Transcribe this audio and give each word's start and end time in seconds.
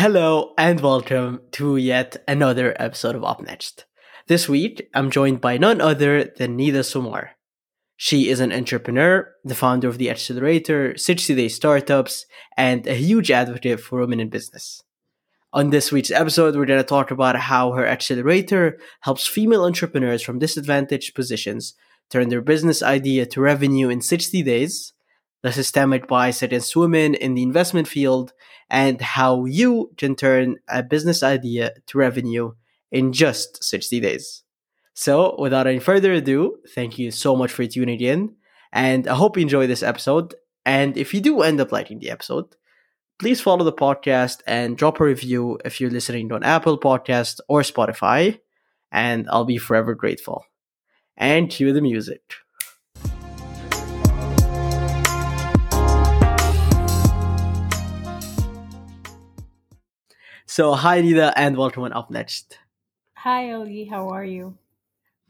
Hello 0.00 0.54
and 0.56 0.80
welcome 0.80 1.42
to 1.50 1.76
yet 1.76 2.24
another 2.26 2.74
episode 2.80 3.14
of 3.14 3.22
Up 3.22 3.42
Next. 3.42 3.84
This 4.28 4.48
week, 4.48 4.88
I'm 4.94 5.10
joined 5.10 5.42
by 5.42 5.58
none 5.58 5.82
other 5.82 6.24
than 6.24 6.56
Nida 6.56 6.80
Sumar. 6.80 7.32
She 7.98 8.30
is 8.30 8.40
an 8.40 8.50
entrepreneur, 8.50 9.30
the 9.44 9.54
founder 9.54 9.88
of 9.88 9.98
the 9.98 10.08
Accelerator, 10.08 10.96
60 10.96 11.34
Day 11.34 11.48
Startups, 11.50 12.24
and 12.56 12.86
a 12.86 12.94
huge 12.94 13.30
advocate 13.30 13.78
for 13.78 14.00
women 14.00 14.20
in 14.20 14.30
business. 14.30 14.82
On 15.52 15.68
this 15.68 15.92
week's 15.92 16.10
episode, 16.10 16.56
we're 16.56 16.64
going 16.64 16.80
to 16.80 16.82
talk 16.82 17.10
about 17.10 17.36
how 17.36 17.72
her 17.72 17.86
Accelerator 17.86 18.78
helps 19.00 19.26
female 19.26 19.64
entrepreneurs 19.64 20.22
from 20.22 20.38
disadvantaged 20.38 21.14
positions 21.14 21.74
turn 22.08 22.30
their 22.30 22.40
business 22.40 22.82
idea 22.82 23.26
to 23.26 23.42
revenue 23.42 23.90
in 23.90 24.00
60 24.00 24.42
days, 24.44 24.94
the 25.42 25.52
systemic 25.52 26.06
bias 26.06 26.42
against 26.42 26.76
women 26.76 27.14
in 27.14 27.34
the 27.34 27.42
investment 27.42 27.88
field, 27.88 28.32
and 28.68 29.00
how 29.00 29.44
you 29.44 29.90
can 29.96 30.14
turn 30.14 30.56
a 30.68 30.82
business 30.82 31.22
idea 31.22 31.72
to 31.86 31.98
revenue 31.98 32.52
in 32.90 33.12
just 33.12 33.62
60 33.64 34.00
days. 34.00 34.42
So, 34.94 35.36
without 35.38 35.66
any 35.66 35.78
further 35.78 36.12
ado, 36.12 36.58
thank 36.74 36.98
you 36.98 37.10
so 37.10 37.34
much 37.34 37.52
for 37.52 37.66
tuning 37.66 38.00
in, 38.00 38.34
and 38.72 39.08
I 39.08 39.14
hope 39.14 39.36
you 39.36 39.42
enjoy 39.42 39.66
this 39.66 39.82
episode. 39.82 40.34
And 40.66 40.96
if 40.96 41.14
you 41.14 41.20
do 41.20 41.40
end 41.42 41.60
up 41.60 41.72
liking 41.72 42.00
the 42.00 42.10
episode, 42.10 42.54
please 43.18 43.40
follow 43.40 43.64
the 43.64 43.72
podcast 43.72 44.42
and 44.46 44.76
drop 44.76 45.00
a 45.00 45.04
review 45.04 45.58
if 45.64 45.80
you're 45.80 45.90
listening 45.90 46.32
on 46.32 46.42
Apple 46.42 46.78
Podcast 46.78 47.40
or 47.48 47.62
Spotify, 47.62 48.40
and 48.92 49.28
I'll 49.30 49.44
be 49.44 49.58
forever 49.58 49.94
grateful. 49.94 50.44
And 51.16 51.50
cue 51.50 51.72
the 51.72 51.82
music. 51.82 52.22
So, 60.50 60.74
hi, 60.74 61.00
Nida, 61.00 61.32
and 61.36 61.56
welcome 61.56 61.84
on 61.84 61.92
Up 61.92 62.10
Next. 62.10 62.58
Hi, 63.18 63.52
Oli. 63.52 63.84
How 63.84 64.08
are 64.08 64.24
you? 64.24 64.58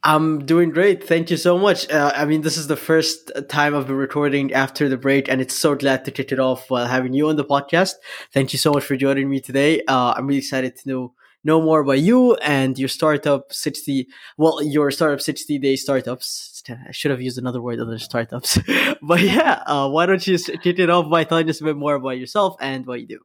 I'm 0.03 0.47
doing 0.47 0.71
great. 0.71 1.07
Thank 1.07 1.31
you 1.31 1.37
so 1.37 1.59
much. 1.59 1.91
Uh, 1.91 2.11
I 2.17 2.25
mean, 2.25 2.41
this 2.41 2.57
is 2.57 2.69
the 2.69 2.77
first 2.77 3.31
time 3.51 3.77
I've 3.77 3.87
been 3.87 3.97
recording 3.97 4.55
after 4.55 4.89
the 4.89 4.97
break, 4.97 5.29
and 5.29 5.43
it's 5.43 5.55
so 5.55 5.75
glad 5.75 6.07
to 6.07 6.11
kick 6.11 6.33
it 6.33 6.41
off 6.41 6.71
while 6.71 6.87
having 6.87 7.13
you 7.13 7.29
on 7.29 7.37
the 7.37 7.45
podcast. 7.45 7.97
Thank 8.33 8.55
you 8.55 8.59
so 8.59 8.73
much 8.73 8.85
for 8.85 8.97
joining 8.97 9.29
me 9.29 9.41
today. 9.41 9.83
Uh, 9.87 10.15
I'm 10.17 10.27
really 10.27 10.39
excited 10.39 10.75
to 10.77 10.89
know 10.89 11.13
know 11.45 11.61
more 11.61 11.81
about 11.81 12.01
you 12.01 12.35
and 12.37 12.79
your 12.79 12.89
startup 12.89 13.51
60 13.51 14.07
well 14.37 14.63
your 14.63 14.91
startup 14.91 15.23
60 15.23 15.59
day 15.59 15.75
startups 15.75 16.63
i 16.69 16.93
should 16.93 17.11
have 17.11 17.23
used 17.23 17.39
another 17.39 17.63
word 17.63 17.81
other 17.81 17.93
than 17.93 17.99
startups 17.99 18.59
but 19.03 19.23
yeah 19.23 19.63
uh, 19.65 19.89
why 19.89 20.05
don't 20.05 20.27
you 20.27 20.37
kick 20.37 20.79
it 20.79 20.91
off 20.91 21.09
by 21.09 21.25
telling 21.25 21.49
us 21.49 21.63
a 21.63 21.65
bit 21.65 21.79
more 21.79 21.95
about 21.95 22.19
yourself 22.19 22.57
and 22.61 22.85
what 22.85 23.01
you 23.01 23.07
do 23.07 23.21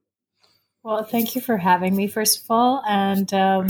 well 0.85 1.03
thank 1.03 1.35
you 1.35 1.41
for 1.41 1.57
having 1.57 1.95
me 1.95 2.07
first 2.07 2.43
of 2.43 2.45
all 2.49 2.81
and 2.87 3.33
um, 3.33 3.67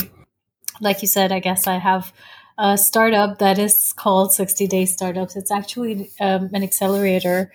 like 0.82 1.02
you 1.02 1.08
said 1.08 1.32
i 1.32 1.40
guess 1.40 1.66
i 1.66 1.78
have 1.78 2.14
a 2.58 2.78
startup 2.78 3.40
that 3.40 3.60
is 3.60 3.94
called 3.94 4.34
60 4.34 4.68
Day 4.68 4.86
Startups. 4.86 5.36
It's 5.36 5.52
actually 5.52 6.12
um, 6.20 6.50
an 6.54 6.64
accelerator 6.64 7.52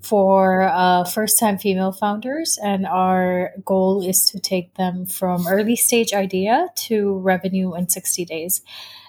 for 0.00 0.62
uh, 0.62 1.04
first 1.04 1.38
time 1.38 1.58
female 1.58 1.92
founders, 1.92 2.58
and 2.62 2.86
our 2.86 3.52
goal 3.64 4.06
is 4.06 4.26
to 4.26 4.40
take 4.40 4.74
them 4.74 5.06
from 5.06 5.46
early 5.46 5.76
stage 5.76 6.12
idea 6.12 6.68
to 6.74 7.18
revenue 7.18 7.74
in 7.74 7.88
60 7.88 8.24
days. 8.24 8.62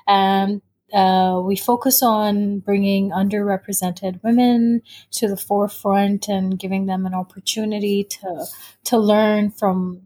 And 0.08 0.62
uh, 0.94 1.42
we 1.44 1.56
focus 1.56 2.04
on 2.04 2.60
bringing 2.60 3.10
underrepresented 3.10 4.22
women 4.24 4.82
to 5.12 5.28
the 5.28 5.38
forefront 5.38 6.28
and 6.28 6.60
giving 6.60 6.86
them 6.86 7.06
an 7.06 7.14
opportunity 7.14 8.04
to 8.04 8.46
to 8.86 8.98
learn 8.98 9.50
from 9.50 10.04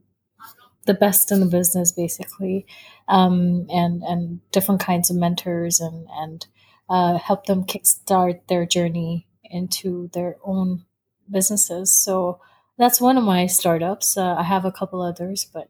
the 0.86 0.94
best 0.94 1.32
in 1.32 1.42
the 1.42 1.46
business, 1.46 1.92
basically, 1.92 2.66
um, 3.08 3.68
and 3.70 4.02
and 4.04 4.40
different 4.52 4.82
kinds 4.82 5.10
of 5.10 5.18
mentors 5.18 5.80
and 5.80 6.08
and 6.12 6.48
uh, 6.90 7.18
help 7.18 7.46
them 7.46 7.66
kickstart 7.66 8.40
their 8.48 8.66
journey 8.66 9.28
into 9.44 10.10
their 10.14 10.38
own 10.44 10.86
businesses. 11.30 11.94
So 11.94 12.40
that's 12.78 13.02
one 13.02 13.18
of 13.18 13.24
my 13.24 13.48
startups. 13.48 14.18
Uh, 14.18 14.36
I 14.36 14.44
have 14.44 14.66
a 14.66 14.72
couple 14.72 15.02
others, 15.02 15.46
but 15.52 15.70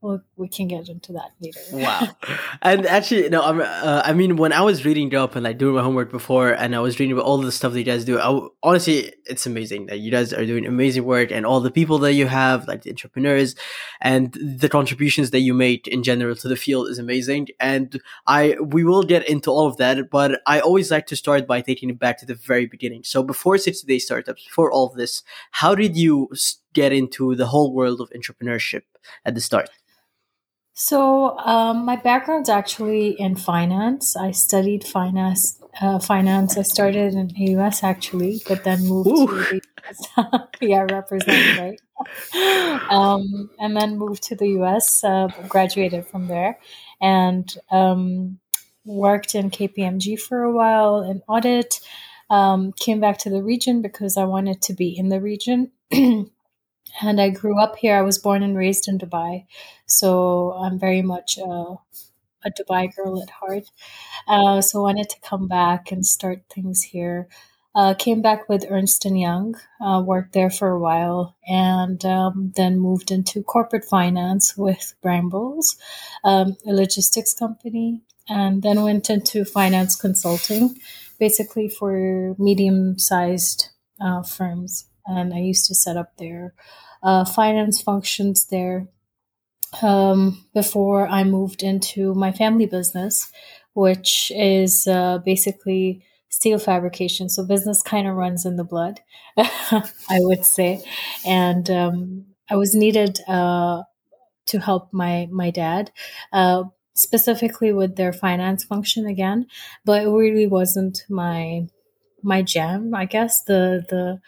well, 0.00 0.22
we 0.36 0.46
can 0.46 0.68
get 0.68 0.88
into 0.88 1.12
that 1.12 1.32
later. 1.40 1.60
wow. 1.72 2.08
And 2.62 2.86
actually, 2.86 3.28
no, 3.28 3.42
I'm, 3.42 3.60
uh, 3.60 4.02
I 4.04 4.12
mean, 4.12 4.36
when 4.36 4.52
I 4.52 4.60
was 4.60 4.84
reading 4.84 5.12
up 5.14 5.34
and 5.34 5.42
like 5.44 5.58
doing 5.58 5.74
my 5.74 5.82
homework 5.82 6.10
before, 6.10 6.50
and 6.50 6.74
I 6.74 6.78
was 6.78 7.00
reading 7.00 7.12
about 7.12 7.24
all 7.24 7.38
the 7.38 7.50
stuff 7.50 7.72
that 7.72 7.78
you 7.78 7.84
guys 7.84 8.04
do, 8.04 8.18
I, 8.18 8.46
honestly, 8.62 9.12
it's 9.26 9.46
amazing 9.46 9.86
that 9.86 9.98
you 9.98 10.10
guys 10.12 10.32
are 10.32 10.46
doing 10.46 10.66
amazing 10.66 11.04
work 11.04 11.32
and 11.32 11.44
all 11.44 11.60
the 11.60 11.70
people 11.70 11.98
that 11.98 12.12
you 12.12 12.26
have, 12.26 12.68
like 12.68 12.82
the 12.82 12.90
entrepreneurs 12.90 13.56
and 14.00 14.32
the 14.34 14.68
contributions 14.68 15.30
that 15.32 15.40
you 15.40 15.52
make 15.52 15.88
in 15.88 16.04
general 16.04 16.36
to 16.36 16.48
the 16.48 16.56
field 16.56 16.88
is 16.88 16.98
amazing. 16.98 17.48
And 17.58 18.00
I, 18.26 18.56
we 18.60 18.84
will 18.84 19.02
get 19.02 19.28
into 19.28 19.50
all 19.50 19.66
of 19.66 19.78
that, 19.78 20.10
but 20.10 20.40
I 20.46 20.60
always 20.60 20.92
like 20.92 21.06
to 21.06 21.16
start 21.16 21.46
by 21.48 21.60
taking 21.60 21.90
it 21.90 21.98
back 21.98 22.18
to 22.18 22.26
the 22.26 22.34
very 22.34 22.66
beginning. 22.66 23.02
So 23.02 23.24
before 23.24 23.58
60 23.58 23.86
day 23.86 23.98
startups, 23.98 24.44
before 24.44 24.70
all 24.70 24.86
of 24.86 24.94
this, 24.94 25.24
how 25.50 25.74
did 25.74 25.96
you 25.96 26.30
get 26.72 26.92
into 26.92 27.34
the 27.34 27.46
whole 27.46 27.72
world 27.72 28.00
of 28.00 28.10
entrepreneurship 28.10 28.82
at 29.24 29.34
the 29.34 29.40
start? 29.40 29.70
So 30.80 31.36
um, 31.38 31.84
my 31.84 31.96
background's 31.96 32.48
actually 32.48 33.08
in 33.20 33.34
finance. 33.34 34.16
I 34.16 34.30
studied 34.30 34.84
finance. 34.84 35.60
Uh, 35.80 35.98
finance. 35.98 36.56
I 36.56 36.62
started 36.62 37.14
in 37.14 37.28
the 37.28 37.50
U.S. 37.58 37.82
actually, 37.82 38.42
but 38.46 38.62
then 38.62 38.84
moved 38.84 39.08
Ooh. 39.08 39.26
to 39.26 39.34
the 39.34 39.60
US. 39.84 40.48
yeah, 40.60 40.86
represent 40.88 41.58
right. 41.58 41.80
Um, 42.90 43.50
and 43.58 43.76
then 43.76 43.98
moved 43.98 44.22
to 44.24 44.36
the 44.36 44.50
U.S. 44.60 45.02
Uh, 45.02 45.26
graduated 45.48 46.06
from 46.06 46.28
there, 46.28 46.60
and 47.00 47.52
um, 47.72 48.38
worked 48.84 49.34
in 49.34 49.50
KPMG 49.50 50.20
for 50.20 50.44
a 50.44 50.52
while 50.52 51.02
in 51.02 51.22
audit. 51.26 51.80
Um, 52.30 52.72
came 52.72 53.00
back 53.00 53.18
to 53.18 53.30
the 53.30 53.42
region 53.42 53.82
because 53.82 54.16
I 54.16 54.24
wanted 54.24 54.62
to 54.62 54.74
be 54.74 54.96
in 54.96 55.08
the 55.08 55.20
region. 55.20 55.72
and 57.02 57.20
I 57.20 57.30
grew 57.30 57.60
up 57.60 57.76
here. 57.76 57.96
I 57.96 58.02
was 58.02 58.18
born 58.18 58.42
and 58.42 58.56
raised 58.56 58.88
in 58.88 58.98
Dubai, 58.98 59.46
so 59.86 60.52
I'm 60.52 60.78
very 60.78 61.02
much 61.02 61.38
a, 61.38 61.76
a 62.44 62.50
Dubai 62.50 62.94
girl 62.94 63.22
at 63.22 63.30
heart. 63.30 63.70
Uh, 64.26 64.60
so 64.60 64.82
wanted 64.82 65.08
to 65.10 65.20
come 65.20 65.48
back 65.48 65.92
and 65.92 66.04
start 66.04 66.42
things 66.50 66.82
here. 66.82 67.28
Uh, 67.74 67.94
came 67.94 68.20
back 68.22 68.48
with 68.48 68.66
Ernst 68.68 69.04
and 69.04 69.20
Young, 69.20 69.54
uh, 69.80 70.02
worked 70.04 70.32
there 70.32 70.50
for 70.50 70.70
a 70.70 70.80
while, 70.80 71.36
and 71.46 72.04
um, 72.04 72.52
then 72.56 72.80
moved 72.80 73.10
into 73.10 73.42
corporate 73.42 73.84
finance 73.84 74.56
with 74.56 74.94
Brambles, 75.00 75.76
um, 76.24 76.56
a 76.66 76.72
logistics 76.72 77.34
company, 77.34 78.02
and 78.28 78.62
then 78.62 78.82
went 78.82 79.08
into 79.10 79.44
finance 79.44 79.94
consulting, 79.94 80.76
basically 81.20 81.68
for 81.68 82.34
medium-sized 82.38 83.68
uh, 84.00 84.22
firms. 84.22 84.86
And 85.06 85.32
I 85.32 85.38
used 85.38 85.66
to 85.66 85.74
set 85.74 85.96
up 85.96 86.16
their 86.16 86.54
uh, 87.02 87.24
finance 87.24 87.80
functions 87.82 88.46
there 88.46 88.88
um, 89.82 90.44
before 90.54 91.06
I 91.08 91.24
moved 91.24 91.62
into 91.62 92.14
my 92.14 92.32
family 92.32 92.66
business, 92.66 93.30
which 93.74 94.32
is 94.34 94.86
uh, 94.86 95.18
basically 95.18 96.02
steel 96.28 96.58
fabrication. 96.58 97.28
So 97.28 97.44
business 97.44 97.82
kind 97.82 98.06
of 98.08 98.16
runs 98.16 98.44
in 98.46 98.56
the 98.56 98.64
blood, 98.64 99.00
I 99.36 99.82
would 100.20 100.44
say. 100.44 100.82
And 101.26 101.68
um, 101.70 102.26
I 102.50 102.56
was 102.56 102.74
needed 102.74 103.20
uh, 103.28 103.82
to 104.46 104.58
help 104.60 104.92
my 104.92 105.28
my 105.30 105.50
dad. 105.50 105.90
Uh, 106.32 106.64
specifically 106.94 107.72
with 107.72 107.94
their 107.96 108.12
finance 108.12 108.64
function 108.64 109.06
again 109.06 109.46
but 109.84 110.02
it 110.02 110.08
really 110.08 110.48
wasn't 110.48 111.04
my 111.08 111.62
my 112.22 112.42
jam 112.42 112.94
i 112.94 113.04
guess 113.04 113.42
the 113.44 113.84
the 113.88 114.20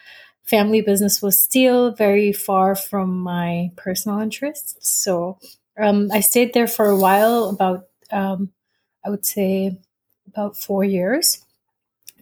family 0.43 0.81
business 0.81 1.21
was 1.21 1.39
still 1.39 1.91
very 1.91 2.33
far 2.33 2.75
from 2.75 3.17
my 3.17 3.71
personal 3.77 4.19
interests. 4.19 4.75
So 4.79 5.37
um, 5.79 6.09
I 6.11 6.19
stayed 6.19 6.53
there 6.53 6.67
for 6.67 6.87
a 6.87 6.97
while, 6.97 7.49
about 7.49 7.87
um, 8.11 8.51
I 9.05 9.09
would 9.09 9.25
say 9.25 9.79
about 10.27 10.57
four 10.57 10.83
years 10.83 11.43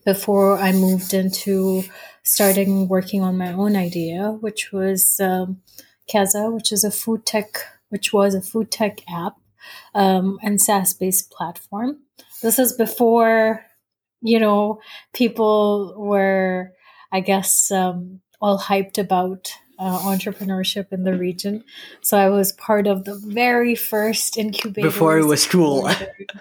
before 0.05 0.57
I 0.57 0.71
moved 0.71 1.13
into 1.13 1.83
starting 2.23 2.87
working 2.87 3.21
on 3.21 3.37
my 3.37 3.51
own 3.53 3.75
idea, 3.75 4.31
which 4.39 4.71
was 4.71 5.19
um, 5.19 5.61
Keza, 6.09 6.53
which 6.53 6.71
is 6.71 6.83
a 6.83 6.91
food 6.91 7.25
tech, 7.25 7.59
which 7.89 8.13
was 8.13 8.35
a 8.35 8.41
food 8.41 8.71
tech 8.71 9.01
app 9.09 9.37
um, 9.93 10.39
and 10.41 10.61
SaaS 10.61 10.93
based 10.93 11.31
platform. 11.31 11.99
This 12.41 12.59
is 12.59 12.73
before, 12.73 13.65
you 14.21 14.39
know, 14.39 14.79
people 15.13 15.93
were 15.97 16.71
I 17.11 17.19
guess, 17.21 17.71
um, 17.71 18.21
all 18.41 18.59
hyped 18.59 18.97
about 18.97 19.53
uh, 19.79 19.99
entrepreneurship 19.99 20.91
in 20.91 21.03
the 21.03 21.13
region. 21.13 21.63
So 22.01 22.17
I 22.17 22.29
was 22.29 22.51
part 22.51 22.85
of 22.85 23.05
the 23.05 23.15
very 23.15 23.75
first 23.75 24.37
incubator. 24.37 24.87
Before 24.87 25.17
it 25.17 25.25
was 25.25 25.47
cool. 25.47 25.89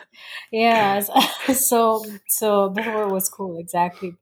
yeah. 0.50 1.02
So, 1.54 2.04
so 2.28 2.68
before 2.68 3.04
it 3.04 3.10
was 3.10 3.30
cool, 3.30 3.58
exactly. 3.58 4.14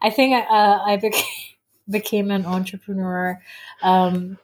I 0.00 0.10
think 0.10 0.34
uh, 0.34 0.78
I 0.84 0.96
became, 0.96 1.24
became 1.88 2.30
an 2.32 2.44
entrepreneur 2.44 3.40
um, 3.82 4.38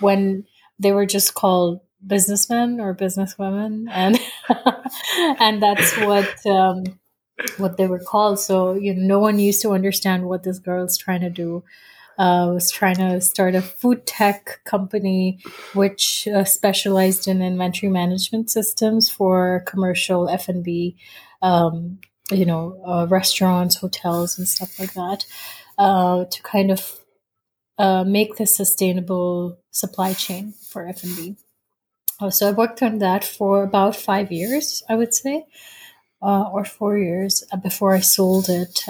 when 0.00 0.44
they 0.78 0.92
were 0.92 1.06
just 1.06 1.32
called 1.32 1.80
businessmen 2.06 2.78
or 2.80 2.94
businesswomen, 2.94 3.86
and 3.90 4.18
and 5.40 5.62
that's 5.62 5.96
what 5.98 6.46
um, 6.46 6.84
what 7.56 7.76
they 7.76 7.86
were 7.86 7.98
called. 7.98 8.38
So 8.38 8.74
you 8.74 8.94
know, 8.94 9.06
no 9.06 9.18
one 9.18 9.38
used 9.38 9.62
to 9.62 9.72
understand 9.72 10.28
what 10.28 10.42
this 10.42 10.58
girl's 10.58 10.96
trying 10.96 11.20
to 11.22 11.30
do. 11.30 11.64
Uh, 12.18 12.50
was 12.52 12.72
trying 12.72 12.96
to 12.96 13.20
start 13.20 13.54
a 13.54 13.62
food 13.62 14.04
tech 14.04 14.58
company 14.64 15.38
which 15.72 16.26
uh, 16.26 16.42
specialized 16.42 17.28
in 17.28 17.40
inventory 17.40 17.92
management 17.92 18.50
systems 18.50 19.08
for 19.08 19.62
commercial 19.68 20.28
F 20.28 20.48
and 20.48 20.64
B, 20.64 20.96
um, 21.42 22.00
you 22.32 22.44
know, 22.44 22.82
uh, 22.84 23.06
restaurants, 23.08 23.76
hotels, 23.76 24.36
and 24.36 24.48
stuff 24.48 24.80
like 24.80 24.94
that, 24.94 25.26
uh, 25.78 26.24
to 26.24 26.42
kind 26.42 26.72
of 26.72 26.98
uh, 27.78 28.02
make 28.02 28.34
this 28.34 28.56
sustainable 28.56 29.60
supply 29.70 30.12
chain 30.12 30.52
for 30.72 30.88
F 30.88 31.04
and 31.04 31.16
B. 31.16 31.36
Uh, 32.20 32.30
so 32.30 32.48
I 32.48 32.50
worked 32.50 32.82
on 32.82 32.98
that 32.98 33.24
for 33.24 33.62
about 33.62 33.94
five 33.94 34.32
years, 34.32 34.82
I 34.88 34.96
would 34.96 35.14
say, 35.14 35.46
or 36.20 36.64
four 36.64 36.98
years 36.98 37.44
before 37.62 37.94
I 37.94 38.00
sold 38.00 38.48
it 38.48 38.82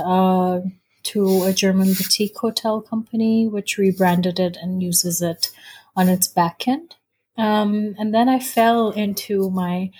to 1.08 1.44
a 1.44 1.52
German 1.52 1.88
boutique 1.88 2.36
hotel 2.36 2.82
company, 2.82 3.46
which 3.46 3.78
rebranded 3.78 4.38
it 4.38 4.56
and 4.60 4.82
uses 4.82 5.22
it 5.22 5.50
on 5.96 6.08
its 6.08 6.28
backend. 6.28 6.92
Um, 7.38 7.94
and 7.98 8.12
then 8.12 8.28
I 8.28 8.40
fell 8.40 8.90
into 8.90 9.50
my 9.50 9.90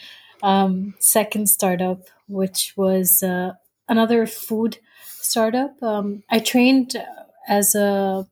um, 0.43 0.95
second 0.99 1.49
startup, 1.49 2.03
which 2.27 2.75
was 2.77 3.23
uh, 3.23 3.53
another 3.89 4.27
food 4.27 4.79
startup. 5.07 5.83
Um, 5.83 6.25
I 6.29 6.41
trained 6.41 7.03
as 7.49 7.75
a 7.75 8.27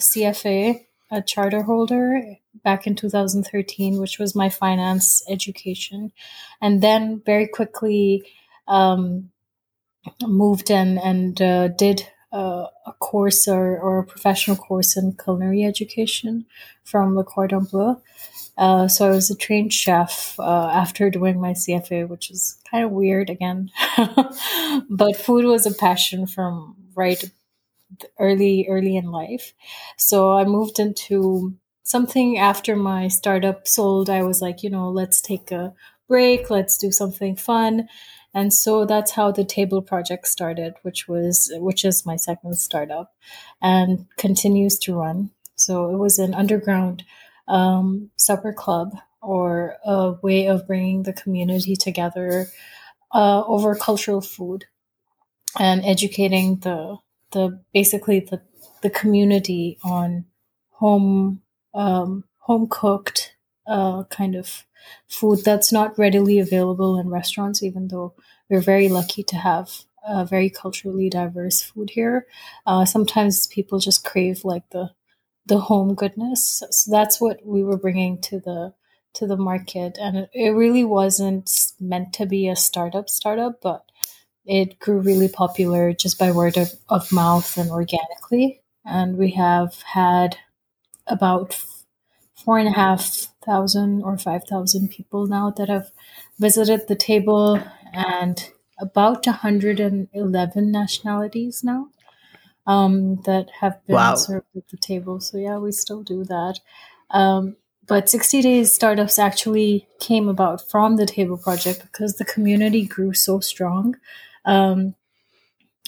CFA, 0.00 0.85
a 1.10 1.22
charter 1.22 1.62
holder, 1.62 2.36
back 2.64 2.86
in 2.86 2.94
2013, 2.94 3.98
which 3.98 4.18
was 4.18 4.34
my 4.34 4.48
finance 4.48 5.22
education. 5.28 6.12
And 6.60 6.82
then 6.82 7.22
very 7.24 7.46
quickly, 7.46 8.24
um, 8.66 9.30
moved 10.22 10.70
in 10.70 10.98
and 10.98 11.40
uh, 11.40 11.68
did 11.68 12.08
uh, 12.32 12.66
a 12.86 12.92
course 12.98 13.48
or, 13.48 13.78
or 13.78 14.00
a 14.00 14.06
professional 14.06 14.56
course 14.56 14.96
in 14.96 15.16
culinary 15.22 15.64
education 15.64 16.46
from 16.84 17.16
Le 17.16 17.24
Cordon 17.24 17.64
Bleu. 17.64 18.00
Uh, 18.58 18.88
so 18.88 19.06
I 19.06 19.10
was 19.10 19.30
a 19.30 19.36
trained 19.36 19.72
chef 19.72 20.34
uh, 20.38 20.70
after 20.72 21.10
doing 21.10 21.40
my 21.40 21.52
CFA, 21.52 22.08
which 22.08 22.30
is 22.30 22.58
kind 22.70 22.84
of 22.84 22.90
weird 22.90 23.28
again. 23.30 23.70
but 24.90 25.16
food 25.16 25.44
was 25.44 25.66
a 25.66 25.74
passion 25.74 26.26
from 26.26 26.76
right 26.94 27.30
early, 28.18 28.66
early 28.68 28.96
in 28.96 29.10
life. 29.10 29.52
So 29.96 30.32
I 30.32 30.44
moved 30.44 30.78
into 30.78 31.54
something 31.82 32.38
after 32.38 32.76
my 32.76 33.08
startup 33.08 33.66
sold. 33.68 34.10
I 34.10 34.22
was 34.22 34.42
like, 34.42 34.62
you 34.62 34.70
know, 34.70 34.90
let's 34.90 35.20
take 35.20 35.52
a 35.52 35.74
break, 36.08 36.50
let's 36.50 36.78
do 36.78 36.90
something 36.90 37.36
fun 37.36 37.88
and 38.36 38.52
so 38.52 38.84
that's 38.84 39.12
how 39.12 39.32
the 39.32 39.44
table 39.44 39.80
project 39.80 40.28
started 40.28 40.74
which 40.82 41.08
was 41.08 41.50
which 41.56 41.84
is 41.84 42.06
my 42.06 42.16
second 42.16 42.54
startup 42.56 43.14
and 43.62 44.06
continues 44.18 44.78
to 44.78 44.94
run 44.94 45.30
so 45.56 45.90
it 45.90 45.96
was 45.96 46.18
an 46.18 46.34
underground 46.34 47.02
um, 47.48 48.10
supper 48.16 48.52
club 48.52 48.94
or 49.22 49.76
a 49.84 50.12
way 50.22 50.46
of 50.46 50.66
bringing 50.66 51.02
the 51.02 51.12
community 51.12 51.74
together 51.74 52.48
uh, 53.12 53.42
over 53.46 53.74
cultural 53.74 54.20
food 54.20 54.66
and 55.58 55.84
educating 55.84 56.56
the 56.58 56.96
the 57.36 57.60
basically 57.74 58.20
the 58.20 58.40
the 58.82 58.90
community 58.90 59.78
on 59.84 60.24
home 60.70 61.42
um, 61.74 62.24
home 62.38 62.66
cooked 62.70 63.36
uh, 63.66 64.04
kind 64.04 64.34
of 64.34 64.64
food 65.08 65.40
that's 65.44 65.72
not 65.72 65.98
readily 65.98 66.38
available 66.38 66.98
in 66.98 67.10
restaurants, 67.10 67.62
even 67.62 67.88
though 67.88 68.14
we're 68.48 68.60
very 68.74 68.88
lucky 68.88 69.22
to 69.24 69.36
have 69.36 69.70
a 70.08 70.24
very 70.24 70.48
culturally 70.48 71.10
diverse 71.10 71.62
food 71.62 71.90
here. 71.90 72.26
Uh, 72.66 72.84
sometimes 72.84 73.48
people 73.48 73.78
just 73.78 74.04
crave 74.04 74.44
like 74.44 74.68
the 74.70 74.90
the 75.46 75.60
home 75.60 75.94
goodness. 75.94 76.62
So 76.70 76.90
that's 76.90 77.20
what 77.20 77.40
we 77.44 77.62
were 77.64 77.78
bringing 77.78 78.20
to 78.22 78.40
the 78.40 78.74
to 79.14 79.26
the 79.26 79.36
market, 79.36 79.98
and 80.00 80.16
it, 80.18 80.30
it 80.34 80.50
really 80.50 80.84
wasn't 80.84 81.50
meant 81.80 82.12
to 82.14 82.26
be 82.26 82.48
a 82.48 82.56
startup 82.56 83.08
startup, 83.08 83.60
but 83.62 83.84
it 84.46 84.78
grew 84.78 85.00
really 85.00 85.28
popular 85.28 85.92
just 85.92 86.18
by 86.18 86.30
word 86.30 86.56
of, 86.56 86.72
of 86.88 87.10
mouth 87.12 87.56
and 87.56 87.70
organically. 87.70 88.60
And 88.84 89.16
we 89.16 89.32
have 89.32 89.82
had 89.82 90.38
about 91.06 91.62
four 92.34 92.58
and 92.58 92.68
a 92.68 92.72
half 92.72 93.28
thousand 93.44 94.02
or 94.02 94.16
five 94.18 94.44
thousand 94.44 94.90
people 94.90 95.26
now 95.26 95.50
that 95.50 95.68
have 95.68 95.90
visited 96.38 96.86
the 96.86 96.94
table, 96.94 97.60
and 97.92 98.50
about 98.78 99.26
111 99.26 100.70
nationalities 100.70 101.64
now 101.64 101.88
um, 102.66 103.16
that 103.22 103.48
have 103.60 103.84
been 103.86 103.96
wow. 103.96 104.14
served 104.16 104.46
at 104.56 104.68
the 104.68 104.76
table. 104.76 105.20
So 105.20 105.38
yeah, 105.38 105.58
we 105.58 105.72
still 105.72 106.02
do 106.02 106.24
that. 106.24 106.60
Um, 107.10 107.56
but 107.86 108.08
60 108.08 108.42
Days 108.42 108.72
Startups 108.72 109.18
actually 109.18 109.86
came 110.00 110.28
about 110.28 110.68
from 110.68 110.96
the 110.96 111.06
Table 111.06 111.36
Project 111.36 111.82
because 111.82 112.16
the 112.16 112.24
community 112.24 112.84
grew 112.84 113.14
so 113.14 113.38
strong. 113.38 113.96
Um, 114.46 114.94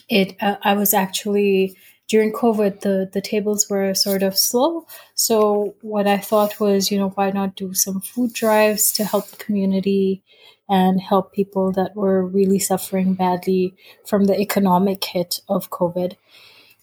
it 0.08 0.36
uh, 0.40 0.56
I 0.62 0.74
was 0.74 0.92
actually 0.92 1.76
during 2.08 2.32
COVID, 2.32 2.80
the, 2.80 3.08
the 3.12 3.20
tables 3.20 3.68
were 3.68 3.94
sort 3.94 4.22
of 4.22 4.36
slow. 4.36 4.86
So 5.14 5.76
what 5.82 6.06
I 6.06 6.16
thought 6.16 6.58
was, 6.58 6.90
you 6.90 6.98
know, 6.98 7.10
why 7.10 7.30
not 7.30 7.54
do 7.54 7.74
some 7.74 8.00
food 8.00 8.32
drives 8.32 8.90
to 8.92 9.04
help 9.04 9.28
the 9.28 9.36
community 9.36 10.22
and 10.70 11.00
help 11.00 11.32
people 11.32 11.70
that 11.72 11.94
were 11.94 12.26
really 12.26 12.58
suffering 12.58 13.14
badly 13.14 13.74
from 14.06 14.24
the 14.24 14.40
economic 14.40 15.04
hit 15.04 15.40
of 15.48 15.70
COVID. 15.70 16.16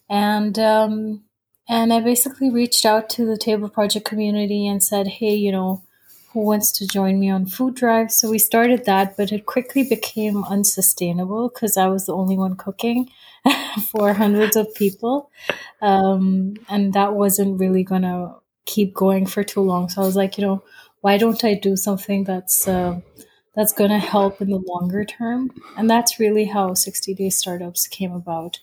And 0.08 0.58
um, 0.58 1.24
and 1.68 1.92
I 1.92 2.00
basically 2.00 2.50
reached 2.50 2.86
out 2.86 3.10
to 3.10 3.26
the 3.26 3.36
Table 3.36 3.68
Project 3.68 4.06
community 4.06 4.68
and 4.68 4.82
said, 4.82 5.08
hey, 5.08 5.34
you 5.34 5.50
know, 5.50 5.82
who 6.36 6.44
wants 6.44 6.70
to 6.72 6.86
join 6.86 7.18
me 7.18 7.30
on 7.30 7.46
food 7.46 7.74
drive? 7.74 8.12
So 8.12 8.30
we 8.30 8.38
started 8.38 8.84
that, 8.84 9.16
but 9.16 9.32
it 9.32 9.46
quickly 9.46 9.84
became 9.88 10.44
unsustainable 10.44 11.48
because 11.48 11.78
I 11.78 11.86
was 11.86 12.04
the 12.04 12.14
only 12.14 12.36
one 12.36 12.56
cooking. 12.56 13.08
for 13.90 14.12
hundreds 14.12 14.56
of 14.56 14.74
people. 14.74 15.30
Um, 15.80 16.54
and 16.68 16.92
that 16.94 17.14
wasn't 17.14 17.60
really 17.60 17.84
going 17.84 18.02
to 18.02 18.34
keep 18.64 18.94
going 18.94 19.26
for 19.26 19.44
too 19.44 19.60
long. 19.60 19.88
So 19.88 20.02
I 20.02 20.04
was 20.04 20.16
like, 20.16 20.38
you 20.38 20.44
know, 20.44 20.64
why 21.00 21.18
don't 21.18 21.44
I 21.44 21.54
do 21.54 21.76
something 21.76 22.24
that's 22.24 22.66
uh, 22.66 23.00
that's 23.54 23.72
going 23.72 23.90
to 23.90 23.98
help 23.98 24.42
in 24.42 24.50
the 24.50 24.58
longer 24.58 25.04
term? 25.04 25.50
And 25.76 25.88
that's 25.88 26.18
really 26.18 26.46
how 26.46 26.74
60 26.74 27.14
Day 27.14 27.30
Startups 27.30 27.86
came 27.86 28.12
about. 28.12 28.58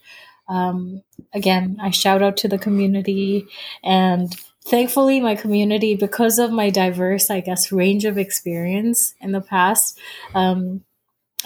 Um, 0.49 1.03
again, 1.33 1.77
I 1.81 1.89
shout 1.91 2.21
out 2.21 2.35
to 2.37 2.47
the 2.47 2.57
community 2.57 3.47
and 3.81 4.35
thankfully 4.67 5.19
my 5.19 5.35
community 5.35 5.95
because 5.95 6.39
of 6.39 6.51
my 6.51 6.69
diverse 6.69 7.29
i 7.29 7.39
guess 7.39 7.71
range 7.71 8.05
of 8.05 8.17
experience 8.17 9.13
in 9.21 9.31
the 9.31 9.41
past 9.41 9.99
um, 10.35 10.83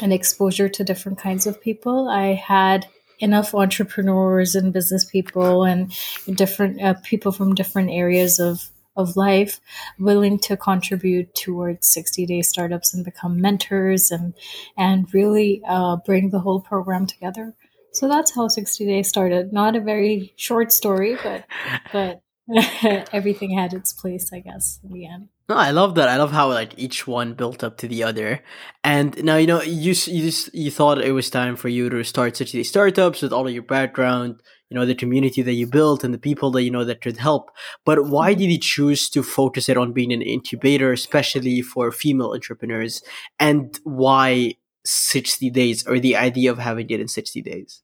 and 0.01 0.13
exposure 0.13 0.69
to 0.69 0.83
different 0.83 1.17
kinds 1.17 1.47
of 1.47 1.61
people 1.61 2.07
i 2.07 2.33
had 2.33 2.87
enough 3.19 3.55
entrepreneurs 3.55 4.55
and 4.55 4.73
business 4.73 5.03
people 5.05 5.63
and 5.63 5.91
different 6.35 6.81
uh, 6.81 6.93
people 7.03 7.31
from 7.31 7.55
different 7.55 7.89
areas 7.89 8.39
of 8.39 8.69
of 8.97 9.15
life 9.15 9.61
willing 9.99 10.39
to 10.39 10.57
contribute 10.57 11.33
towards 11.35 11.87
60 11.87 12.25
day 12.25 12.41
startups 12.41 12.93
and 12.93 13.05
become 13.05 13.39
mentors 13.39 14.11
and 14.11 14.33
and 14.75 15.13
really 15.13 15.61
uh, 15.67 15.97
bring 15.97 16.31
the 16.31 16.39
whole 16.39 16.59
program 16.59 17.05
together. 17.05 17.53
So 17.93 18.07
that's 18.07 18.35
how 18.35 18.47
60 18.47 18.85
days 18.85 19.07
started. 19.07 19.53
Not 19.53 19.75
a 19.75 19.79
very 19.79 20.33
short 20.35 20.71
story 20.71 21.17
but 21.23 21.45
but 21.93 22.21
everything 23.13 23.57
had 23.57 23.73
its 23.73 23.93
place 23.93 24.31
i 24.33 24.39
guess 24.39 24.79
in 24.83 24.93
the 24.93 25.05
end 25.05 25.29
no, 25.49 25.55
I 25.55 25.71
love 25.71 25.95
that. 25.95 26.09
I 26.09 26.17
love 26.17 26.33
how 26.33 26.49
like 26.49 26.77
each 26.77 27.07
one 27.07 27.33
built 27.33 27.63
up 27.63 27.77
to 27.77 27.87
the 27.87 28.03
other. 28.03 28.43
And 28.83 29.23
now 29.23 29.37
you 29.37 29.47
know 29.47 29.61
you 29.61 29.93
you 30.05 30.31
you 30.51 30.71
thought 30.71 31.01
it 31.01 31.13
was 31.13 31.29
time 31.29 31.55
for 31.55 31.69
you 31.69 31.89
to 31.89 32.03
start 32.03 32.35
such 32.35 32.51
these 32.51 32.67
startups 32.67 33.21
with 33.21 33.31
all 33.31 33.47
of 33.47 33.53
your 33.53 33.63
background, 33.63 34.41
you 34.69 34.75
know, 34.75 34.85
the 34.85 34.93
community 34.93 35.41
that 35.41 35.53
you 35.53 35.65
built 35.65 36.03
and 36.03 36.13
the 36.13 36.17
people 36.17 36.51
that 36.51 36.63
you 36.63 36.71
know 36.71 36.83
that 36.83 36.99
could 36.99 37.17
help. 37.17 37.51
But 37.85 38.07
why 38.07 38.33
did 38.33 38.51
you 38.51 38.59
choose 38.59 39.09
to 39.11 39.23
focus 39.23 39.69
it 39.69 39.77
on 39.77 39.93
being 39.93 40.11
an 40.11 40.21
incubator, 40.21 40.91
especially 40.91 41.61
for 41.61 41.93
female 41.93 42.33
entrepreneurs? 42.33 43.01
And 43.39 43.79
why 43.85 44.55
sixty 44.83 45.49
days, 45.49 45.87
or 45.87 45.97
the 45.97 46.17
idea 46.17 46.51
of 46.51 46.57
having 46.57 46.89
it 46.89 46.99
in 46.99 47.07
sixty 47.07 47.41
days? 47.41 47.83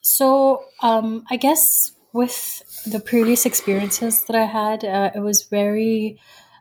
So 0.00 0.64
um, 0.82 1.26
I 1.28 1.36
guess 1.36 1.92
with 2.12 2.62
the 2.86 3.00
previous 3.00 3.46
experiences 3.46 4.24
that 4.24 4.36
I 4.36 4.44
had, 4.44 4.84
uh, 4.84 5.10
it 5.14 5.20
was 5.20 5.42
very 5.42 6.18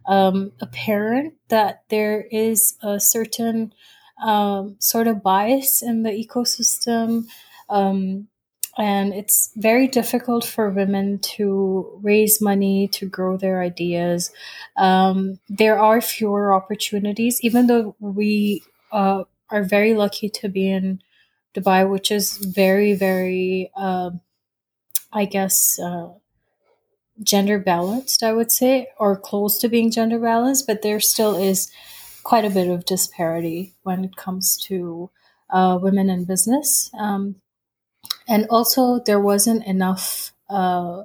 um, 0.08 0.52
apparent 0.62 1.36
that 1.50 1.84
there 1.90 2.25
is 2.32 2.75
a 2.82 3.00
certain 3.00 3.74
um, 4.24 4.75
sort 4.80 5.08
of 5.08 5.24
bias 5.24 5.82
in 5.82 6.04
the 6.04 6.12
ecosystem 6.12 7.25
um, 7.70 8.28
and 8.78 9.14
it's 9.14 9.52
very 9.56 9.88
difficult 9.88 10.44
for 10.44 10.70
women 10.70 11.20
to 11.20 12.00
raise 12.04 12.42
money 12.42 12.90
to 12.90 13.08
grow 13.08 13.38
their 13.38 13.62
ideas. 13.62 14.32
Um, 14.75 15.40
there 15.48 15.80
are 15.80 16.02
fewer 16.02 16.54
opportunities, 16.54 17.40
even 17.42 17.68
though 17.68 17.96
we 18.00 18.64
uh, 18.92 19.24
are 19.50 19.64
very 19.64 19.94
lucky 19.94 20.30
to 20.30 20.50
be 20.50 20.70
in 20.70 21.02
Dubai, 21.56 21.90
which 21.90 22.12
is 22.12 22.38
very, 22.38 22.94
very, 22.94 23.72
uh, 23.78 24.12
I 25.15 25.25
guess, 25.25 25.79
uh, 25.79 26.10
gender 27.24 27.60
balanced, 27.60 28.24
I 28.24 28.34
would 28.34 28.51
say, 28.51 28.89
or 28.98 29.15
close 29.17 29.57
to 29.60 29.69
being 29.69 29.91
gender 29.91 30.19
balanced, 30.19 30.67
but 30.67 30.81
there 30.81 31.00
still 31.00 31.36
is 31.36 31.72
quite 32.24 32.45
a 32.45 32.50
bit 32.50 32.67
of 32.67 32.86
disparity 32.86 33.74
when 33.84 34.03
it 34.03 34.15
comes 34.15 34.57
to 34.57 35.10
uh, 35.50 35.77
women 35.81 36.10
in 36.10 36.25
business. 36.25 36.89
Um, 36.98 37.36
and 38.27 38.45
also 38.50 39.00
there 39.00 39.19
wasn't 39.19 39.65
enough 39.65 40.34
uh, 40.50 41.03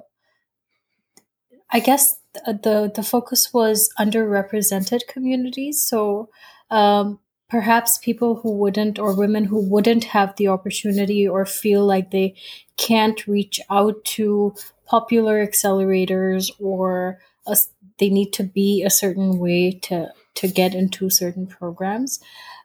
i 1.71 1.79
guess 1.79 2.17
the 2.33 2.91
the 2.95 3.03
focus 3.03 3.53
was 3.53 3.89
underrepresented 3.99 5.01
communities 5.07 5.81
so 5.81 6.29
um, 6.69 7.19
perhaps 7.51 7.97
people 7.97 8.35
who 8.35 8.51
wouldn't 8.57 8.97
or 8.97 9.13
women 9.15 9.43
who 9.43 9.59
wouldn't 9.59 10.05
have 10.05 10.33
the 10.37 10.47
opportunity 10.47 11.27
or 11.27 11.45
feel 11.45 11.85
like 11.85 12.09
they 12.09 12.33
can't 12.77 13.27
reach 13.27 13.59
out 13.69 14.03
to 14.05 14.55
popular 14.85 15.45
accelerators 15.45 16.49
or 16.59 17.19
a, 17.45 17.57
they 17.99 18.09
need 18.09 18.31
to 18.31 18.43
be 18.43 18.81
a 18.83 18.89
certain 18.89 19.37
way 19.37 19.71
to 19.71 20.07
to 20.33 20.47
get 20.47 20.73
into 20.73 21.09
certain 21.09 21.45
programs 21.45 22.19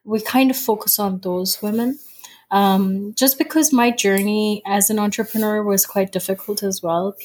we 0.05 0.21
kind 0.21 0.51
of 0.51 0.57
focus 0.57 1.01
on 1.01 1.19
those 1.19 1.61
women 1.61 1.99
um, 2.51 3.13
just 3.15 3.39
because 3.39 3.73
my 3.73 3.91
journey 3.91 4.63
as 4.67 4.91
an 4.91 4.99
entrepreneur 4.99 5.63
was 5.63 5.85
quite 5.85 6.13
difficult 6.13 6.63
as 6.63 6.83
well. 6.83 7.17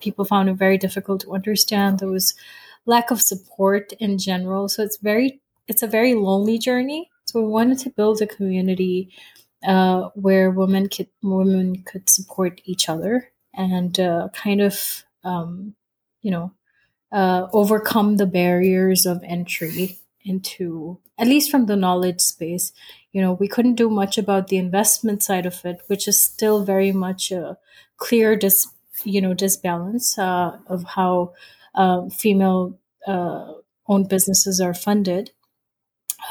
People 0.00 0.24
found 0.24 0.48
it 0.48 0.54
very 0.54 0.78
difficult 0.78 1.20
to 1.22 1.34
understand. 1.34 1.98
There 1.98 2.08
was 2.08 2.34
lack 2.86 3.10
of 3.10 3.20
support 3.20 3.92
in 4.00 4.18
general. 4.18 4.68
So 4.68 4.82
it's 4.82 4.96
very, 4.96 5.40
it's 5.70 5.82
a 5.84 5.88
very 5.88 6.14
lonely 6.14 6.58
journey. 6.58 7.10
So 7.26 7.40
we 7.42 7.48
wanted 7.48 7.78
to 7.80 7.90
build 7.90 8.22
a 8.22 8.26
community 8.26 9.10
uh, 9.66 10.10
where 10.14 10.50
women 10.50 10.88
could 10.88 11.08
women 11.22 11.82
could 11.84 12.08
support 12.10 12.60
each 12.64 12.88
other 12.88 13.30
and 13.54 13.98
uh, 14.00 14.28
kind 14.34 14.60
of 14.62 15.04
um, 15.24 15.74
you 16.22 16.30
know 16.30 16.52
uh, 17.12 17.48
overcome 17.52 18.16
the 18.16 18.26
barriers 18.26 19.06
of 19.06 19.22
entry 19.24 19.98
into 20.24 20.98
at 21.18 21.26
least 21.26 21.50
from 21.50 21.66
the 21.66 21.76
knowledge 21.76 22.20
space 22.20 22.72
you 23.12 23.20
know 23.22 23.32
we 23.32 23.48
couldn't 23.48 23.74
do 23.74 23.88
much 23.90 24.18
about 24.18 24.48
the 24.48 24.58
investment 24.58 25.22
side 25.22 25.46
of 25.46 25.64
it 25.64 25.80
which 25.88 26.06
is 26.06 26.20
still 26.22 26.64
very 26.64 26.92
much 26.92 27.32
a 27.32 27.56
clear 27.96 28.36
dis 28.36 28.68
you 29.04 29.20
know 29.20 29.34
disbalance 29.34 30.18
uh, 30.18 30.56
of 30.66 30.84
how 30.84 31.32
uh, 31.74 32.08
female 32.10 32.78
uh, 33.06 33.52
owned 33.88 34.08
businesses 34.08 34.60
are 34.60 34.74
funded 34.74 35.30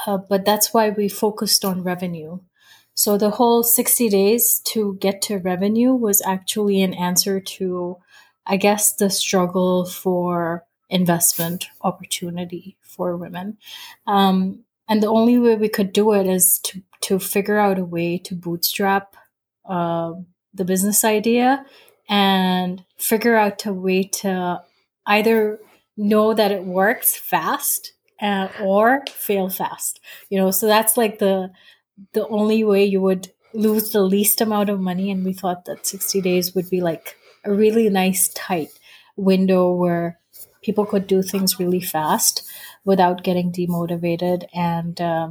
uh, 0.07 0.17
but 0.17 0.45
that's 0.45 0.73
why 0.73 0.89
we 0.89 1.09
focused 1.09 1.63
on 1.65 1.83
revenue 1.83 2.39
so 2.93 3.17
the 3.17 3.29
whole 3.29 3.63
60 3.63 4.09
days 4.09 4.59
to 4.59 4.97
get 4.99 5.21
to 5.23 5.37
revenue 5.37 5.93
was 5.93 6.21
actually 6.25 6.81
an 6.81 6.93
answer 6.93 7.39
to 7.39 7.97
i 8.45 8.57
guess 8.57 8.93
the 8.93 9.09
struggle 9.09 9.85
for 9.85 10.65
investment 10.89 11.67
opportunity 11.81 12.77
for 12.81 13.15
women. 13.15 13.57
Um, 14.07 14.63
and 14.87 15.01
the 15.01 15.07
only 15.07 15.37
way 15.37 15.55
we 15.55 15.69
could 15.69 15.93
do 15.93 16.13
it 16.13 16.27
is 16.27 16.59
to, 16.63 16.81
to 17.01 17.19
figure 17.19 17.59
out 17.59 17.79
a 17.79 17.85
way 17.85 18.17
to 18.17 18.35
bootstrap 18.35 19.15
uh, 19.65 20.13
the 20.53 20.65
business 20.65 21.03
idea 21.03 21.65
and 22.09 22.83
figure 22.97 23.35
out 23.35 23.65
a 23.65 23.73
way 23.73 24.03
to 24.03 24.61
either 25.05 25.59
know 25.95 26.33
that 26.33 26.51
it 26.51 26.65
works 26.65 27.15
fast 27.15 27.93
uh, 28.21 28.49
or 28.61 29.03
fail 29.11 29.49
fast. 29.49 29.99
You 30.29 30.39
know, 30.39 30.51
so 30.51 30.67
that's 30.67 30.97
like 30.97 31.19
the 31.19 31.51
the 32.13 32.27
only 32.27 32.63
way 32.63 32.85
you 32.85 33.01
would 33.01 33.31
lose 33.53 33.91
the 33.91 34.01
least 34.01 34.41
amount 34.41 34.69
of 34.69 34.79
money. 34.79 35.11
And 35.11 35.25
we 35.25 35.33
thought 35.33 35.65
that 35.65 35.85
60 35.85 36.21
days 36.21 36.55
would 36.55 36.69
be 36.69 36.81
like 36.81 37.17
a 37.43 37.53
really 37.53 37.89
nice 37.89 38.29
tight 38.29 38.69
window 39.15 39.73
where 39.73 40.19
people 40.61 40.85
could 40.85 41.07
do 41.07 41.21
things 41.21 41.59
really 41.59 41.81
fast 41.81 42.43
without 42.85 43.23
getting 43.23 43.51
demotivated 43.51 44.45
and 44.53 44.99
uh, 45.01 45.29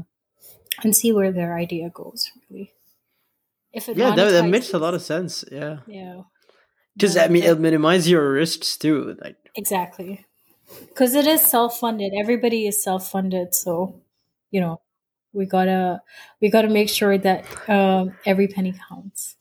and 0.83 0.95
see 0.95 1.13
where 1.13 1.33
their 1.33 1.57
idea 1.57 1.91
goes 1.91 2.31
really 2.51 2.73
if 3.73 3.89
it 3.89 3.97
yeah 3.97 4.15
that, 4.15 4.31
that 4.31 4.49
makes 4.49 4.73
a 4.73 4.79
lot 4.79 4.95
of 4.95 5.03
sense 5.03 5.45
yeah 5.51 5.79
yeah 5.87 6.23
because 6.95 7.17
i 7.17 7.29
mean 7.29 7.43
it 7.43 7.59
minimizes 7.59 8.11
your 8.11 8.33
risks 8.33 8.77
too 8.77 9.17
like 9.23 9.37
exactly 9.55 10.25
because 10.89 11.15
it 11.15 11.27
is 11.27 11.41
self-funded 11.41 12.13
everybody 12.19 12.67
is 12.67 12.83
self-funded 12.83 13.55
so 13.55 14.01
you 14.51 14.61
know 14.61 14.81
we 15.33 15.47
gotta 15.47 16.01
we 16.41 16.51
gotta 16.51 16.69
make 16.69 16.89
sure 16.89 17.19
that 17.19 17.45
um, 17.69 18.15
every 18.25 18.49
penny 18.49 18.75
counts 18.89 19.37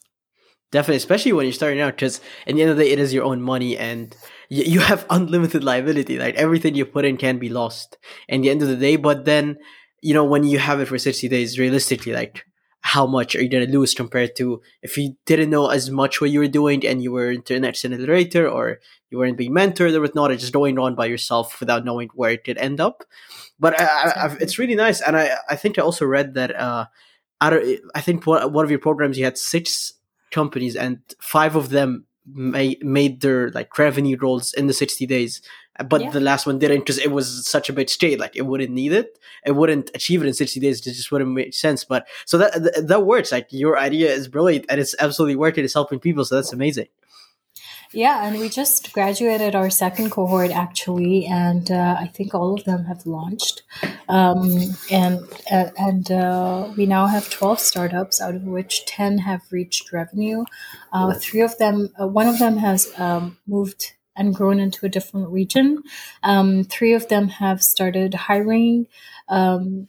definitely 0.72 0.98
especially 0.98 1.34
when 1.34 1.46
you're 1.46 1.54
starting 1.54 1.80
out 1.80 1.96
because 1.96 2.20
at 2.46 2.56
the 2.56 2.62
end 2.62 2.72
of 2.72 2.78
the 2.78 2.84
day 2.84 2.92
it 2.92 3.00
is 3.00 3.14
your 3.14 3.24
own 3.24 3.42
money 3.42 3.78
and 3.78 4.16
you, 4.50 4.64
you 4.64 4.80
have 4.80 5.06
unlimited 5.10 5.64
liability. 5.64 6.18
Like 6.18 6.36
everything 6.36 6.76
you 6.76 6.86
put 6.86 7.06
in 7.06 7.18
can 7.18 7.38
be 7.38 7.50
lost 7.50 7.98
in 8.28 8.42
the 8.42 8.50
end 8.50 8.62
of 8.62 8.68
the 8.68 8.76
day. 8.76 8.96
But 8.96 9.26
then, 9.26 9.58
you 10.02 10.14
know, 10.14 10.26
when 10.26 10.44
you 10.44 10.60
have 10.60 10.80
it 10.80 10.88
for 10.88 10.98
60 10.98 11.28
days, 11.28 11.60
realistically, 11.60 12.14
like 12.14 12.46
how 12.82 13.06
much 13.06 13.36
are 13.36 13.42
you 13.42 13.50
going 13.50 13.66
to 13.66 13.78
lose 13.78 13.94
compared 13.94 14.36
to 14.38 14.62
if 14.82 14.98
you 14.98 15.16
didn't 15.26 15.50
know 15.50 15.68
as 15.68 15.90
much 15.90 16.22
what 16.22 16.30
you 16.30 16.40
were 16.40 16.48
doing 16.48 16.86
and 16.86 17.02
you 17.02 17.12
were 17.12 17.32
into 17.32 17.56
an 17.56 17.66
accelerator 17.66 18.48
or 18.48 18.80
you 19.10 19.18
weren't 19.18 19.38
being 19.38 19.54
mentored 19.54 19.94
or 19.94 20.02
whatnot, 20.02 20.32
or 20.32 20.36
just 20.36 20.54
going 20.54 20.78
on 20.80 20.96
by 20.96 21.06
yourself 21.06 21.60
without 21.60 21.86
knowing 21.86 22.10
where 22.14 22.32
it 22.32 22.44
could 22.44 22.58
end 22.58 22.80
up. 22.80 23.04
But 23.60 23.80
I, 23.80 23.86
I, 23.86 24.38
it's 24.40 24.60
really 24.60 24.76
nice. 24.76 25.02
And 25.02 25.18
I, 25.18 25.32
I 25.50 25.56
think 25.56 25.78
I 25.78 25.82
also 25.82 26.06
read 26.06 26.34
that, 26.36 26.56
uh, 26.56 26.86
out 27.40 27.54
of, 27.54 27.64
I 27.96 28.02
think 28.02 28.26
one, 28.26 28.52
one 28.52 28.66
of 28.66 28.72
your 28.72 28.80
programs, 28.80 29.18
you 29.18 29.26
had 29.26 29.38
six 29.38 29.94
companies 30.32 30.76
and 30.76 31.00
five 31.20 31.56
of 31.56 31.70
them 31.70 32.06
made 32.26 32.84
made 32.84 33.22
their 33.22 33.50
like 33.52 33.78
revenue 33.78 34.18
goals 34.18 34.54
in 34.54 34.68
the 34.68 34.74
60 34.74 35.06
days 35.06 35.42
but 35.90 36.02
yeah. 36.02 36.10
the 36.10 36.20
last 36.20 36.46
one 36.46 36.60
didn't 36.60 36.80
because 36.80 36.98
it 36.98 37.12
was 37.12 37.46
such 37.48 37.70
a 37.70 37.74
big 37.74 37.90
state 37.90 38.20
like 38.20 38.36
it 38.36 38.44
wouldn't 38.44 38.72
need 38.72 38.92
it 38.92 39.20
it 39.46 39.52
wouldn't 39.52 39.92
achieve 39.94 40.22
it 40.22 40.28
in 40.28 40.34
60 40.34 40.60
days 40.60 40.80
it 40.80 40.94
just 40.94 41.12
wouldn't 41.12 41.32
make 41.32 41.54
sense 41.54 41.84
but 41.84 42.08
so 42.26 42.38
that 42.38 42.88
that 42.88 43.06
works 43.06 43.32
like 43.32 43.48
your 43.52 43.78
idea 43.78 44.12
is 44.12 44.28
brilliant 44.28 44.66
and 44.70 44.80
it's 44.80 44.96
absolutely 45.00 45.36
working 45.36 45.64
it's 45.64 45.74
helping 45.74 46.00
people 46.00 46.26
so 46.26 46.36
that's 46.36 46.54
amazing 46.54 46.88
yeah, 47.94 48.26
and 48.26 48.38
we 48.40 48.50
just 48.50 48.92
graduated 48.92 49.56
our 49.56 49.70
second 49.70 50.10
cohort 50.10 50.52
actually, 50.52 51.26
and 51.26 51.72
uh, 51.72 51.96
I 51.98 52.08
think 52.08 52.36
all 52.36 52.54
of 52.54 52.66
them 52.66 52.84
have 52.84 53.06
launched, 53.06 53.64
um, 54.10 54.76
and 54.92 55.22
uh, 55.50 55.70
and 55.78 56.12
uh, 56.12 56.70
we 56.76 56.86
now 56.86 57.06
have 57.08 57.30
twelve 57.30 57.60
startups, 57.60 58.20
out 58.20 58.36
of 58.36 58.44
which 58.44 58.86
ten 58.86 59.20
have 59.20 59.42
reached 59.52 59.94
revenue. 59.94 60.44
Uh, 60.92 61.14
three 61.14 61.42
of 61.42 61.58
them, 61.60 61.90
uh, 62.00 62.08
one 62.08 62.28
of 62.28 62.40
them 62.40 62.58
has 62.58 62.92
um, 63.00 63.38
moved 63.48 63.94
and 64.18 64.36
grown 64.36 64.60
into 64.60 64.86
a 64.86 64.90
different 64.90 65.30
region. 65.30 65.84
Um, 66.24 66.64
three 66.64 66.94
of 66.94 67.08
them 67.08 67.30
have 67.30 67.64
started 67.64 68.14
hiring. 68.14 68.88
Um, 69.30 69.88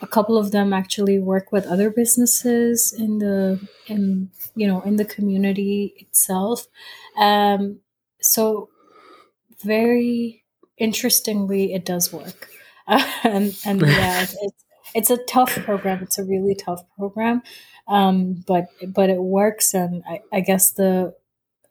a 0.00 0.06
couple 0.06 0.38
of 0.38 0.52
them 0.52 0.72
actually 0.72 1.18
work 1.18 1.50
with 1.50 1.66
other 1.66 1.90
businesses 1.90 2.92
in 2.96 3.18
the 3.18 3.60
in 3.86 4.30
you 4.54 4.66
know 4.66 4.80
in 4.82 4.96
the 4.96 5.04
community 5.04 5.94
itself. 5.98 6.66
Um, 7.18 7.80
so 8.20 8.68
very 9.62 10.44
interestingly 10.76 11.74
it 11.74 11.84
does 11.84 12.12
work. 12.12 12.48
Uh, 12.86 13.04
and 13.24 13.58
and 13.66 13.80
yeah 13.86 14.22
it's, 14.22 14.64
it's 14.94 15.10
a 15.10 15.22
tough 15.24 15.54
program. 15.64 16.02
It's 16.02 16.18
a 16.18 16.24
really 16.24 16.54
tough 16.54 16.82
program. 16.96 17.42
Um, 17.88 18.44
but 18.46 18.66
but 18.86 19.10
it 19.10 19.20
works. 19.20 19.74
And 19.74 20.02
i, 20.08 20.20
I 20.32 20.40
guess 20.40 20.70
the 20.70 21.14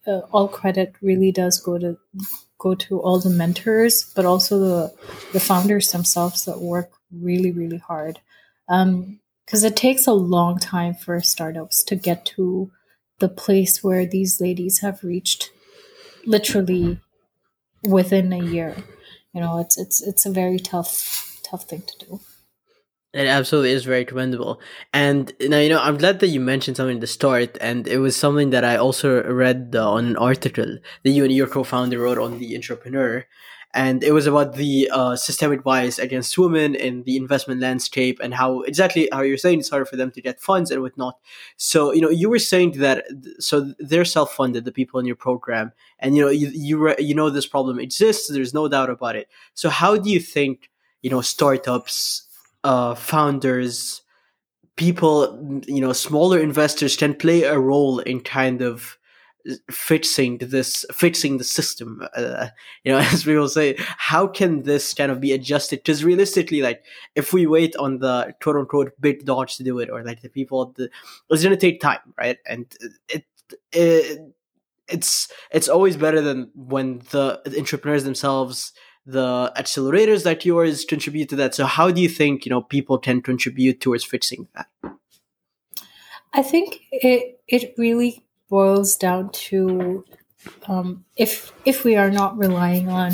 uh, 0.08 0.22
all 0.32 0.48
credit 0.48 0.96
really 1.02 1.32
does 1.32 1.60
go 1.60 1.78
to 1.78 1.98
go 2.60 2.74
to 2.74 3.00
all 3.00 3.20
the 3.20 3.30
mentors 3.30 4.12
but 4.16 4.26
also 4.26 4.60
the 4.60 4.94
the 5.34 5.40
founders 5.40 5.92
themselves 5.92 6.46
that 6.46 6.60
work 6.60 6.92
really 7.12 7.52
really 7.52 7.78
hard. 7.78 8.20
Because 8.68 9.64
um, 9.64 9.68
it 9.72 9.76
takes 9.76 10.08
a 10.08 10.14
long 10.14 10.60
time 10.60 10.94
for 10.94 11.22
startups 11.22 11.84
to 11.84 11.96
get 11.96 12.26
to 12.38 12.72
the 13.20 13.30
place 13.30 13.84
where 13.84 14.06
these 14.06 14.42
ladies 14.42 14.80
have 14.80 15.04
reached 15.04 15.52
literally 16.26 17.00
within 17.84 18.34
a 18.34 18.44
year. 18.44 18.76
You 19.34 19.42
know 19.42 19.60
it's 19.60 19.78
it's 19.78 20.02
it's 20.02 20.26
a 20.26 20.32
very 20.32 20.60
tough 20.60 21.40
tough 21.44 21.64
thing 21.64 21.84
to 21.84 22.06
do 22.06 22.20
it 23.20 23.28
absolutely 23.28 23.72
is 23.72 23.86
very 23.86 24.06
commendable. 24.06 24.62
And 24.94 25.32
now, 25.42 25.60
you 25.60 25.70
know, 25.70 25.80
I'm 25.80 25.98
glad 25.98 26.20
that 26.20 26.28
you 26.28 26.40
mentioned 26.40 26.78
something 26.78 26.98
at 26.98 27.02
the 27.02 27.08
start, 27.08 27.58
and 27.62 27.88
it 27.88 28.00
was 28.00 28.16
something 28.16 28.52
that 28.52 28.64
I 28.64 28.76
also 28.78 29.24
read 29.24 29.74
uh, 29.76 29.92
on 29.92 30.06
an 30.06 30.18
article 30.18 30.78
that 31.04 31.10
you 31.10 31.24
and 31.24 31.34
your 31.34 31.48
co-founder 31.48 32.00
wrote 32.00 32.18
on 32.18 32.40
the 32.40 32.56
Entrepreneur. 32.56 33.26
and 33.74 34.04
it 34.04 34.12
was 34.12 34.26
about 34.28 34.56
the 34.56 34.90
uh, 34.92 35.16
systemic 35.16 35.64
bias 35.64 36.00
against 36.00 36.38
women 36.38 36.74
in 36.74 37.04
the 37.04 37.18
investment 37.18 37.62
landscape 37.62 38.20
and 38.24 38.34
how 38.34 38.62
exactly 38.62 39.10
how 39.12 39.22
you're 39.22 39.38
saying 39.38 39.60
it's 39.60 39.70
hard 39.70 39.88
for 39.88 39.98
them 39.98 40.10
to 40.12 40.22
get 40.22 40.40
funds 40.40 40.72
and 40.72 40.82
whatnot. 40.82 41.20
So 41.58 41.94
you 41.94 42.02
know 42.02 42.10
you 42.10 42.30
were 42.30 42.40
saying 42.40 42.72
that 42.80 43.06
so 43.40 43.74
they're 43.80 44.06
self 44.06 44.34
funded 44.34 44.66
the 44.66 44.72
people 44.72 45.00
in 45.00 45.06
your 45.06 45.16
program, 45.16 45.74
and 46.00 46.16
you 46.16 46.24
know 46.24 46.30
you 46.32 46.50
you 46.54 46.96
you 46.98 47.14
know 47.16 47.30
this 47.30 47.46
problem 47.46 47.80
exists. 47.80 48.30
There's 48.30 48.54
no 48.54 48.68
doubt 48.68 48.90
about 48.90 49.16
it. 49.16 49.28
So 49.54 49.70
how 49.70 49.98
do 49.98 50.10
you 50.10 50.20
think 50.20 50.70
you 51.02 51.10
know 51.10 51.22
startups, 51.22 52.27
uh, 52.68 52.96
founders, 52.96 54.02
people, 54.76 55.62
you 55.68 55.80
know, 55.80 55.94
smaller 55.94 56.38
investors 56.38 56.98
can 56.98 57.16
play 57.16 57.44
a 57.44 57.58
role 57.58 58.00
in 58.00 58.20
kind 58.20 58.62
of 58.62 58.98
fixing 59.72 60.38
this 60.40 60.86
fixing 60.92 61.38
the 61.38 61.46
system. 61.46 62.06
Uh, 62.14 62.48
you 62.84 62.92
know 62.92 62.98
as 63.14 63.26
we 63.26 63.38
will 63.38 63.48
say 63.48 63.78
how 63.78 64.28
can 64.28 64.64
this 64.64 64.94
kind 64.94 65.10
of 65.10 65.22
be 65.22 65.32
adjusted? 65.32 65.78
Because 65.78 66.04
realistically 66.04 66.62
like 66.62 66.84
if 67.16 67.32
we 67.32 67.48
wait 67.48 67.74
on 67.78 68.00
the 68.00 68.36
quote 68.42 68.58
unquote 68.58 68.92
big 69.00 69.24
dogs 69.24 69.56
to 69.56 69.64
do 69.64 69.80
it 69.80 69.90
or 69.90 70.04
like 70.04 70.22
the 70.22 70.28
people 70.28 70.74
the 70.76 70.90
it's 71.30 71.44
going 71.44 71.56
to 71.56 71.66
take 71.68 71.80
time 71.80 72.14
right? 72.18 72.38
And 72.46 72.66
it, 73.08 73.24
it 73.72 74.20
it's 74.90 75.32
it's 75.52 75.70
always 75.70 75.96
better 75.96 76.20
than 76.20 76.52
when 76.54 77.00
the 77.12 77.42
entrepreneurs 77.58 78.04
themselves 78.04 78.74
the 79.08 79.52
accelerators 79.56 80.26
like 80.26 80.46
yours 80.46 80.86
contribute 80.86 81.30
to 81.30 81.36
that 81.36 81.56
so 81.56 81.66
how 81.66 81.90
do 81.90 82.02
you 82.02 82.10
think 82.10 82.46
you 82.46 82.50
know 82.50 82.62
people 82.62 82.98
can 82.98 83.22
contribute 83.22 83.80
towards 83.80 84.04
fixing 84.04 84.48
that 84.54 84.68
i 86.34 86.44
think 86.44 86.82
it 86.92 87.40
it 87.48 87.74
really 87.78 88.22
boils 88.50 88.98
down 88.98 89.30
to 89.32 90.04
um, 90.68 91.06
if 91.16 91.52
if 91.66 91.84
we 91.84 91.96
are 91.96 92.12
not 92.12 92.38
relying 92.38 92.90
on 92.90 93.14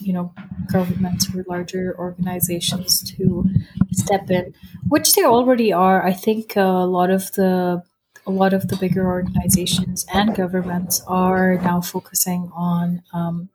you 0.00 0.12
know 0.12 0.32
governments 0.72 1.28
or 1.34 1.44
larger 1.48 1.94
organizations 1.98 3.02
to 3.12 3.44
step 3.92 4.30
in, 4.30 4.54
which 4.88 5.14
they 5.14 5.24
already 5.24 5.72
are. 5.72 6.04
I 6.04 6.12
think 6.12 6.56
a 6.56 6.86
lot 6.86 7.10
of 7.10 7.32
the 7.32 7.82
a 8.26 8.30
lot 8.30 8.54
of 8.54 8.68
the 8.68 8.76
bigger 8.76 9.06
organizations 9.06 10.06
and 10.12 10.34
governments 10.34 11.02
are 11.06 11.56
now 11.58 11.80
focusing 11.80 12.50
on 12.54 13.02
um, 13.12 13.50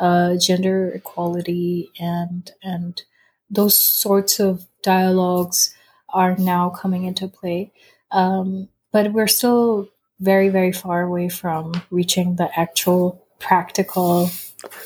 uh, 0.00 0.36
gender 0.36 0.88
equality 0.88 1.90
and 1.98 2.52
and 2.62 3.02
those 3.50 3.78
sorts 3.78 4.40
of 4.40 4.66
dialogues 4.82 5.74
are 6.10 6.36
now 6.36 6.70
coming 6.70 7.04
into 7.04 7.28
play. 7.28 7.72
Um, 8.10 8.68
but 8.92 9.12
we're 9.12 9.26
still 9.28 9.88
very, 10.20 10.48
very 10.48 10.72
far 10.72 11.02
away 11.02 11.28
from 11.28 11.72
reaching 11.90 12.36
the 12.36 12.48
actual 12.58 13.26
practical 13.38 14.30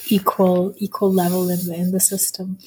equal 0.09 0.75
equal 0.77 1.13
level 1.13 1.49
in 1.49 1.67
the, 1.67 1.75
in 1.75 1.91
the 1.93 2.01
system. 2.01 2.59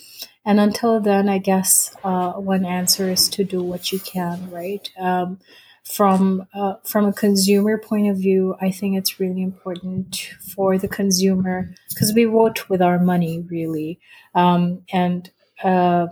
And 0.43 0.59
until 0.59 0.99
then, 0.99 1.27
I 1.29 1.39
guess 1.39 1.95
uh, 2.03 2.33
one 2.33 2.65
answer 2.65 3.09
is 3.09 3.29
to 3.29 3.43
do 3.43 3.61
what 3.63 3.91
you 3.91 3.99
can, 3.99 4.49
right? 4.51 4.89
Um, 4.97 5.39
from 5.85 6.47
uh, 6.53 6.75
from 6.83 7.05
a 7.05 7.13
consumer 7.13 7.77
point 7.77 8.09
of 8.09 8.17
view, 8.17 8.55
I 8.59 8.71
think 8.71 8.97
it's 8.97 9.19
really 9.19 9.43
important 9.43 10.31
for 10.55 10.77
the 10.77 10.87
consumer 10.87 11.73
because 11.89 12.11
we 12.13 12.25
vote 12.25 12.69
with 12.69 12.81
our 12.81 12.99
money, 12.99 13.45
really, 13.47 13.99
um, 14.33 14.81
and 14.91 15.29
uh, 15.63 16.07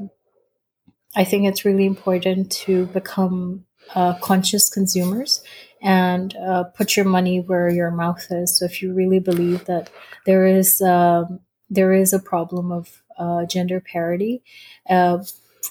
I 1.15 1.23
think 1.23 1.45
it's 1.45 1.65
really 1.65 1.85
important 1.85 2.51
to 2.65 2.85
become 2.87 3.65
uh, 3.95 4.13
conscious 4.19 4.69
consumers 4.69 5.43
and 5.81 6.35
uh, 6.37 6.63
put 6.63 6.95
your 6.95 7.05
money 7.05 7.41
where 7.41 7.69
your 7.69 7.91
mouth 7.91 8.25
is. 8.29 8.57
So 8.57 8.65
if 8.65 8.81
you 8.81 8.93
really 8.93 9.19
believe 9.19 9.65
that 9.65 9.89
there 10.25 10.45
is 10.45 10.81
um, 10.81 11.39
there 11.69 11.93
is 11.93 12.13
a 12.13 12.19
problem 12.19 12.71
of 12.71 13.01
uh, 13.17 13.45
gender 13.45 13.79
parity 13.79 14.43
uh, 14.89 15.23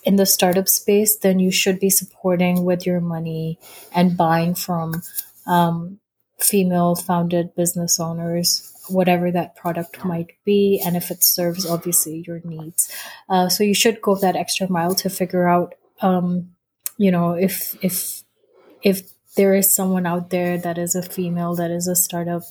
in 0.04 0.16
the 0.16 0.26
startup 0.26 0.68
space, 0.68 1.16
then 1.16 1.38
you 1.38 1.50
should 1.50 1.78
be 1.78 1.90
supporting 1.90 2.64
with 2.64 2.86
your 2.86 3.00
money 3.00 3.58
and 3.94 4.16
buying 4.16 4.54
from 4.54 5.02
um, 5.46 5.98
female 6.38 6.94
founded 6.94 7.54
business 7.54 8.00
owners 8.00 8.72
whatever 8.88 9.30
that 9.30 9.54
product 9.56 10.04
might 10.04 10.32
be 10.44 10.82
and 10.84 10.96
if 10.96 11.10
it 11.10 11.22
serves 11.22 11.66
obviously 11.66 12.24
your 12.26 12.40
needs. 12.44 12.90
Uh, 13.28 13.48
so 13.48 13.64
you 13.64 13.74
should 13.74 14.00
go 14.00 14.16
that 14.16 14.36
extra 14.36 14.70
mile 14.70 14.94
to 14.94 15.08
figure 15.08 15.48
out 15.48 15.74
um, 16.00 16.50
you 16.96 17.10
know 17.10 17.32
if 17.32 17.76
if 17.82 18.22
if 18.82 19.10
there 19.36 19.54
is 19.54 19.74
someone 19.74 20.06
out 20.06 20.30
there 20.30 20.58
that 20.58 20.78
is 20.78 20.94
a 20.94 21.02
female 21.02 21.54
that 21.54 21.70
is 21.70 21.86
a 21.86 21.96
startup 21.96 22.42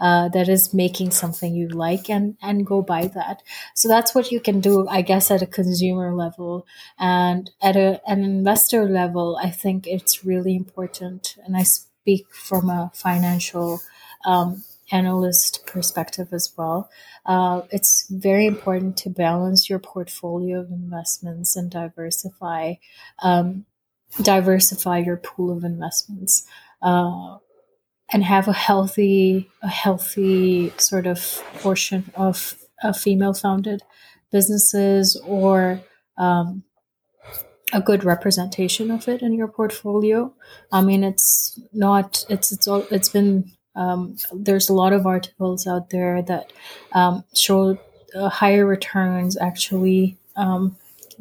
uh, 0.00 0.28
that 0.30 0.48
is 0.48 0.72
making 0.72 1.10
something 1.10 1.54
you 1.54 1.68
like 1.68 2.08
and 2.08 2.36
and 2.42 2.66
go 2.66 2.82
buy 2.82 3.06
that. 3.08 3.42
So 3.74 3.88
that's 3.88 4.14
what 4.14 4.30
you 4.30 4.40
can 4.40 4.60
do 4.60 4.86
i 4.88 5.02
guess 5.02 5.30
at 5.30 5.42
a 5.42 5.46
consumer 5.46 6.14
level. 6.14 6.66
And 6.98 7.50
at 7.62 7.76
a, 7.76 8.00
an 8.06 8.24
investor 8.24 8.88
level 8.88 9.38
i 9.42 9.50
think 9.50 9.86
it's 9.86 10.24
really 10.24 10.54
important. 10.56 11.36
And 11.44 11.56
i 11.56 11.62
speak 11.62 12.26
from 12.34 12.70
a 12.70 12.90
financial 12.94 13.80
um, 14.24 14.64
analyst 14.92 15.64
perspective 15.66 16.28
as 16.32 16.52
well. 16.56 16.90
Uh, 17.26 17.62
it's 17.70 18.06
very 18.10 18.46
important 18.46 18.96
to 18.96 19.10
balance 19.10 19.68
your 19.70 19.78
portfolio 19.78 20.60
of 20.60 20.70
investments 20.70 21.54
and 21.56 21.70
diversify 21.70 22.74
um, 23.22 23.66
diversify 24.22 24.98
your 24.98 25.16
pool 25.16 25.56
of 25.56 25.64
investments 25.64 26.46
uh, 26.82 27.38
and 28.12 28.24
have 28.24 28.48
a 28.48 28.52
healthy 28.52 29.48
a 29.62 29.68
healthy 29.68 30.72
sort 30.78 31.06
of 31.06 31.42
portion 31.60 32.10
of, 32.14 32.56
of 32.82 32.96
female 32.96 33.34
founded 33.34 33.82
businesses 34.32 35.20
or 35.26 35.80
um, 36.18 36.64
a 37.72 37.80
good 37.80 38.04
representation 38.04 38.90
of 38.90 39.06
it 39.08 39.22
in 39.22 39.32
your 39.32 39.48
portfolio. 39.48 40.32
I 40.72 40.80
mean 40.80 41.04
it's 41.04 41.58
not 41.72 42.24
it's 42.28 42.52
it's 42.52 42.66
all 42.66 42.84
it's 42.90 43.08
been 43.08 43.50
um, 43.76 44.16
there's 44.32 44.68
a 44.68 44.74
lot 44.74 44.92
of 44.92 45.06
articles 45.06 45.66
out 45.66 45.90
there 45.90 46.22
that 46.22 46.52
um, 46.92 47.24
show 47.34 47.78
uh, 48.14 48.28
higher 48.28 48.66
returns 48.66 49.38
actually 49.38 50.18
um, 50.36 50.76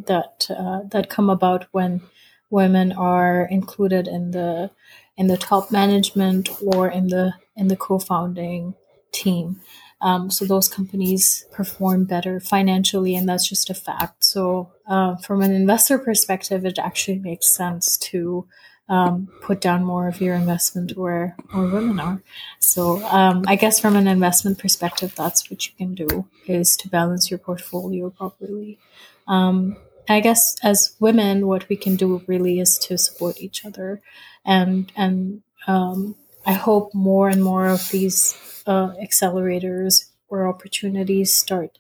that 0.08 0.48
uh, 0.50 0.82
that 0.92 1.10
come 1.10 1.30
about 1.30 1.68
when 1.72 2.02
women 2.50 2.92
are 2.92 3.44
included 3.44 4.08
in 4.08 4.32
the 4.32 4.72
in 5.18 5.28
the 5.28 5.38
top 5.38 5.72
management 5.72 6.50
or 6.62 6.90
in 6.90 7.08
the 7.08 7.34
in 7.56 7.68
the 7.68 7.76
co-founding 7.76 8.74
team. 9.12 9.60
Um, 10.02 10.30
so 10.30 10.46
those 10.46 10.70
companies 10.70 11.46
perform 11.52 12.06
better 12.06 12.40
financially, 12.40 13.16
and 13.16 13.28
that's 13.28 13.48
just 13.50 13.70
a 13.70 13.74
fact. 13.74 14.24
So 14.24 14.72
uh, 14.88 15.18
from 15.18 15.42
an 15.42 15.54
investor 15.54 16.00
perspective, 16.00 16.66
it 16.66 16.80
actually 16.80 17.20
makes 17.20 17.50
sense 17.50 17.98
to 17.98 18.48
um, 18.88 19.28
put 19.42 19.62
down 19.62 19.84
more 19.84 20.08
of 20.08 20.20
your 20.20 20.36
investment 20.36 20.98
where 20.98 21.36
where 21.52 21.68
women 21.68 22.00
are. 22.00 22.24
So 22.60 23.04
um, 23.06 23.44
I 23.46 23.56
guess 23.56 23.80
from 23.80 23.96
an 23.96 24.08
investment 24.08 24.58
perspective, 24.58 25.14
that's 25.16 25.52
what 25.52 25.68
you 25.68 25.74
can 25.78 25.96
do 25.96 26.28
is 26.48 26.76
to 26.78 26.90
balance 26.90 27.30
your 27.30 27.38
portfolio 27.38 28.10
properly. 28.10 28.80
Um, 29.28 29.78
I 30.10 30.22
guess 30.22 30.56
as 30.64 30.96
women, 31.00 31.48
what 31.48 31.70
we 31.70 31.76
can 31.76 31.96
do 31.96 32.24
really 32.28 32.60
is 32.60 32.78
to 32.80 32.98
support 32.98 33.40
each 33.40 33.66
other, 33.66 34.02
and 34.44 34.92
and 34.96 35.44
um, 35.68 36.16
I 36.46 36.54
hope 36.54 36.94
more 36.96 37.30
and 37.30 37.44
more 37.44 37.68
of 37.68 37.90
these 37.92 38.36
uh, 38.66 38.90
accelerators 39.02 40.10
or 40.28 40.48
opportunities 40.48 41.32
start 41.34 41.78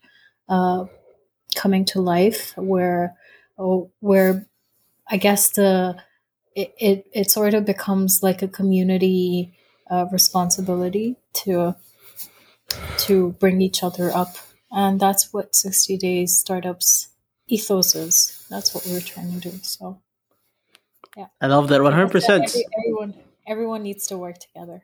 uh, 0.48 0.86
coming 1.56 1.86
to 1.86 2.02
life, 2.02 2.54
where 2.56 3.16
oh, 3.58 3.92
where 4.00 4.46
I 5.08 5.18
guess 5.18 5.50
the 5.52 5.98
it, 6.56 6.74
it, 6.80 7.08
it 7.14 7.32
sort 7.32 7.54
of 7.56 7.66
becomes 7.66 8.22
like 8.22 8.42
a 8.44 8.48
community 8.48 9.58
uh, 9.90 10.06
responsibility 10.12 11.16
to 11.34 11.76
to 13.00 13.32
bring 13.40 13.62
each 13.62 13.82
other 13.84 14.12
up, 14.12 14.36
and 14.72 15.00
that's 15.00 15.34
what 15.34 15.56
sixty 15.56 15.98
days 15.98 16.38
startups 16.38 17.10
ethos 17.50 17.96
is. 17.96 18.46
That's 18.50 18.74
what 18.74 18.86
we're 18.88 19.02
trying 19.02 19.40
to 19.40 19.50
do. 19.50 19.58
So, 19.62 20.00
yeah, 21.18 21.28
I 21.42 21.48
love 21.48 21.68
that 21.70 21.82
one 21.82 21.94
hundred 21.94 22.12
percent. 22.12 22.56
Everyone, 22.80 23.14
everyone 23.48 23.84
needs 23.84 24.08
to 24.08 24.18
work 24.18 24.38
together. 24.40 24.84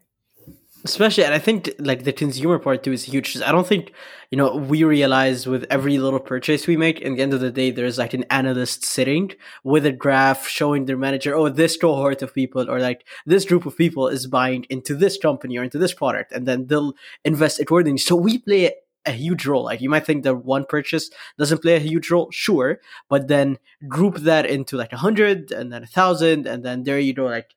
Especially, 0.84 1.24
and 1.24 1.34
I 1.34 1.40
think 1.40 1.72
like 1.80 2.04
the 2.04 2.14
consumer 2.14 2.60
part 2.60 2.84
too 2.84 2.92
is 2.92 3.06
huge. 3.06 3.42
I 3.42 3.52
don't 3.52 3.66
think 3.66 3.92
you 4.30 4.38
know 4.38 4.56
we 4.56 4.84
realize 4.84 5.48
with 5.48 5.66
every 5.72 5.98
little 5.98 6.20
purchase 6.20 6.68
we 6.68 6.78
make. 6.78 7.02
In 7.02 7.16
the 7.16 7.24
end 7.24 7.34
of 7.34 7.40
the 7.40 7.50
day, 7.50 7.72
there's 7.72 7.98
like 7.98 8.14
an 8.14 8.24
analyst 8.30 8.86
sitting 8.86 9.32
with 9.64 9.84
a 9.88 9.92
graph 9.92 10.48
showing 10.48 10.86
their 10.86 10.98
manager, 10.98 11.34
oh, 11.34 11.50
this 11.50 11.76
cohort 11.76 12.22
of 12.22 12.36
people 12.36 12.70
or 12.70 12.80
like 12.80 13.04
this 13.26 13.46
group 13.46 13.66
of 13.66 13.76
people 13.76 14.08
is 14.08 14.28
buying 14.28 14.66
into 14.70 14.94
this 14.94 15.18
company 15.18 15.58
or 15.58 15.64
into 15.64 15.80
this 15.80 15.94
product, 15.94 16.32
and 16.32 16.48
then 16.48 16.68
they'll 16.68 16.94
invest 17.24 17.60
accordingly. 17.60 17.98
So 17.98 18.16
we 18.16 18.38
play 18.38 18.76
a 19.06 19.12
huge 19.12 19.46
role. 19.46 19.64
Like 19.64 19.82
you 19.82 19.90
might 19.90 20.06
think 20.06 20.24
that 20.24 20.46
one 20.46 20.66
purchase 20.66 21.10
doesn't 21.38 21.62
play 21.62 21.76
a 21.76 21.80
huge 21.80 22.10
role, 22.10 22.30
sure, 22.32 22.80
but 23.10 23.28
then 23.28 23.60
group 23.88 24.18
that 24.18 24.46
into 24.46 24.78
like 24.78 24.94
a 24.94 24.98
hundred 24.98 25.52
and 25.52 25.72
then 25.72 25.84
a 25.84 25.88
thousand, 25.88 26.48
and 26.48 26.64
then 26.64 26.84
there 26.84 27.00
you 27.00 27.14
go. 27.14 27.26
Like 27.26 27.56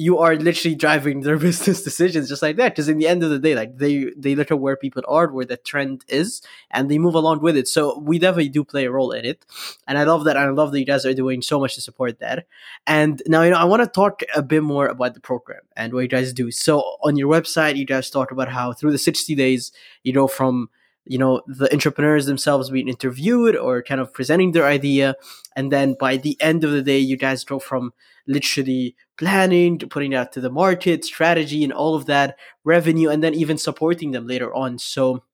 you 0.00 0.16
are 0.18 0.36
literally 0.36 0.76
driving 0.76 1.22
their 1.22 1.36
business 1.48 1.82
decisions 1.82 2.28
just 2.28 2.40
like 2.40 2.56
that. 2.56 2.68
Because 2.70 2.88
in 2.88 2.98
the 2.98 3.08
end 3.08 3.24
of 3.24 3.30
the 3.30 3.38
day, 3.38 3.56
like 3.56 3.76
they 3.76 4.12
they 4.16 4.36
look 4.36 4.50
at 4.50 4.60
where 4.60 4.76
people 4.76 5.02
are, 5.08 5.26
where 5.26 5.44
the 5.44 5.56
trend 5.56 6.04
is, 6.08 6.40
and 6.70 6.88
they 6.88 6.98
move 6.98 7.14
along 7.14 7.40
with 7.40 7.56
it. 7.56 7.66
So 7.68 7.98
we 7.98 8.18
definitely 8.18 8.48
do 8.48 8.64
play 8.64 8.86
a 8.86 8.92
role 8.92 9.10
in 9.10 9.24
it, 9.24 9.44
and 9.86 9.98
I 9.98 10.04
love 10.04 10.24
that. 10.24 10.36
And 10.36 10.46
I 10.46 10.50
love 10.50 10.72
that 10.72 10.78
you 10.78 10.86
guys 10.86 11.04
are 11.04 11.12
doing 11.12 11.42
so 11.42 11.58
much 11.60 11.74
to 11.74 11.80
support 11.80 12.20
that. 12.20 12.46
And 12.86 13.20
now 13.26 13.42
you 13.42 13.50
know 13.50 13.56
I 13.56 13.64
want 13.64 13.82
to 13.82 13.88
talk 13.88 14.22
a 14.34 14.42
bit 14.42 14.62
more 14.62 14.86
about 14.86 15.14
the 15.14 15.20
program 15.20 15.62
and 15.76 15.92
what 15.92 16.00
you 16.00 16.08
guys 16.08 16.32
do. 16.32 16.52
So 16.52 16.78
on 17.02 17.16
your 17.16 17.28
website, 17.28 17.76
you 17.76 17.84
guys 17.84 18.08
talk 18.08 18.30
about 18.30 18.48
how 18.48 18.72
through 18.72 18.92
the 18.92 18.98
sixty 18.98 19.34
days, 19.34 19.72
you 20.04 20.12
know, 20.12 20.28
from 20.28 20.70
you 21.08 21.18
know 21.18 21.40
the 21.46 21.72
entrepreneurs 21.72 22.26
themselves 22.26 22.70
being 22.70 22.88
interviewed 22.88 23.56
or 23.56 23.82
kind 23.82 24.00
of 24.00 24.12
presenting 24.12 24.52
their 24.52 24.66
idea. 24.66 25.14
And 25.56 25.72
then 25.72 25.96
by 25.98 26.18
the 26.18 26.36
end 26.40 26.64
of 26.64 26.70
the 26.70 26.82
day 26.82 26.98
you 26.98 27.16
guys 27.16 27.44
go 27.44 27.58
from 27.58 27.92
literally 28.26 28.94
planning 29.16 29.78
to 29.78 29.86
putting 29.86 30.12
it 30.12 30.16
out 30.16 30.32
to 30.32 30.40
the 30.40 30.50
market 30.50 31.04
strategy 31.04 31.64
and 31.64 31.72
all 31.72 31.94
of 31.94 32.06
that 32.06 32.36
revenue 32.62 33.08
and 33.08 33.24
then 33.24 33.34
even 33.34 33.56
supporting 33.56 34.12
them 34.12 34.26
later 34.26 34.54
on. 34.54 34.78
So 34.78 35.24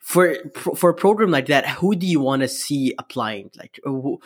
for 0.00 0.36
for 0.76 0.90
a 0.90 0.94
program 0.94 1.30
like 1.30 1.46
that 1.46 1.66
who 1.66 1.96
do 1.96 2.06
you 2.06 2.20
want 2.20 2.42
to 2.42 2.48
see 2.48 2.94
applying? 2.98 3.50
Like 3.56 3.80
uh, 3.86 3.90
who, 3.90 4.20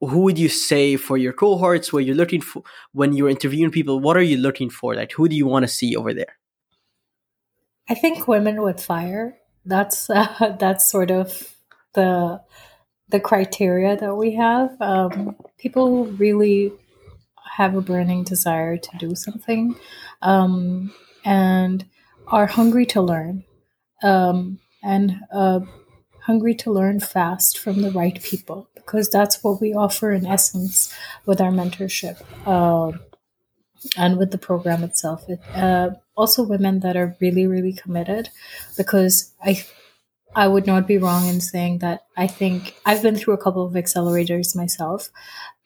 who 0.00 0.20
would 0.20 0.38
you 0.38 0.48
say 0.48 0.96
for 0.96 1.18
your 1.18 1.34
cohorts 1.34 1.92
where 1.92 2.02
you're 2.02 2.16
looking 2.16 2.40
for 2.40 2.62
when 2.92 3.12
you're 3.12 3.28
interviewing 3.28 3.70
people 3.70 4.00
what 4.00 4.16
are 4.16 4.22
you 4.22 4.38
looking 4.38 4.70
for? 4.70 4.94
Like 4.94 5.12
who 5.12 5.28
do 5.28 5.36
you 5.36 5.46
want 5.46 5.64
to 5.64 5.68
see 5.68 5.94
over 5.94 6.14
there? 6.14 6.38
I 7.88 7.94
think 7.94 8.28
women 8.28 8.62
with 8.62 8.80
fire 8.80 9.40
that's 9.70 10.10
uh, 10.10 10.56
that's 10.58 10.90
sort 10.90 11.10
of 11.10 11.54
the 11.94 12.40
the 13.08 13.20
criteria 13.20 13.96
that 13.96 14.14
we 14.14 14.34
have. 14.34 14.80
Um, 14.80 15.36
people 15.58 16.06
really 16.06 16.72
have 17.56 17.74
a 17.74 17.80
burning 17.80 18.24
desire 18.24 18.76
to 18.76 18.90
do 18.98 19.14
something 19.14 19.76
um, 20.22 20.94
and 21.24 21.84
are 22.28 22.46
hungry 22.46 22.86
to 22.86 23.02
learn 23.02 23.44
um, 24.02 24.60
and 24.82 25.20
uh, 25.32 25.60
hungry 26.22 26.54
to 26.54 26.72
learn 26.72 27.00
fast 27.00 27.58
from 27.58 27.82
the 27.82 27.90
right 27.90 28.22
people 28.22 28.68
because 28.74 29.10
that's 29.10 29.42
what 29.42 29.60
we 29.60 29.74
offer 29.74 30.12
in 30.12 30.26
essence 30.26 30.94
with 31.26 31.40
our 31.40 31.50
mentorship 31.50 32.22
uh, 32.46 32.96
and 33.96 34.18
with 34.18 34.30
the 34.30 34.38
program 34.38 34.84
itself. 34.84 35.24
It, 35.28 35.40
uh, 35.54 35.90
also, 36.16 36.42
women 36.42 36.80
that 36.80 36.96
are 36.96 37.16
really, 37.20 37.46
really 37.46 37.72
committed 37.72 38.28
because 38.76 39.32
I 39.42 39.64
I 40.34 40.46
would 40.46 40.66
not 40.66 40.86
be 40.86 40.98
wrong 40.98 41.26
in 41.26 41.40
saying 41.40 41.78
that 41.78 42.04
I 42.16 42.26
think 42.26 42.76
I've 42.86 43.02
been 43.02 43.16
through 43.16 43.34
a 43.34 43.42
couple 43.42 43.66
of 43.66 43.72
accelerators 43.74 44.54
myself. 44.54 45.10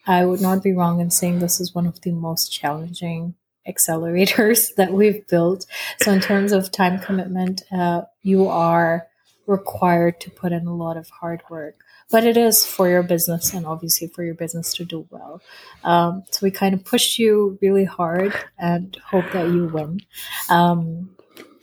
I 0.06 0.24
would 0.24 0.40
not 0.40 0.62
be 0.62 0.72
wrong 0.72 1.00
in 1.00 1.10
saying 1.10 1.38
this 1.38 1.60
is 1.60 1.74
one 1.74 1.86
of 1.86 2.00
the 2.00 2.12
most 2.12 2.52
challenging 2.52 3.34
accelerators 3.68 4.74
that 4.76 4.92
we've 4.92 5.26
built. 5.26 5.66
So, 6.00 6.12
in 6.12 6.20
terms 6.20 6.52
of 6.52 6.70
time 6.70 6.98
commitment, 6.98 7.62
uh, 7.72 8.02
you 8.22 8.48
are 8.48 9.06
required 9.46 10.20
to 10.20 10.30
put 10.30 10.52
in 10.52 10.66
a 10.66 10.74
lot 10.74 10.96
of 10.96 11.08
hard 11.10 11.42
work. 11.50 11.83
But 12.10 12.24
it 12.24 12.36
is 12.36 12.64
for 12.64 12.88
your 12.88 13.02
business 13.02 13.54
and 13.54 13.66
obviously 13.66 14.08
for 14.08 14.22
your 14.24 14.34
business 14.34 14.74
to 14.74 14.84
do 14.84 15.06
well. 15.10 15.40
Um, 15.82 16.22
so, 16.30 16.40
we 16.42 16.50
kind 16.50 16.74
of 16.74 16.84
push 16.84 17.18
you 17.18 17.58
really 17.60 17.84
hard 17.84 18.32
and 18.58 18.96
hope 19.04 19.30
that 19.32 19.48
you 19.48 19.66
win. 19.66 20.00
Um, 20.48 21.10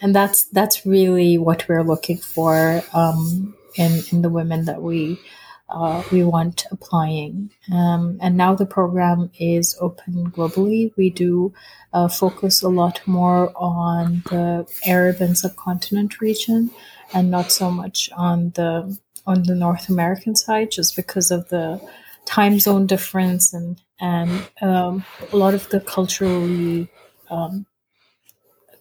and 0.01 0.15
that's 0.15 0.45
that's 0.45 0.85
really 0.85 1.37
what 1.37 1.67
we're 1.69 1.83
looking 1.83 2.17
for 2.17 2.81
um, 2.93 3.55
in 3.75 4.01
in 4.11 4.21
the 4.21 4.29
women 4.29 4.65
that 4.65 4.81
we 4.81 5.19
uh, 5.69 6.03
we 6.11 6.23
want 6.23 6.65
applying. 6.71 7.49
Um, 7.71 8.17
and 8.21 8.35
now 8.35 8.55
the 8.55 8.65
program 8.65 9.31
is 9.39 9.77
open 9.79 10.31
globally. 10.31 10.91
We 10.97 11.09
do 11.09 11.53
uh, 11.93 12.07
focus 12.09 12.61
a 12.61 12.69
lot 12.69 13.01
more 13.05 13.53
on 13.55 14.23
the 14.29 14.67
Arab 14.85 15.21
and 15.21 15.37
subcontinent 15.37 16.19
region, 16.19 16.71
and 17.13 17.31
not 17.31 17.51
so 17.51 17.71
much 17.71 18.09
on 18.17 18.51
the 18.55 18.97
on 19.25 19.43
the 19.43 19.55
North 19.55 19.89
American 19.89 20.35
side, 20.35 20.71
just 20.71 20.95
because 20.95 21.31
of 21.31 21.49
the 21.49 21.81
time 22.25 22.59
zone 22.59 22.87
difference 22.87 23.53
and 23.53 23.81
and 23.99 24.49
um, 24.61 25.05
a 25.31 25.37
lot 25.37 25.53
of 25.53 25.69
the 25.69 25.79
culturally 25.79 26.89
um, 27.29 27.65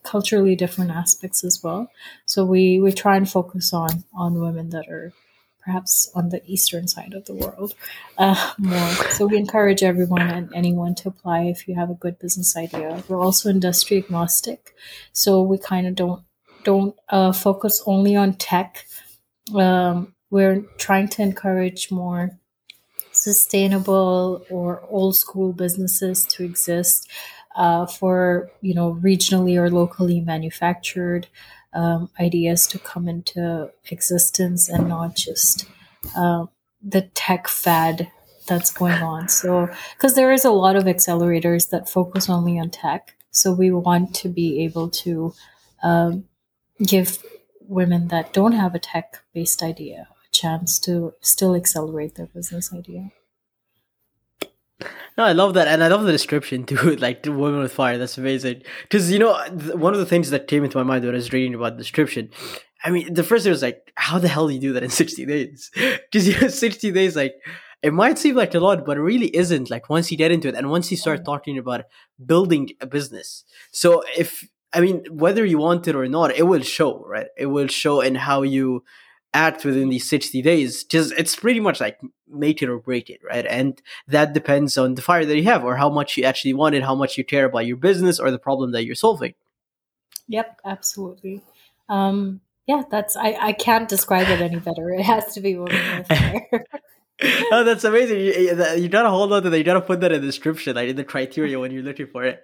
culturally 0.02 0.56
different 0.56 0.90
aspects 0.90 1.44
as 1.44 1.62
well. 1.62 1.90
So 2.26 2.44
we 2.44 2.80
we 2.80 2.92
try 2.92 3.16
and 3.16 3.28
focus 3.28 3.72
on 3.72 4.04
on 4.14 4.40
women 4.40 4.70
that 4.70 4.88
are 4.88 5.12
perhaps 5.60 6.10
on 6.14 6.30
the 6.30 6.42
eastern 6.46 6.88
side 6.88 7.12
of 7.12 7.26
the 7.26 7.34
world 7.34 7.74
uh, 8.16 8.52
more. 8.58 8.90
So 9.12 9.26
we 9.26 9.36
encourage 9.36 9.82
everyone 9.82 10.22
and 10.22 10.50
anyone 10.54 10.94
to 10.96 11.08
apply 11.08 11.42
if 11.42 11.68
you 11.68 11.74
have 11.74 11.90
a 11.90 11.94
good 11.94 12.18
business 12.18 12.56
idea. 12.56 13.04
We're 13.08 13.20
also 13.20 13.50
industry 13.50 13.98
agnostic, 13.98 14.74
so 15.12 15.42
we 15.42 15.58
kind 15.58 15.86
of 15.86 15.94
don't 15.94 16.22
don't 16.64 16.94
uh, 17.08 17.32
focus 17.32 17.82
only 17.86 18.16
on 18.16 18.34
tech. 18.34 18.86
Um, 19.54 20.14
we're 20.30 20.62
trying 20.78 21.08
to 21.08 21.22
encourage 21.22 21.90
more 21.90 22.38
sustainable 23.12 24.44
or 24.50 24.82
old 24.88 25.16
school 25.16 25.52
businesses 25.52 26.24
to 26.24 26.44
exist 26.44 27.08
uh, 27.56 27.84
for 27.84 28.50
you 28.60 28.74
know 28.74 28.98
regionally 29.02 29.56
or 29.56 29.70
locally 29.70 30.20
manufactured 30.20 31.26
um, 31.72 32.10
ideas 32.18 32.66
to 32.68 32.78
come 32.78 33.08
into 33.08 33.70
existence 33.90 34.68
and 34.68 34.88
not 34.88 35.16
just 35.16 35.66
uh, 36.16 36.46
the 36.82 37.02
tech 37.14 37.46
fad 37.48 38.10
that's 38.46 38.72
going 38.72 39.00
on. 39.02 39.28
So, 39.28 39.68
because 39.96 40.14
there 40.14 40.32
is 40.32 40.44
a 40.44 40.50
lot 40.50 40.74
of 40.74 40.84
accelerators 40.84 41.70
that 41.70 41.88
focus 41.88 42.28
only 42.28 42.58
on 42.58 42.70
tech, 42.70 43.14
so 43.30 43.52
we 43.52 43.70
want 43.70 44.14
to 44.16 44.28
be 44.28 44.64
able 44.64 44.88
to 44.90 45.34
um, 45.82 46.24
give 46.84 47.22
women 47.60 48.08
that 48.08 48.32
don't 48.32 48.52
have 48.52 48.74
a 48.74 48.80
tech 48.80 49.22
based 49.32 49.62
idea 49.62 50.08
chance 50.40 50.78
to 50.80 51.14
still 51.20 51.54
accelerate 51.54 52.14
their 52.14 52.26
business 52.26 52.72
idea. 52.72 53.10
No, 55.18 55.24
I 55.24 55.32
love 55.32 55.54
that, 55.54 55.68
and 55.68 55.84
I 55.84 55.88
love 55.88 56.04
the 56.04 56.12
description 56.12 56.64
too. 56.70 56.96
Like 56.96 57.22
the 57.22 57.32
woman 57.32 57.60
with 57.60 57.72
fire, 57.72 57.98
that's 57.98 58.18
amazing. 58.18 58.62
Because 58.82 59.10
you 59.10 59.18
know, 59.18 59.36
th- 59.46 59.74
one 59.74 59.92
of 59.92 60.00
the 60.00 60.06
things 60.06 60.30
that 60.30 60.48
came 60.48 60.64
into 60.64 60.78
my 60.78 60.84
mind 60.84 61.04
when 61.04 61.14
I 61.14 61.16
was 61.16 61.32
reading 61.32 61.54
about 61.54 61.72
the 61.76 61.82
description, 61.82 62.30
I 62.84 62.90
mean, 62.90 63.12
the 63.12 63.24
first 63.24 63.44
thing 63.44 63.50
was 63.50 63.62
like, 63.62 63.92
how 63.96 64.18
the 64.18 64.28
hell 64.28 64.48
do 64.48 64.54
you 64.54 64.60
do 64.60 64.72
that 64.72 64.82
in 64.82 64.90
sixty 65.02 65.26
days? 65.26 65.70
Because 65.74 66.26
you 66.26 66.40
know, 66.40 66.48
sixty 66.64 66.90
days, 66.90 67.16
like 67.16 67.34
it 67.82 67.92
might 67.92 68.18
seem 68.18 68.34
like 68.34 68.54
a 68.54 68.60
lot, 68.60 68.84
but 68.84 68.96
it 68.96 69.02
really 69.02 69.34
isn't. 69.34 69.70
Like 69.70 69.90
once 69.90 70.10
you 70.10 70.16
get 70.16 70.32
into 70.32 70.48
it, 70.48 70.54
and 70.54 70.70
once 70.70 70.90
you 70.90 70.96
start 70.96 71.24
talking 71.24 71.58
about 71.58 71.84
building 72.24 72.70
a 72.80 72.86
business, 72.86 73.44
so 73.72 74.02
if 74.16 74.48
I 74.72 74.80
mean, 74.80 75.04
whether 75.10 75.44
you 75.44 75.58
want 75.58 75.88
it 75.88 75.96
or 75.96 76.06
not, 76.08 76.34
it 76.36 76.44
will 76.44 76.62
show, 76.62 77.04
right? 77.06 77.26
It 77.36 77.46
will 77.46 77.66
show 77.68 78.00
in 78.00 78.14
how 78.14 78.42
you 78.42 78.84
act 79.32 79.64
within 79.64 79.88
these 79.88 80.08
60 80.08 80.42
days 80.42 80.82
just 80.84 81.12
it's 81.16 81.36
pretty 81.36 81.60
much 81.60 81.80
like 81.80 82.00
make 82.28 82.62
it 82.62 82.68
or 82.68 82.78
break 82.78 83.08
it 83.08 83.20
right 83.22 83.46
and 83.46 83.80
that 84.08 84.32
depends 84.32 84.76
on 84.76 84.94
the 84.94 85.02
fire 85.02 85.24
that 85.24 85.36
you 85.36 85.44
have 85.44 85.64
or 85.64 85.76
how 85.76 85.88
much 85.88 86.16
you 86.16 86.24
actually 86.24 86.52
want 86.52 86.74
it 86.74 86.82
how 86.82 86.94
much 86.94 87.16
you 87.16 87.24
care 87.24 87.44
about 87.44 87.66
your 87.66 87.76
business 87.76 88.18
or 88.18 88.30
the 88.30 88.38
problem 88.38 88.72
that 88.72 88.84
you're 88.84 88.94
solving 88.94 89.34
yep 90.26 90.58
absolutely 90.64 91.42
um 91.88 92.40
yeah 92.66 92.82
that's 92.90 93.16
i 93.16 93.36
i 93.40 93.52
can't 93.52 93.88
describe 93.88 94.28
it 94.28 94.40
any 94.40 94.58
better 94.58 94.90
it 94.90 95.02
has 95.02 95.32
to 95.32 95.40
be 95.40 95.54
fire 96.08 96.66
oh, 97.52 97.64
that's 97.64 97.84
amazing! 97.84 98.20
You, 98.20 98.82
you, 98.82 98.88
gotta 98.88 99.10
hold 99.10 99.32
on 99.32 99.42
to 99.42 99.50
that. 99.50 99.58
You 99.58 99.64
gotta 99.64 99.80
put 99.80 100.00
that 100.00 100.12
in 100.12 100.20
the 100.20 100.26
description, 100.26 100.76
like 100.76 100.88
in 100.88 100.96
the 100.96 101.04
criteria 101.04 101.58
when 101.58 101.70
you're 101.70 101.82
looking 101.82 102.06
for 102.06 102.24
it. 102.24 102.42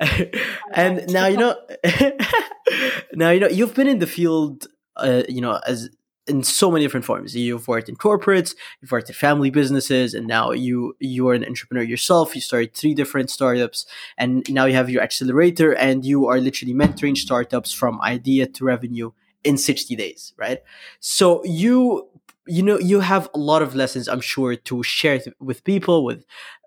and 0.72 1.06
now 1.12 1.26
you 1.26 1.36
know. 1.36 1.56
now 3.12 3.30
you 3.30 3.40
know 3.40 3.48
you've 3.48 3.74
been 3.74 3.86
in 3.86 3.98
the 3.98 4.06
field, 4.06 4.66
uh, 4.96 5.22
you 5.28 5.40
know, 5.40 5.60
as 5.66 5.90
in 6.28 6.42
so 6.42 6.70
many 6.70 6.84
different 6.84 7.06
forms. 7.06 7.34
You've 7.34 7.68
worked 7.68 7.88
in 7.88 7.96
corporates, 7.96 8.54
you've 8.80 8.92
worked 8.92 9.08
in 9.08 9.14
family 9.14 9.50
businesses, 9.50 10.14
and 10.14 10.26
now 10.26 10.50
you 10.50 10.96
you 10.98 11.28
are 11.28 11.34
an 11.34 11.44
entrepreneur 11.44 11.82
yourself. 11.82 12.34
You 12.34 12.40
started 12.40 12.74
three 12.74 12.94
different 12.94 13.30
startups, 13.30 13.86
and 14.16 14.48
now 14.48 14.66
you 14.66 14.74
have 14.74 14.90
your 14.90 15.02
accelerator, 15.02 15.72
and 15.72 16.04
you 16.04 16.26
are 16.26 16.40
literally 16.40 16.74
mentoring 16.74 17.16
startups 17.16 17.72
from 17.72 18.00
idea 18.02 18.46
to 18.46 18.64
revenue 18.64 19.12
in 19.44 19.56
60 19.56 19.94
days, 19.96 20.32
right? 20.36 20.58
So 21.00 21.44
you 21.44 22.08
you 22.46 22.62
know 22.62 22.78
you 22.78 23.00
have 23.00 23.28
a 23.34 23.38
lot 23.38 23.62
of 23.62 23.74
lessons, 23.74 24.08
I'm 24.08 24.20
sure, 24.20 24.56
to 24.56 24.82
share 24.82 25.20
with 25.40 25.64
people 25.64 26.04
with 26.04 26.24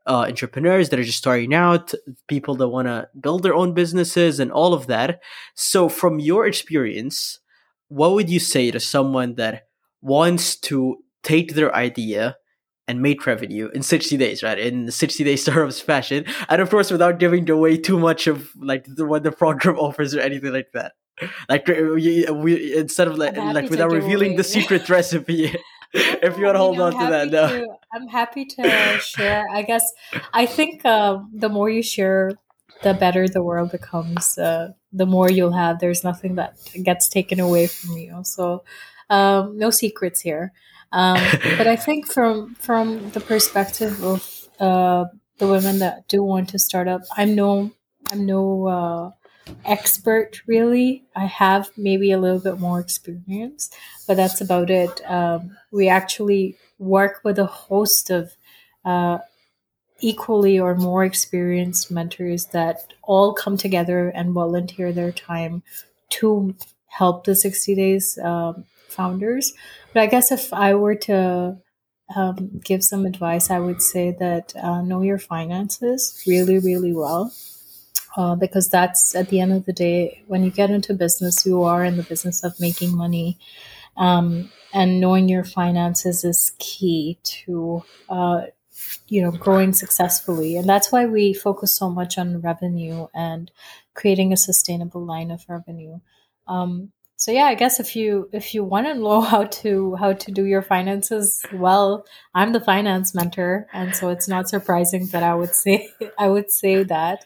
uh, 0.08 0.26
entrepreneurs 0.28 0.89
that 0.89 1.00
are 1.00 1.04
just 1.04 1.17
starting 1.17 1.54
out, 1.54 1.93
people 2.28 2.56
that 2.56 2.69
want 2.69 2.88
to 2.88 3.08
build 3.19 3.43
their 3.43 3.54
own 3.54 3.74
businesses, 3.74 4.39
and 4.39 4.52
all 4.52 4.74
of 4.74 4.88
that. 4.88 5.21
So, 5.56 5.89
from 5.89 6.19
your 6.19 6.47
experience, 6.47 7.40
what 7.91 8.13
would 8.13 8.30
you 8.30 8.39
say 8.39 8.71
to 8.71 8.80
someone 8.80 9.36
that 9.36 9.67
wants 10.01 10.56
to 10.56 10.97
take 11.23 11.56
their 11.56 11.75
idea 11.75 12.38
and 12.88 13.01
make 13.01 13.25
revenue 13.25 13.69
in 13.73 13.84
60 13.84 14.15
days, 14.15 14.41
right? 14.41 14.58
In 14.58 14.89
60 14.89 15.23
day 15.25 15.36
startups 15.43 15.82
fashion. 15.82 16.23
And 16.47 16.62
of 16.62 16.69
course, 16.69 16.89
without 16.89 17.19
giving 17.19 17.49
away 17.49 17.77
too 17.77 17.99
much 17.99 18.27
of 18.27 18.49
like 18.56 18.86
the, 18.88 19.06
what 19.06 19.23
the 19.23 19.32
program 19.32 19.77
offers 19.86 20.15
or 20.15 20.21
anything 20.21 20.54
like 20.54 20.71
that. 20.73 20.93
Like 21.49 21.67
we, 21.67 22.25
we 22.32 22.77
instead 22.77 23.10
of 23.10 23.17
like, 23.17 23.36
like 23.36 23.69
without 23.69 23.91
revealing 23.91 24.32
away. 24.32 24.38
the 24.38 24.43
secret 24.56 24.89
recipe. 24.89 25.54
if 25.93 26.38
you 26.38 26.45
want 26.45 26.56
to 26.56 26.60
hold 26.60 26.80
on 26.80 26.93
to 26.93 27.12
that, 27.12 27.30
no. 27.30 27.47
To, 27.47 27.67
I'm 27.93 28.08
happy 28.08 28.45
to 28.45 28.99
share. 29.01 29.45
I 29.51 29.63
guess 29.63 29.84
I 30.34 30.45
think 30.45 30.86
uh, 30.86 31.19
the 31.34 31.49
more 31.49 31.69
you 31.69 31.84
share 31.84 32.32
the 32.83 32.93
better 32.93 33.27
the 33.27 33.43
world 33.43 33.71
becomes. 33.71 34.37
Uh, 34.37 34.73
the 34.91 35.05
more 35.05 35.29
you'll 35.29 35.53
have. 35.53 35.79
There's 35.79 36.03
nothing 36.03 36.35
that 36.35 36.57
gets 36.83 37.07
taken 37.07 37.39
away 37.39 37.67
from 37.67 37.97
you. 37.97 38.21
So, 38.23 38.63
um, 39.09 39.57
no 39.57 39.69
secrets 39.69 40.21
here. 40.21 40.51
Um, 40.91 41.21
but 41.57 41.67
I 41.67 41.75
think 41.75 42.11
from 42.11 42.55
from 42.55 43.11
the 43.11 43.21
perspective 43.21 44.03
of 44.03 44.49
uh, 44.59 45.05
the 45.37 45.47
women 45.47 45.79
that 45.79 46.07
do 46.07 46.23
want 46.23 46.49
to 46.49 46.59
start 46.59 46.87
up, 46.87 47.01
I'm 47.15 47.35
no 47.35 47.71
I'm 48.11 48.25
no 48.25 48.67
uh, 48.67 49.11
expert 49.65 50.41
really. 50.47 51.03
I 51.15 51.25
have 51.25 51.71
maybe 51.77 52.11
a 52.11 52.19
little 52.19 52.39
bit 52.39 52.59
more 52.59 52.79
experience, 52.79 53.69
but 54.07 54.17
that's 54.17 54.41
about 54.41 54.69
it. 54.69 55.01
Um, 55.09 55.57
we 55.71 55.87
actually 55.87 56.57
work 56.79 57.21
with 57.23 57.37
a 57.39 57.45
host 57.45 58.09
of 58.09 58.35
uh, 58.83 59.19
equally 60.01 60.59
or 60.59 60.75
more 60.75 61.05
experienced 61.05 61.91
mentors 61.91 62.47
that 62.47 62.93
all 63.03 63.33
come 63.33 63.57
together 63.57 64.09
and 64.09 64.33
volunteer 64.33 64.91
their 64.91 65.11
time 65.11 65.63
to 66.09 66.55
help 66.87 67.23
the 67.23 67.35
60 67.35 67.75
days 67.75 68.17
um, 68.21 68.65
founders. 68.87 69.53
But 69.93 70.03
I 70.03 70.07
guess 70.07 70.31
if 70.31 70.53
I 70.53 70.73
were 70.75 70.95
to 70.95 71.57
um, 72.15 72.61
give 72.63 72.83
some 72.83 73.05
advice, 73.05 73.49
I 73.49 73.59
would 73.59 73.81
say 73.81 74.11
that 74.19 74.53
uh, 74.55 74.81
know 74.81 75.01
your 75.01 75.19
finances 75.19 76.21
really, 76.27 76.59
really 76.59 76.93
well. 76.93 77.33
Uh, 78.17 78.35
because 78.35 78.69
that's 78.69 79.15
at 79.15 79.29
the 79.29 79.39
end 79.39 79.53
of 79.53 79.63
the 79.65 79.71
day, 79.71 80.21
when 80.27 80.43
you 80.43 80.51
get 80.51 80.69
into 80.69 80.93
business, 80.93 81.45
you 81.45 81.63
are 81.63 81.85
in 81.85 81.95
the 81.95 82.03
business 82.03 82.43
of 82.43 82.59
making 82.59 82.95
money. 82.95 83.37
Um, 83.95 84.51
and 84.73 84.99
knowing 84.99 85.29
your 85.29 85.45
finances 85.45 86.25
is 86.25 86.51
key 86.59 87.17
to 87.23 87.83
uh, 88.09 88.41
you 89.07 89.21
know 89.21 89.31
growing 89.31 89.73
successfully. 89.73 90.57
And 90.57 90.67
that's 90.67 90.91
why 90.91 91.05
we 91.05 91.33
focus 91.33 91.75
so 91.75 91.89
much 91.89 92.17
on 92.17 92.41
revenue 92.41 93.07
and 93.13 93.51
creating 93.93 94.33
a 94.33 94.37
sustainable 94.37 95.05
line 95.05 95.31
of 95.31 95.45
revenue. 95.47 95.99
Um, 96.47 96.91
so 97.21 97.31
yeah 97.31 97.45
i 97.45 97.53
guess 97.53 97.79
if 97.79 97.95
you 97.95 98.27
if 98.33 98.55
you 98.55 98.63
want 98.63 98.87
to 98.87 98.95
know 98.95 99.21
how 99.33 99.43
to 99.43 99.95
how 99.95 100.11
to 100.11 100.31
do 100.31 100.45
your 100.45 100.63
finances 100.63 101.45
well 101.53 102.03
i'm 102.33 102.51
the 102.51 102.59
finance 102.59 103.13
mentor. 103.13 103.67
And 103.73 103.95
so 103.95 104.09
it's 104.09 104.27
not 104.27 104.49
surprising 104.49 105.05
that 105.07 105.23
i 105.23 105.35
would 105.35 105.53
say 105.53 105.89
i 106.19 106.27
would 106.27 106.49
say 106.51 106.83
that. 106.83 107.25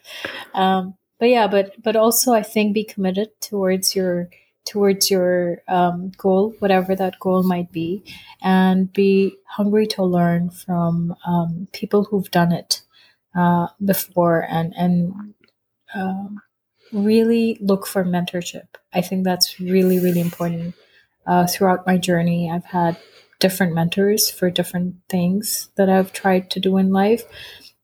Um, 0.54 0.94
but 1.18 1.30
yeah 1.30 1.46
but 1.46 1.72
but 1.82 1.96
also 1.96 2.34
i 2.34 2.42
think 2.42 2.74
be 2.74 2.84
committed 2.84 3.30
towards 3.40 3.96
your 3.96 4.28
towards 4.66 5.10
your 5.10 5.62
um, 5.68 6.12
goal, 6.18 6.54
whatever 6.58 6.94
that 6.96 7.18
goal 7.20 7.42
might 7.42 7.72
be, 7.72 8.02
and 8.42 8.92
be 8.92 9.36
hungry 9.46 9.86
to 9.86 10.02
learn 10.02 10.50
from 10.50 11.14
um, 11.26 11.68
people 11.72 12.04
who've 12.04 12.30
done 12.30 12.52
it 12.52 12.82
uh, 13.34 13.68
before 13.82 14.44
and 14.48 14.74
and 14.76 15.34
um, 15.94 16.40
really 16.92 17.58
look 17.60 17.86
for 17.86 18.04
mentorship. 18.04 18.66
I 18.92 19.00
think 19.00 19.24
that's 19.24 19.58
really 19.60 19.98
really 20.00 20.20
important. 20.20 20.74
Uh, 21.26 21.46
throughout 21.46 21.86
my 21.86 21.98
journey, 21.98 22.50
I've 22.50 22.66
had 22.66 22.96
different 23.40 23.74
mentors 23.74 24.30
for 24.30 24.48
different 24.48 24.94
things 25.08 25.70
that 25.74 25.88
I've 25.88 26.12
tried 26.12 26.50
to 26.50 26.60
do 26.60 26.76
in 26.76 26.92
life, 26.92 27.24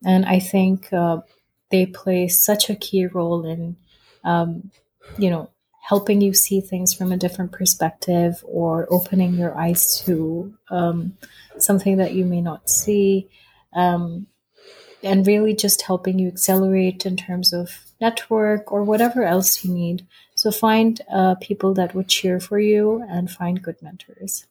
and 0.05 0.25
I 0.25 0.39
think 0.39 0.93
uh, 0.93 1.21
they 1.71 1.87
play 1.87 2.29
such 2.29 2.71
a 2.71 2.77
key 2.77 3.07
role 3.07 3.45
in 3.45 3.77
um, 4.25 4.71
you 5.19 5.31
know 5.31 5.51
helping 5.83 6.21
you 6.21 6.33
see 6.33 6.61
things 6.61 6.95
from 6.95 7.11
a 7.11 7.17
different 7.17 7.51
perspective 7.51 8.45
or 8.47 8.87
opening 8.89 9.35
your 9.35 9.57
eyes 9.59 10.01
to 10.01 10.55
um, 10.71 11.17
something 11.59 11.97
that 11.97 12.15
you 12.15 12.25
may 12.25 12.41
not 12.41 12.71
see 12.71 13.29
um, 13.75 14.27
and 15.03 15.27
really 15.27 15.55
just 15.55 15.83
helping 15.83 16.21
you 16.21 16.29
accelerate 16.29 17.05
in 17.05 17.17
terms 17.17 17.53
of 17.53 17.93
network 18.01 18.71
or 18.71 18.85
whatever 18.85 19.25
else 19.25 19.65
you 19.65 19.75
need. 19.75 20.07
So 20.37 20.53
find 20.53 21.01
uh, 21.13 21.35
people 21.41 21.75
that 21.75 21.97
would 21.97 22.09
cheer 22.09 22.39
for 22.39 22.61
you 22.61 23.05
and 23.09 23.29
find 23.29 23.61
good 23.61 23.83
mentors. 23.83 24.47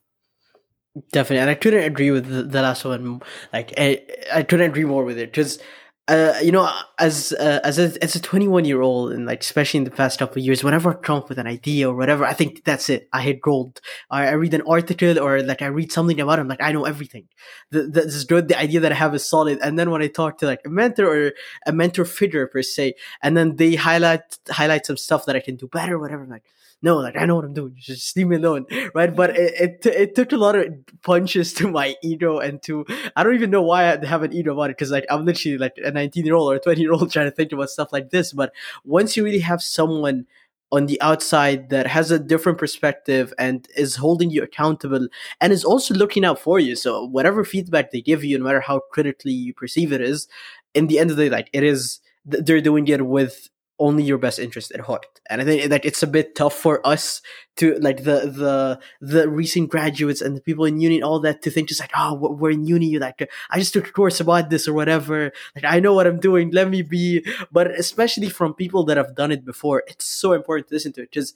Definitely. 1.13 1.39
And 1.39 1.50
i 1.50 1.56
couldn't 1.56 1.86
agree 1.86 2.12
with 2.12 2.26
the, 2.28 2.44
the 2.44 2.62
last 2.62 2.84
one 2.84 3.22
like 3.54 3.74
I, 3.78 4.02
I 4.34 4.44
couldn't 4.44 4.70
agree 4.70 4.84
more 4.84 5.06
with 5.06 5.17
it 5.17 5.32
because 5.32 5.60
uh, 6.08 6.34
you 6.42 6.52
know, 6.52 6.70
as 7.00 7.32
uh, 7.34 7.60
as 7.64 7.78
a 7.78 8.04
as 8.04 8.16
a 8.16 8.20
21 8.22 8.66
year 8.66 8.82
old, 8.82 9.12
and 9.12 9.26
like 9.26 9.42
especially 9.42 9.78
in 9.78 9.84
the 9.84 9.92
past 9.92 10.20
couple 10.20 10.40
of 10.40 10.46
years, 10.46 10.64
whenever 10.64 10.92
I 10.92 10.94
come 10.96 11.18
up 11.18 11.30
with 11.30 11.38
an 11.38 11.48
idea 11.48 11.90
or 11.90 11.96
whatever, 11.96 12.26
I 12.26 12.34
think 12.34 12.64
that's 12.64 12.90
it. 12.90 13.08
I 13.14 13.22
hit 13.22 13.40
gold. 13.40 13.80
I, 14.10 14.28
I 14.28 14.32
read 14.32 14.54
an 14.54 14.64
article 14.68 15.20
or 15.20 15.42
like 15.44 15.62
I 15.62 15.68
read 15.68 15.92
something 15.92 16.20
about 16.20 16.40
it, 16.40 16.42
I'm 16.42 16.48
like, 16.48 16.62
I 16.62 16.72
know 16.72 16.86
everything. 16.86 17.28
The, 17.70 17.84
the, 17.84 18.02
this 18.02 18.16
is 18.16 18.24
good. 18.24 18.48
The 18.48 18.60
idea 18.60 18.80
that 18.80 18.92
I 18.92 18.96
have 18.96 19.14
is 19.14 19.26
solid. 19.26 19.60
And 19.62 19.78
then 19.78 19.92
when 19.92 20.02
I 20.02 20.08
talk 20.08 20.40
to 20.40 20.48
like 20.48 20.62
a 20.66 20.70
mentor 20.70 21.06
or 21.06 21.32
a 21.68 21.72
mentor 21.72 22.06
figure 22.06 22.48
per 22.48 22.64
se, 22.64 22.96
and 23.22 23.38
then 23.38 23.56
they 23.58 23.76
highlight 23.76 24.40
highlight 24.50 24.88
some 24.88 24.98
stuff 24.98 25.26
that 25.28 25.36
I 25.36 25.40
can 25.40 25.56
do 25.56 25.68
better, 25.68 26.00
whatever, 26.00 26.24
I'm 26.24 26.30
like 26.30 26.44
no, 26.82 26.98
like 26.98 27.15
I 27.15 27.26
know 27.26 27.36
what 27.36 27.46
I'm 27.46 27.54
doing. 27.54 27.76
Just 27.78 28.15
leave 28.17 28.28
me 28.28 28.38
alone, 28.38 28.65
right? 28.96 29.15
But 29.15 29.38
it, 29.38 29.86
it, 29.86 29.86
it 29.86 30.15
took 30.15 30.32
a 30.32 30.38
lot 30.38 30.56
of 30.56 30.67
punches 31.04 31.54
to 31.56 31.70
my 31.70 31.96
ego 32.02 32.39
and 32.39 32.62
to 32.63 32.86
I 33.15 33.24
don't 33.24 33.36
even 33.36 33.52
know 33.52 33.62
why 33.62 33.91
I 33.91 34.06
have 34.06 34.24
an 34.24 34.34
ego 34.34 34.54
about 34.54 34.72
it 34.72 34.78
because 34.78 34.91
like 34.91 35.06
I'm 35.10 35.26
literally 35.26 35.58
like 35.58 35.74
a 35.84 35.91
19 35.91 36.26
year 36.26 36.36
old 36.36 36.54
or 36.54 36.60
20 36.60 36.82
year 36.82 36.94
old 36.94 37.12
trying 37.12 37.28
to 37.28 37.32
think 37.32 37.52
about 37.52 37.70
stuff 37.70 37.94
like 37.94 38.10
this. 38.10 38.34
But 38.34 38.52
once 38.84 39.15
you 39.15 39.24
really 39.24 39.39
have 39.39 39.62
someone 39.62 40.26
on 40.72 40.86
the 40.86 41.00
outside 41.02 41.70
that 41.70 41.86
has 41.86 42.12
a 42.12 42.20
different 42.20 42.58
perspective 42.58 43.34
and 43.38 43.67
is 43.76 43.98
holding 43.98 44.30
you 44.30 44.41
accountable 44.41 45.08
and 45.41 45.52
is 45.52 45.65
also 45.65 45.94
looking 45.94 46.24
out 46.24 46.39
for 46.39 46.60
you. 46.60 46.76
So 46.78 47.06
whatever 47.06 47.44
feedback 47.44 47.91
they 47.91 48.02
give 48.02 48.24
you, 48.24 48.38
no 48.38 48.46
matter 48.46 48.62
how 48.62 48.80
critically 48.91 49.34
you 49.34 49.54
perceive 49.54 49.91
it 49.91 50.02
is, 50.02 50.30
in 50.74 50.88
the 50.88 50.98
end 50.98 51.12
of 51.12 51.17
the 51.17 51.26
day, 51.26 51.30
like 51.30 51.50
it 51.52 51.63
is 51.63 52.00
they're 52.26 52.62
doing 52.62 52.88
it 52.88 53.06
with 53.06 53.50
only 53.82 54.04
your 54.04 54.17
best 54.17 54.39
interest 54.39 54.72
at 54.72 54.82
heart. 54.82 55.06
And 55.30 55.41
I 55.41 55.46
think 55.46 55.70
that 55.70 55.84
it's 55.84 56.04
a 56.04 56.08
bit 56.08 56.36
tough 56.36 56.54
for 56.54 56.86
us 56.86 57.22
to 57.58 57.76
like 57.80 58.04
the 58.04 58.32
the 58.41 58.80
the 59.02 59.28
recent 59.28 59.70
graduates 59.70 60.22
and 60.22 60.38
the 60.38 60.41
people 60.41 60.65
in 60.65 60.80
uni 60.80 60.96
and 60.96 61.04
all 61.04 61.20
that 61.22 61.41
to 61.41 61.52
think 61.52 61.67
just 61.67 61.82
like 61.82 61.91
oh 61.96 62.13
we're 62.13 62.52
in 62.52 62.65
uni 62.65 62.98
like 62.98 63.28
I 63.50 63.60
just 63.60 63.74
took 63.74 63.88
a 63.88 63.91
course 63.91 64.20
about 64.20 64.50
this 64.50 64.67
or 64.67 64.74
whatever. 64.74 65.32
Like 65.56 65.65
I 65.65 65.80
know 65.80 65.94
what 65.94 66.08
I'm 66.08 66.20
doing. 66.20 66.52
Let 66.52 66.70
me 66.70 66.82
be. 66.84 67.26
But 67.52 67.72
especially 67.72 68.30
from 68.30 68.54
people 68.54 68.86
that 68.86 68.98
have 68.98 69.15
done 69.15 69.32
it 69.32 69.44
before 69.44 69.84
it's 69.88 70.06
so 70.06 70.34
important 70.34 70.70
to 70.70 70.76
listen 70.76 70.94
to 70.94 71.02
it 71.02 71.10
because 71.12 71.34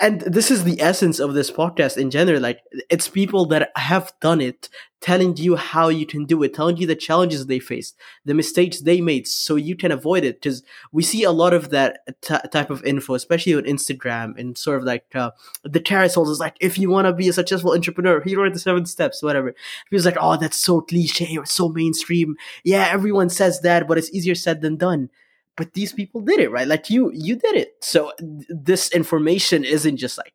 and 0.00 0.20
this 0.22 0.50
is 0.50 0.64
the 0.64 0.80
essence 0.80 1.20
of 1.20 1.34
this 1.34 1.50
podcast 1.50 1.96
in 1.96 2.10
general 2.10 2.40
like 2.40 2.60
it's 2.90 3.08
people 3.08 3.46
that 3.46 3.70
have 3.76 4.12
done 4.20 4.40
it 4.40 4.68
telling 5.00 5.36
you 5.36 5.54
how 5.54 5.88
you 5.88 6.04
can 6.04 6.24
do 6.24 6.42
it 6.42 6.54
telling 6.54 6.76
you 6.76 6.86
the 6.86 6.96
challenges 6.96 7.46
they 7.46 7.60
faced 7.60 7.96
the 8.24 8.34
mistakes 8.34 8.80
they 8.80 9.00
made 9.00 9.28
so 9.28 9.54
you 9.54 9.76
can 9.76 9.92
avoid 9.92 10.24
it 10.24 10.40
because 10.40 10.64
we 10.90 11.02
see 11.02 11.22
a 11.22 11.30
lot 11.30 11.54
of 11.54 11.70
that 11.70 12.00
t- 12.20 12.34
type 12.50 12.70
of 12.70 12.82
info 12.84 13.14
especially 13.14 13.54
on 13.54 13.62
instagram 13.62 14.36
and 14.38 14.58
sort 14.58 14.78
of 14.78 14.84
like 14.84 15.04
uh, 15.14 15.30
the 15.62 15.80
terrace 15.80 16.16
is 16.16 16.40
like 16.40 16.56
if 16.60 16.76
you 16.78 16.90
want 16.90 17.06
to 17.06 17.12
be 17.12 17.28
a 17.28 17.32
successful 17.32 17.72
entrepreneur 17.72 18.20
here 18.22 18.40
are 18.42 18.50
the 18.50 18.58
seven 18.58 18.86
steps 18.86 19.22
whatever. 19.22 19.54
Feels 19.90 20.04
like 20.04 20.16
oh 20.20 20.36
that's 20.36 20.56
so 20.56 20.80
cliche 20.80 21.36
or 21.36 21.46
so 21.46 21.68
mainstream. 21.68 22.36
Yeah 22.64 22.88
everyone 22.90 23.28
says 23.28 23.60
that 23.60 23.86
but 23.86 23.98
it's 23.98 24.12
easier 24.12 24.34
said 24.34 24.62
than 24.62 24.76
done 24.76 25.10
but 25.56 25.72
these 25.72 25.92
people 25.92 26.20
did 26.20 26.40
it 26.40 26.50
right? 26.50 26.68
Like 26.68 26.90
you 26.90 27.10
you 27.14 27.36
did 27.36 27.56
it. 27.56 27.74
So 27.80 28.12
this 28.48 28.90
information 28.90 29.64
isn't 29.64 29.96
just 29.96 30.18
like 30.18 30.34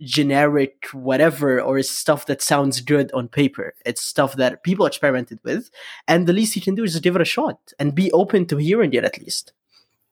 generic 0.00 0.86
whatever 0.92 1.60
or 1.60 1.80
stuff 1.82 2.26
that 2.26 2.42
sounds 2.42 2.80
good 2.80 3.12
on 3.12 3.28
paper. 3.28 3.74
It's 3.86 4.02
stuff 4.02 4.34
that 4.36 4.64
people 4.64 4.86
experimented 4.86 5.38
with 5.44 5.70
and 6.08 6.26
the 6.26 6.32
least 6.32 6.56
you 6.56 6.62
can 6.62 6.74
do 6.74 6.84
is 6.84 6.98
give 7.00 7.16
it 7.16 7.22
a 7.22 7.26
shot 7.26 7.58
and 7.78 7.94
be 7.94 8.10
open 8.12 8.46
to 8.46 8.56
hearing 8.56 8.92
it 8.94 9.04
at 9.04 9.18
least. 9.20 9.52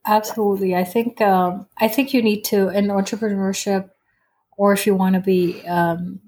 Absolutely. 0.06 0.74
I 0.74 0.84
think 0.84 1.20
um, 1.20 1.66
i 1.78 1.88
think 1.88 2.14
you 2.14 2.22
need 2.22 2.42
to 2.44 2.68
in 2.68 2.86
entrepreneurship 2.86 3.90
or 4.56 4.72
if 4.72 4.86
you 4.86 4.94
want 4.94 5.14
to 5.14 5.20
be 5.20 5.66
um, 5.66 6.20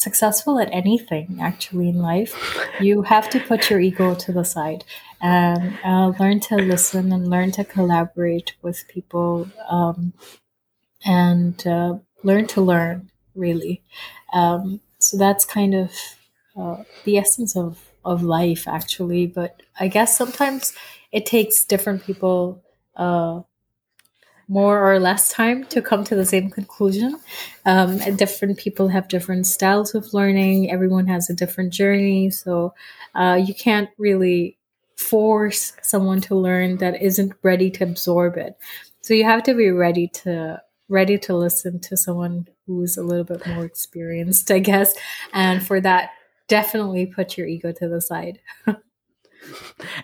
successful 0.00 0.58
at 0.58 0.68
anything 0.72 1.38
actually 1.40 1.88
in 1.88 2.00
life, 2.00 2.34
you 2.80 3.02
have 3.02 3.28
to 3.30 3.40
put 3.40 3.70
your 3.70 3.80
ego 3.80 4.14
to 4.14 4.32
the 4.32 4.44
side 4.44 4.84
and 5.20 5.78
uh, 5.84 6.12
learn 6.18 6.40
to 6.40 6.56
listen 6.56 7.12
and 7.12 7.28
learn 7.28 7.52
to 7.52 7.64
collaborate 7.64 8.54
with 8.62 8.88
people 8.88 9.48
um, 9.68 10.12
and 11.04 11.66
uh, 11.66 11.98
learn 12.22 12.46
to 12.46 12.60
learn 12.60 13.10
really. 13.34 13.82
Um, 14.32 14.80
so 14.98 15.16
that's 15.16 15.44
kind 15.44 15.74
of 15.74 15.92
uh, 16.56 16.84
the 17.04 17.18
essence 17.18 17.56
of, 17.56 17.90
of 18.04 18.22
life 18.22 18.66
actually. 18.66 19.26
But 19.26 19.62
I 19.78 19.88
guess 19.88 20.16
sometimes 20.16 20.74
it 21.12 21.26
takes 21.26 21.64
different 21.64 22.04
people 22.04 22.62
uh, 22.96 23.40
more 24.50 24.84
or 24.84 24.98
less 24.98 25.28
time 25.28 25.64
to 25.66 25.80
come 25.80 26.02
to 26.02 26.16
the 26.16 26.26
same 26.26 26.50
conclusion. 26.50 27.16
Um, 27.64 27.98
different 28.16 28.58
people 28.58 28.88
have 28.88 29.06
different 29.06 29.46
styles 29.46 29.94
of 29.94 30.12
learning. 30.12 30.72
Everyone 30.72 31.06
has 31.06 31.30
a 31.30 31.34
different 31.34 31.72
journey, 31.72 32.30
so 32.30 32.74
uh, 33.14 33.40
you 33.40 33.54
can't 33.54 33.88
really 33.96 34.58
force 34.96 35.72
someone 35.82 36.20
to 36.22 36.34
learn 36.34 36.78
that 36.78 37.00
isn't 37.00 37.32
ready 37.44 37.70
to 37.70 37.84
absorb 37.84 38.36
it. 38.36 38.58
So 39.02 39.14
you 39.14 39.22
have 39.22 39.44
to 39.44 39.54
be 39.54 39.70
ready 39.70 40.08
to 40.24 40.60
ready 40.88 41.16
to 41.16 41.36
listen 41.36 41.78
to 41.78 41.96
someone 41.96 42.48
who's 42.66 42.96
a 42.96 43.04
little 43.04 43.22
bit 43.22 43.46
more 43.46 43.64
experienced, 43.64 44.50
I 44.50 44.58
guess. 44.58 44.92
And 45.32 45.64
for 45.64 45.80
that, 45.80 46.10
definitely 46.48 47.06
put 47.06 47.38
your 47.38 47.46
ego 47.46 47.70
to 47.70 47.88
the 47.88 48.00
side. 48.00 48.40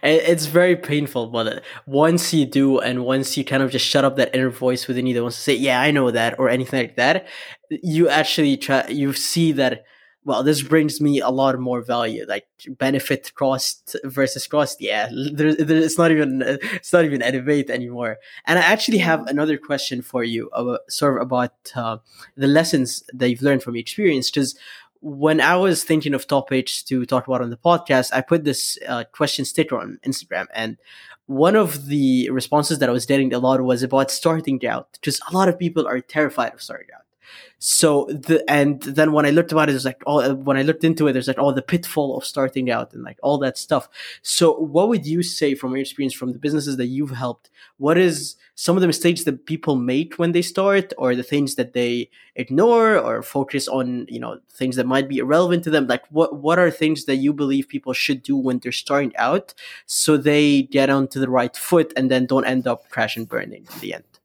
it's 0.02 0.46
very 0.46 0.76
painful, 0.76 1.28
but 1.28 1.62
once 1.86 2.32
you 2.32 2.46
do, 2.46 2.78
and 2.78 3.04
once 3.04 3.36
you 3.36 3.44
kind 3.44 3.62
of 3.62 3.70
just 3.70 3.86
shut 3.86 4.04
up 4.04 4.16
that 4.16 4.34
inner 4.34 4.50
voice 4.50 4.88
within 4.88 5.06
you 5.06 5.14
that 5.14 5.22
wants 5.22 5.36
to 5.36 5.42
say, 5.42 5.54
"Yeah, 5.54 5.80
I 5.80 5.90
know 5.90 6.10
that," 6.10 6.38
or 6.38 6.48
anything 6.48 6.80
like 6.80 6.96
that, 6.96 7.26
you 7.70 8.08
actually 8.08 8.56
try. 8.56 8.86
You 8.88 9.12
see 9.12 9.52
that. 9.52 9.84
Well, 10.24 10.42
this 10.42 10.60
brings 10.60 11.00
me 11.00 11.20
a 11.20 11.28
lot 11.30 11.56
more 11.60 11.82
value, 11.82 12.24
like 12.26 12.48
benefit 12.68 13.32
cost 13.36 13.94
versus 14.02 14.48
cost. 14.48 14.80
Yeah, 14.80 15.08
there, 15.32 15.54
there, 15.54 15.76
it's 15.76 15.98
not 15.98 16.10
even 16.10 16.42
it's 16.44 16.92
not 16.92 17.04
even 17.04 17.22
a 17.22 17.30
debate 17.30 17.70
anymore. 17.70 18.16
And 18.44 18.58
I 18.58 18.62
actually 18.62 18.98
have 18.98 19.24
another 19.28 19.56
question 19.56 20.02
for 20.02 20.24
you, 20.24 20.48
about, 20.52 20.80
sort 20.90 21.18
of 21.18 21.22
about 21.22 21.52
uh, 21.76 21.98
the 22.36 22.48
lessons 22.48 23.04
that 23.14 23.30
you've 23.30 23.42
learned 23.42 23.62
from 23.62 23.76
your 23.76 23.82
experience, 23.82 24.28
because 24.28 24.56
when 25.00 25.40
I 25.40 25.56
was 25.56 25.84
thinking 25.84 26.14
of 26.14 26.26
topics 26.26 26.82
to 26.84 27.06
talk 27.06 27.26
about 27.26 27.42
on 27.42 27.50
the 27.50 27.56
podcast, 27.56 28.10
I 28.12 28.20
put 28.20 28.44
this 28.44 28.78
uh, 28.86 29.04
question 29.12 29.44
sticker 29.44 29.78
on 29.78 29.98
Instagram, 30.06 30.46
and 30.54 30.76
one 31.26 31.56
of 31.56 31.86
the 31.86 32.30
responses 32.30 32.78
that 32.78 32.88
I 32.88 32.92
was 32.92 33.06
getting 33.06 33.32
a 33.32 33.38
lot 33.38 33.60
was 33.62 33.82
about 33.82 34.10
starting 34.10 34.64
out, 34.66 34.88
because 34.92 35.20
a 35.30 35.34
lot 35.34 35.48
of 35.48 35.58
people 35.58 35.86
are 35.86 36.00
terrified 36.00 36.54
of 36.54 36.62
starting 36.62 36.88
out. 36.94 37.05
So 37.58 38.06
the 38.10 38.44
and 38.48 38.82
then 38.82 39.12
when 39.12 39.24
I 39.24 39.30
looked 39.30 39.52
about 39.52 39.68
it, 39.68 39.74
it's 39.74 39.84
like 39.84 40.02
all 40.06 40.34
when 40.34 40.56
I 40.56 40.62
looked 40.62 40.84
into 40.84 41.08
it, 41.08 41.12
there's 41.14 41.28
like 41.28 41.38
all 41.38 41.52
the 41.52 41.62
pitfall 41.62 42.16
of 42.16 42.24
starting 42.24 42.70
out 42.70 42.92
and 42.92 43.02
like 43.02 43.18
all 43.22 43.38
that 43.38 43.56
stuff. 43.56 43.88
So 44.22 44.52
what 44.52 44.88
would 44.88 45.06
you 45.06 45.22
say 45.22 45.54
from 45.54 45.70
your 45.70 45.80
experience 45.80 46.14
from 46.14 46.32
the 46.32 46.38
businesses 46.38 46.76
that 46.76 46.86
you've 46.86 47.12
helped? 47.12 47.50
What 47.78 47.96
is 47.96 48.36
some 48.54 48.76
of 48.76 48.82
the 48.82 48.86
mistakes 48.86 49.24
that 49.24 49.46
people 49.46 49.76
make 49.76 50.14
when 50.14 50.32
they 50.32 50.42
start, 50.42 50.92
or 50.98 51.14
the 51.14 51.22
things 51.22 51.54
that 51.54 51.72
they 51.72 52.10
ignore 52.34 52.98
or 52.98 53.22
focus 53.22 53.68
on? 53.68 54.06
You 54.08 54.20
know, 54.20 54.40
things 54.50 54.76
that 54.76 54.86
might 54.86 55.08
be 55.08 55.18
irrelevant 55.18 55.64
to 55.64 55.70
them. 55.70 55.86
Like 55.86 56.04
what 56.10 56.36
what 56.36 56.58
are 56.58 56.70
things 56.70 57.06
that 57.06 57.16
you 57.16 57.32
believe 57.32 57.68
people 57.68 57.94
should 57.94 58.22
do 58.22 58.36
when 58.36 58.58
they're 58.58 58.72
starting 58.72 59.16
out, 59.16 59.54
so 59.86 60.18
they 60.18 60.62
get 60.62 60.90
onto 60.90 61.20
the 61.20 61.30
right 61.30 61.56
foot 61.56 61.92
and 61.96 62.10
then 62.10 62.26
don't 62.26 62.44
end 62.44 62.66
up 62.66 62.90
crash 62.90 63.16
and 63.16 63.26
burning 63.28 63.66
in 63.72 63.80
the 63.80 63.94
end. 63.94 64.15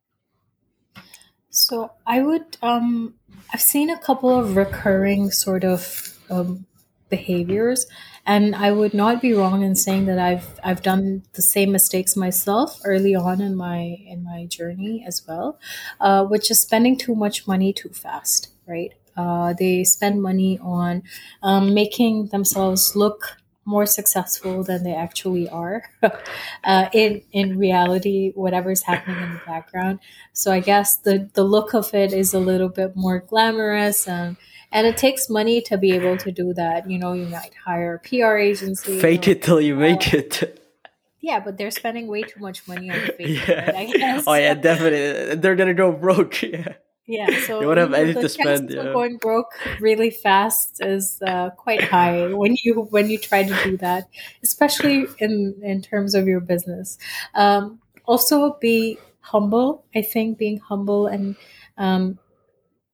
So 1.51 1.91
I 2.07 2.21
would, 2.21 2.57
um, 2.61 3.15
I've 3.53 3.61
seen 3.61 3.89
a 3.89 3.99
couple 3.99 4.29
of 4.29 4.55
recurring 4.55 5.31
sort 5.31 5.63
of 5.63 6.17
um, 6.29 6.65
behaviors, 7.09 7.85
and 8.25 8.55
I 8.55 8.71
would 8.71 8.93
not 8.93 9.21
be 9.21 9.33
wrong 9.33 9.61
in 9.61 9.75
saying 9.75 10.05
that 10.05 10.17
I've 10.19 10.59
I've 10.63 10.81
done 10.81 11.23
the 11.33 11.41
same 11.41 11.71
mistakes 11.71 12.15
myself 12.15 12.79
early 12.85 13.15
on 13.15 13.41
in 13.41 13.55
my 13.55 13.97
in 14.07 14.23
my 14.23 14.45
journey 14.45 15.03
as 15.05 15.23
well, 15.27 15.59
uh, 15.99 16.23
which 16.25 16.49
is 16.49 16.61
spending 16.61 16.97
too 16.97 17.15
much 17.15 17.47
money 17.47 17.73
too 17.73 17.89
fast, 17.89 18.49
right? 18.65 18.93
Uh, 19.17 19.53
they 19.53 19.83
spend 19.83 20.21
money 20.21 20.57
on 20.61 21.03
um, 21.43 21.73
making 21.73 22.27
themselves 22.27 22.95
look 22.95 23.35
more 23.71 23.85
successful 23.85 24.63
than 24.63 24.83
they 24.83 24.93
actually 24.93 25.47
are 25.49 25.83
uh, 26.63 26.89
in 26.93 27.21
in 27.31 27.57
reality 27.57 28.31
whatever's 28.35 28.83
happening 28.83 29.21
in 29.23 29.33
the 29.33 29.41
background 29.45 29.99
so 30.33 30.51
i 30.51 30.59
guess 30.59 30.97
the 30.97 31.29
the 31.33 31.43
look 31.43 31.73
of 31.73 31.93
it 31.93 32.13
is 32.13 32.33
a 32.33 32.39
little 32.39 32.69
bit 32.69 32.95
more 32.95 33.19
glamorous 33.19 34.07
and 34.07 34.37
and 34.71 34.87
it 34.87 34.97
takes 34.97 35.29
money 35.29 35.61
to 35.61 35.77
be 35.77 35.91
able 35.91 36.17
to 36.17 36.31
do 36.31 36.53
that 36.53 36.89
you 36.89 36.99
know 36.99 37.13
you 37.13 37.25
might 37.25 37.53
hire 37.65 37.95
a 37.95 37.99
pr 37.99 38.37
agency 38.37 38.99
fake 38.99 39.27
it 39.27 39.41
till 39.41 39.61
you 39.61 39.75
make 39.75 40.13
it 40.13 40.57
yeah, 41.21 41.39
but 41.39 41.57
they're 41.57 41.71
spending 41.71 42.07
way 42.07 42.23
too 42.23 42.39
much 42.39 42.67
money 42.67 42.89
on 42.89 42.99
fake. 43.17 43.19
Yeah. 43.47 43.65
Right, 43.65 43.75
I 43.75 43.85
guess. 43.85 44.23
Oh 44.27 44.33
yeah, 44.33 44.55
definitely. 44.55 45.35
They're 45.35 45.55
gonna 45.55 45.75
go 45.75 45.91
broke. 45.91 46.41
Yeah. 46.41 46.73
Yeah, 47.07 47.39
so 47.45 47.59
you 47.61 47.67
won't 47.67 47.79
have 47.79 47.93
anything 47.93 48.21
to 48.21 48.29
spend. 48.29 48.69
Yeah. 48.69 48.83
Going 48.93 49.17
broke 49.17 49.51
really 49.79 50.11
fast 50.11 50.83
is 50.83 51.21
uh, 51.25 51.49
quite 51.51 51.83
high 51.83 52.27
when 52.33 52.55
you 52.63 52.87
when 52.89 53.09
you 53.09 53.17
try 53.17 53.43
to 53.43 53.63
do 53.63 53.77
that, 53.77 54.07
especially 54.43 55.07
in 55.19 55.55
in 55.63 55.81
terms 55.81 56.15
of 56.15 56.27
your 56.27 56.39
business. 56.39 56.97
Um, 57.33 57.79
also, 58.05 58.57
be 58.61 58.97
humble. 59.19 59.85
I 59.95 60.01
think 60.01 60.37
being 60.37 60.59
humble 60.59 61.07
and 61.07 61.35
um, 61.77 62.19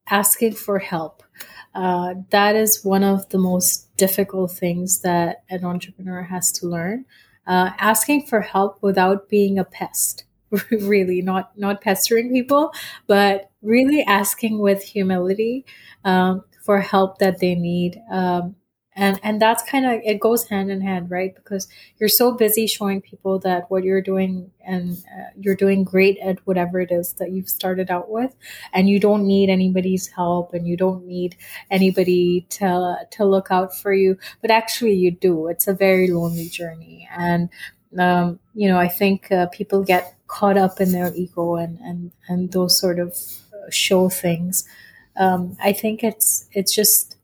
asking 0.09 0.53
for 0.53 0.79
help. 0.79 1.23
Uh, 1.75 2.15
that 2.31 2.55
is 2.55 2.83
one 2.83 3.03
of 3.03 3.29
the 3.29 3.37
most 3.37 3.95
difficult 3.97 4.51
things 4.51 5.01
that 5.01 5.43
an 5.49 5.63
entrepreneur 5.63 6.23
has 6.23 6.51
to 6.51 6.65
learn. 6.67 7.05
Uh, 7.45 7.71
asking 7.77 8.25
for 8.25 8.41
help 8.41 8.81
without 8.81 9.29
being 9.29 9.57
a 9.59 9.63
pest 9.63 10.25
really 10.71 11.21
not 11.21 11.57
not 11.57 11.81
pestering 11.81 12.31
people 12.31 12.71
but 13.07 13.49
really 13.61 14.03
asking 14.03 14.59
with 14.59 14.81
humility 14.83 15.65
um, 16.05 16.43
for 16.63 16.79
help 16.79 17.17
that 17.19 17.39
they 17.39 17.55
need 17.55 18.01
um, 18.11 18.55
and 18.95 19.19
and 19.21 19.39
that's 19.39 19.61
kind 19.69 19.85
of 19.85 20.01
it 20.03 20.19
goes 20.19 20.47
hand 20.47 20.71
in 20.71 20.81
hand 20.81 21.11
right? 21.11 21.35
Because 21.35 21.67
you're 21.99 22.09
so 22.09 22.31
busy 22.31 22.65
showing 22.65 22.99
people 22.99 23.37
that 23.39 23.69
what 23.69 23.83
you're 23.83 24.01
doing 24.01 24.49
and 24.65 24.93
uh, 25.15 25.29
you're 25.39 25.55
doing 25.55 25.83
great 25.83 26.17
at 26.19 26.39
whatever 26.47 26.79
it 26.79 26.91
is 26.91 27.13
that 27.13 27.31
you've 27.31 27.49
started 27.49 27.91
out 27.91 28.09
with 28.09 28.35
and 28.73 28.89
you 28.89 28.99
don't 28.99 29.25
need 29.27 29.49
anybody's 29.51 30.07
help 30.07 30.53
and 30.53 30.67
you 30.67 30.75
don't 30.75 31.05
need 31.05 31.35
anybody 31.69 32.47
to 32.49 32.95
to 33.11 33.23
look 33.25 33.51
out 33.51 33.75
for 33.77 33.93
you 33.93 34.17
but 34.41 34.49
actually 34.51 34.93
you 34.93 35.11
do. 35.11 35.47
It's 35.47 35.67
a 35.67 35.73
very 35.73 36.07
lonely 36.09 36.49
journey 36.49 37.07
and 37.15 37.49
um, 37.97 38.39
you 38.53 38.67
know 38.69 38.77
i 38.77 38.87
think 38.87 39.31
uh, 39.31 39.47
people 39.47 39.83
get 39.83 40.15
caught 40.27 40.57
up 40.57 40.81
in 40.81 40.91
their 40.91 41.13
ego 41.15 41.55
and 41.55 41.79
and 41.79 42.11
and 42.27 42.51
those 42.51 42.79
sort 42.79 42.99
of 42.99 43.13
uh, 43.53 43.69
show 43.69 44.09
things. 44.09 44.67
Um, 45.15 45.57
i 45.63 45.73
think 45.73 46.03
it's 46.03 46.47
it's 46.51 46.73
just 46.73 47.17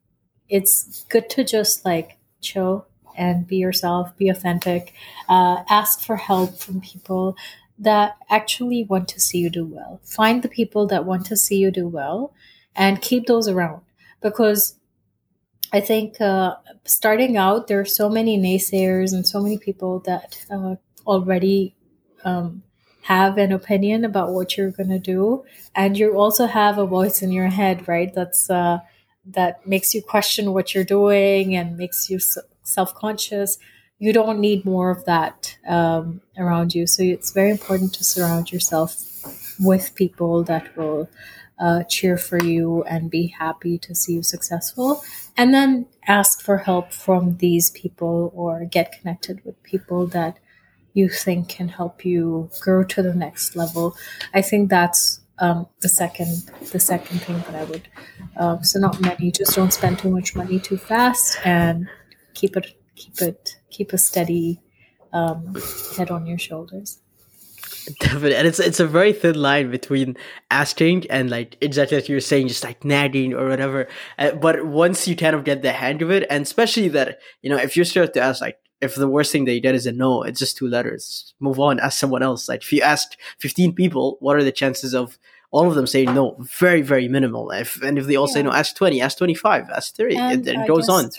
it's 0.49 1.05
good 1.09 1.29
to 1.31 1.43
just 1.43 1.85
like 1.85 2.17
chill 2.41 2.87
and 3.15 3.45
be 3.45 3.57
yourself 3.57 4.15
be 4.17 4.29
authentic 4.29 4.93
uh, 5.29 5.63
ask 5.69 6.01
for 6.01 6.15
help 6.15 6.57
from 6.57 6.81
people 6.81 7.35
that 7.79 8.17
actually 8.29 8.83
want 8.83 9.07
to 9.09 9.19
see 9.19 9.39
you 9.39 9.49
do 9.49 9.65
well. 9.65 9.99
Find 10.03 10.41
the 10.41 10.49
people 10.49 10.87
that 10.87 11.05
want 11.05 11.25
to 11.27 11.37
see 11.37 11.57
you 11.57 11.71
do 11.71 11.87
well 11.87 12.33
and 12.75 13.01
keep 13.01 13.25
those 13.27 13.47
around 13.47 13.81
because 14.21 14.75
I 15.73 15.81
think 15.81 16.21
uh, 16.21 16.55
starting 16.85 17.35
out, 17.35 17.67
there 17.67 17.79
are 17.79 17.85
so 17.85 18.07
many 18.07 18.37
naysayers 18.37 19.11
and 19.11 19.27
so 19.27 19.41
many 19.41 19.57
people 19.57 19.99
that 20.01 20.45
uh, 20.51 20.75
already 21.07 21.75
um, 22.23 22.61
have 23.01 23.39
an 23.39 23.51
opinion 23.51 24.05
about 24.05 24.31
what 24.31 24.55
you're 24.55 24.71
going 24.71 24.89
to 24.89 24.99
do. 24.99 25.43
And 25.75 25.97
you 25.97 26.15
also 26.15 26.45
have 26.45 26.77
a 26.77 26.85
voice 26.85 27.23
in 27.23 27.31
your 27.31 27.49
head 27.49 27.87
right? 27.87 28.13
That's 28.13 28.49
uh, 28.49 28.79
that 29.25 29.65
makes 29.65 29.95
you 29.95 30.01
question 30.01 30.53
what 30.53 30.75
you're 30.75 30.83
doing 30.83 31.55
and 31.55 31.77
makes 31.77 32.09
you 32.09 32.19
self-conscious. 32.63 33.57
You 33.97 34.13
don't 34.13 34.39
need 34.39 34.65
more 34.65 34.91
of 34.91 35.05
that 35.05 35.57
um, 35.67 36.21
around 36.37 36.75
you. 36.75 36.87
So 36.87 37.03
it's 37.03 37.31
very 37.31 37.49
important 37.49 37.93
to 37.95 38.03
surround 38.03 38.51
yourself 38.51 38.95
with 39.59 39.95
people 39.95 40.43
that 40.43 40.75
will 40.75 41.09
uh, 41.59 41.83
cheer 41.83 42.17
for 42.17 42.41
you 42.43 42.83
and 42.83 43.11
be 43.11 43.27
happy 43.27 43.77
to 43.77 43.93
see 43.95 44.13
you 44.13 44.23
successful 44.23 45.03
and 45.37 45.53
then 45.53 45.85
ask 46.07 46.41
for 46.41 46.57
help 46.57 46.91
from 46.91 47.37
these 47.37 47.69
people 47.71 48.31
or 48.35 48.65
get 48.65 48.91
connected 48.91 49.43
with 49.45 49.61
people 49.63 50.07
that 50.07 50.37
you 50.93 51.09
think 51.09 51.49
can 51.49 51.67
help 51.69 52.05
you 52.05 52.49
grow 52.61 52.83
to 52.83 53.01
the 53.01 53.13
next 53.13 53.55
level. 53.55 53.95
I 54.33 54.41
think 54.41 54.69
that's 54.69 55.21
um, 55.39 55.67
the 55.81 55.89
second 55.89 56.51
the 56.71 56.79
second 56.79 57.19
thing 57.21 57.37
that 57.39 57.55
I 57.55 57.63
would. 57.63 57.87
Um, 58.37 58.63
so 58.63 58.79
not 58.79 59.01
many. 59.01 59.31
Just 59.31 59.55
don't 59.55 59.73
spend 59.73 59.99
too 59.99 60.09
much 60.09 60.35
money 60.35 60.59
too 60.59 60.77
fast, 60.77 61.39
and 61.43 61.87
keep 62.33 62.55
it 62.55 62.77
keep 62.95 63.19
it 63.21 63.57
keep 63.69 63.93
a 63.93 63.97
steady 63.97 64.61
um, 65.11 65.55
head 65.97 66.11
on 66.11 66.27
your 66.27 66.37
shoulders. 66.37 66.99
Definitely, 67.99 68.35
and 68.35 68.47
it's 68.47 68.59
it's 68.59 68.79
a 68.79 68.87
very 68.87 69.13
thin 69.13 69.35
line 69.35 69.69
between 69.69 70.15
asking 70.49 71.09
and 71.09 71.29
like 71.29 71.57
exactly 71.59 71.97
like 71.97 72.07
you 72.07 72.15
were 72.15 72.21
saying, 72.21 72.47
just 72.47 72.63
like 72.63 72.85
nagging 72.85 73.33
or 73.33 73.47
whatever. 73.47 73.87
Uh, 74.17 74.31
but 74.31 74.65
once 74.65 75.07
you 75.07 75.15
kind 75.15 75.35
of 75.35 75.43
get 75.43 75.61
the 75.61 75.71
hang 75.73 76.01
of 76.01 76.09
it, 76.11 76.25
and 76.29 76.43
especially 76.43 76.87
that 76.89 77.19
you 77.41 77.49
know, 77.49 77.57
if 77.57 77.75
you 77.75 77.83
start 77.83 78.13
to 78.13 78.21
ask 78.21 78.41
like, 78.41 78.57
if 78.83 78.95
the 78.95 79.07
worst 79.07 79.31
thing 79.31 79.45
that 79.45 79.53
you 79.53 79.61
get 79.61 79.75
is 79.75 79.85
a 79.85 79.91
no, 79.91 80.23
it's 80.23 80.39
just 80.39 80.57
two 80.57 80.67
letters. 80.67 81.33
Move 81.39 81.59
on, 81.59 81.79
ask 81.79 81.99
someone 81.99 82.23
else. 82.23 82.47
Like 82.47 82.61
if 82.61 82.71
you 82.71 82.81
asked 82.81 83.17
15 83.39 83.73
people, 83.73 84.17
what 84.19 84.35
are 84.35 84.43
the 84.43 84.51
chances 84.51 84.93
of 84.93 85.17
all 85.51 85.67
of 85.67 85.75
them 85.75 85.87
saying 85.87 86.13
no? 86.13 86.37
Very, 86.39 86.81
very 86.81 87.07
minimal. 87.07 87.51
If 87.51 87.81
and 87.81 87.97
if 87.97 88.05
they 88.05 88.15
all 88.15 88.27
yeah. 88.29 88.33
say 88.33 88.43
no, 88.43 88.51
ask 88.51 88.75
20, 88.75 89.01
ask 89.01 89.17
25, 89.17 89.69
ask 89.69 89.95
30. 89.95 90.15
And 90.17 90.47
it, 90.47 90.55
it 90.55 90.67
goes 90.67 90.89
on. 90.89 91.09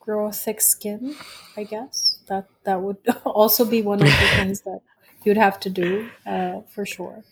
Grow 0.00 0.26
a 0.26 0.32
thick 0.32 0.60
skin, 0.60 1.14
I 1.56 1.64
guess. 1.64 2.18
That 2.28 2.48
that 2.64 2.80
would 2.80 2.98
also 3.24 3.64
be 3.64 3.82
one 3.82 4.00
of 4.00 4.06
the 4.06 4.28
things 4.36 4.62
that 4.62 4.80
you'd 5.24 5.36
have 5.36 5.60
to 5.60 5.70
do 5.70 6.10
uh, 6.26 6.60
for 6.72 6.84
sure. 6.86 7.24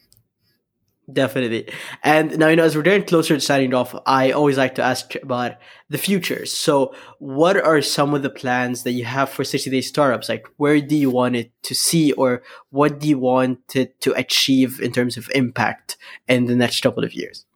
Definitely. 1.10 1.66
And 2.04 2.38
now, 2.38 2.48
you 2.48 2.56
know, 2.56 2.64
as 2.64 2.76
we're 2.76 2.82
getting 2.82 3.06
closer 3.06 3.34
to 3.34 3.40
signing 3.40 3.72
off, 3.72 3.94
I 4.04 4.32
always 4.32 4.58
like 4.58 4.74
to 4.74 4.82
ask 4.82 5.14
about 5.14 5.52
the 5.88 5.96
future. 5.96 6.44
So, 6.44 6.94
what 7.18 7.56
are 7.56 7.80
some 7.80 8.12
of 8.12 8.22
the 8.22 8.28
plans 8.28 8.82
that 8.82 8.92
you 8.92 9.06
have 9.06 9.30
for 9.30 9.42
60 9.42 9.70
Day 9.70 9.80
Startups? 9.80 10.28
Like, 10.28 10.46
where 10.58 10.82
do 10.82 10.94
you 10.94 11.08
want 11.08 11.36
it 11.36 11.50
to 11.62 11.74
see, 11.74 12.12
or 12.12 12.42
what 12.68 12.98
do 12.98 13.08
you 13.08 13.18
want 13.18 13.74
it 13.74 13.98
to 14.02 14.12
achieve 14.12 14.80
in 14.82 14.92
terms 14.92 15.16
of 15.16 15.30
impact 15.34 15.96
in 16.28 16.44
the 16.44 16.56
next 16.56 16.82
couple 16.82 17.04
of 17.04 17.14
years? 17.14 17.46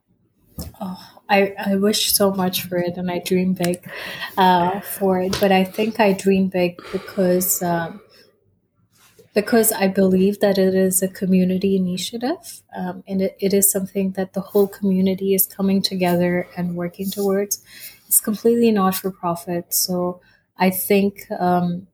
Oh, 0.81 1.21
I, 1.29 1.55
I 1.59 1.77
wish 1.77 2.13
so 2.13 2.31
much 2.33 2.63
for 2.63 2.79
it 2.79 2.97
and 2.97 3.11
I 3.11 3.19
dream 3.19 3.53
big 3.53 3.87
uh, 4.37 4.81
for 4.81 5.21
it. 5.21 5.37
But 5.41 5.53
I 5.53 5.65
think 5.65 6.01
I 6.01 6.13
dream 6.13 6.49
big 6.49 6.81
because 6.91 7.63
um, 7.63 8.01
because 9.35 9.73
I 9.73 9.89
believe 9.89 10.41
that 10.41 10.59
it 10.59 10.75
is 10.75 11.03
a 11.03 11.09
community 11.09 11.77
initiative 11.77 12.63
um, 12.77 13.03
and 13.09 13.23
it, 13.23 13.37
it 13.41 13.55
is 13.55 13.71
something 13.71 14.13
that 14.13 14.35
the 14.35 14.41
whole 14.41 14.69
community 14.69 15.35
is 15.35 15.47
coming 15.47 15.81
together 15.83 16.47
and 16.57 16.77
working 16.77 17.11
towards. 17.11 17.65
It's 18.07 18.21
completely 18.21 18.71
not 18.71 18.95
for 18.95 19.11
profit. 19.11 19.73
So 19.73 20.21
I 20.59 20.71
think 20.71 21.31
um, 21.39 21.87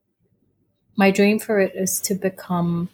my 0.97 1.11
dream 1.11 1.39
for 1.39 1.61
it 1.61 1.73
is 1.75 2.01
to 2.03 2.15
become 2.15 2.89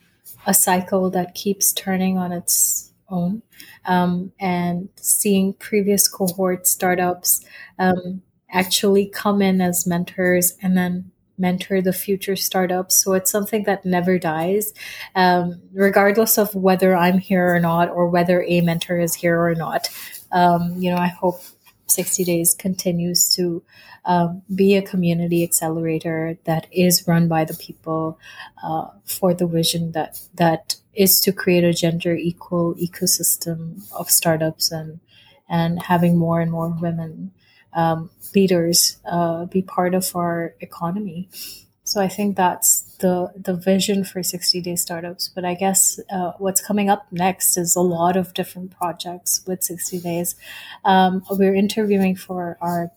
a 0.46 0.54
cycle 0.54 1.10
that 1.10 1.34
keeps 1.34 1.72
turning 1.72 2.18
on 2.18 2.32
its 2.32 2.92
own 3.08 3.42
um, 3.86 4.32
and 4.38 4.88
seeing 4.96 5.54
previous 5.54 6.08
cohort 6.08 6.66
startups 6.66 7.44
um, 7.78 8.22
actually 8.50 9.06
come 9.06 9.40
in 9.40 9.60
as 9.60 9.86
mentors 9.86 10.56
and 10.62 10.76
then 10.76 11.10
mentor 11.38 11.82
the 11.82 11.92
future 11.92 12.36
startups. 12.36 13.02
So 13.02 13.12
it's 13.14 13.30
something 13.30 13.64
that 13.64 13.84
never 13.84 14.18
dies, 14.18 14.72
um, 15.14 15.60
regardless 15.72 16.38
of 16.38 16.54
whether 16.54 16.96
I'm 16.96 17.18
here 17.18 17.54
or 17.54 17.60
not, 17.60 17.90
or 17.90 18.08
whether 18.08 18.42
a 18.42 18.60
mentor 18.60 18.98
is 18.98 19.14
here 19.14 19.40
or 19.40 19.54
not. 19.54 19.88
Um, 20.32 20.74
you 20.76 20.90
know, 20.90 20.96
I 20.96 21.08
hope 21.08 21.40
60 21.86 22.24
Days 22.24 22.54
continues 22.54 23.28
to 23.36 23.62
um, 24.04 24.42
be 24.54 24.76
a 24.76 24.82
community 24.82 25.42
accelerator 25.42 26.36
that 26.44 26.66
is 26.70 27.06
run 27.08 27.28
by 27.28 27.44
the 27.44 27.54
people 27.54 28.18
uh, 28.62 28.86
for 29.04 29.32
the 29.32 29.46
vision 29.46 29.92
that 29.92 30.20
that 30.34 30.76
is 30.94 31.20
to 31.20 31.32
create 31.32 31.64
a 31.64 31.72
gender 31.72 32.14
equal 32.14 32.74
ecosystem 32.74 33.90
of 33.92 34.10
startups 34.10 34.70
and 34.70 35.00
and 35.48 35.82
having 35.82 36.18
more 36.18 36.40
and 36.40 36.50
more 36.50 36.68
women 36.68 37.32
um, 37.74 38.10
leaders 38.34 38.98
uh, 39.04 39.44
be 39.46 39.62
part 39.62 39.94
of 39.94 40.14
our 40.14 40.54
economy. 40.60 41.28
So 41.86 42.00
I 42.00 42.08
think 42.08 42.36
that's 42.36 42.96
the 43.00 43.30
the 43.36 43.54
vision 43.54 44.04
for 44.04 44.22
60 44.22 44.60
day 44.62 44.76
startups. 44.76 45.28
But 45.28 45.44
I 45.44 45.54
guess 45.54 46.00
uh, 46.10 46.32
what's 46.38 46.60
coming 46.60 46.88
up 46.88 47.06
next 47.12 47.58
is 47.58 47.76
a 47.76 47.82
lot 47.82 48.16
of 48.16 48.32
different 48.32 48.70
projects 48.70 49.42
with 49.46 49.62
60 49.62 50.00
days. 50.00 50.34
Um, 50.84 51.22
we're 51.30 51.54
interviewing 51.54 52.16
for 52.16 52.56
our 52.60 52.90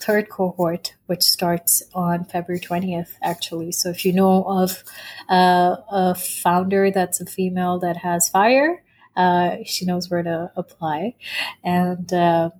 third 0.00 0.28
cohort, 0.28 0.94
which 1.06 1.22
starts 1.22 1.82
on 1.94 2.24
February 2.24 2.60
20th, 2.60 3.14
actually. 3.22 3.72
So 3.72 3.90
if 3.90 4.04
you 4.04 4.12
know 4.12 4.44
of 4.44 4.84
uh, 5.28 5.76
a 5.90 6.14
founder 6.14 6.90
that's 6.90 7.20
a 7.20 7.26
female 7.26 7.78
that 7.80 7.96
has 7.98 8.28
fire, 8.28 8.84
uh, 9.16 9.56
she 9.64 9.84
knows 9.84 10.10
where 10.10 10.22
to 10.22 10.52
apply. 10.54 11.16
And 11.64 12.12
uh, 12.12 12.50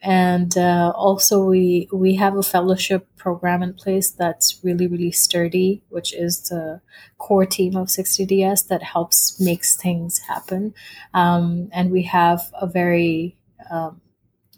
and 0.00 0.56
uh, 0.56 0.92
also 0.94 1.44
we 1.44 1.88
we 1.92 2.14
have 2.14 2.36
a 2.36 2.42
fellowship 2.42 3.06
program 3.16 3.62
in 3.62 3.74
place 3.74 4.10
that's 4.10 4.60
really 4.62 4.86
really 4.86 5.10
sturdy 5.10 5.82
which 5.88 6.14
is 6.14 6.48
the 6.48 6.80
core 7.18 7.46
team 7.46 7.76
of 7.76 7.88
60ds 7.88 8.68
that 8.68 8.82
helps 8.82 9.40
makes 9.40 9.76
things 9.76 10.18
happen. 10.20 10.74
Um, 11.12 11.68
and 11.72 11.90
we 11.90 12.02
have 12.04 12.50
a 12.60 12.66
very 12.66 13.36
um, 13.70 14.00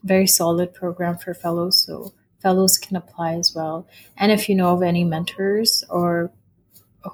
very 0.05 0.27
solid 0.27 0.73
program 0.73 1.19
for 1.19 1.35
fellows 1.35 1.79
so 1.87 2.13
fellows 2.41 2.79
can 2.79 2.97
apply 2.97 3.35
as 3.35 3.55
well. 3.55 3.87
And 4.17 4.33
if 4.33 4.49
you 4.49 4.55
know 4.55 4.75
of 4.75 4.83
any 4.83 5.05
mentors 5.05 5.85
or 5.91 6.31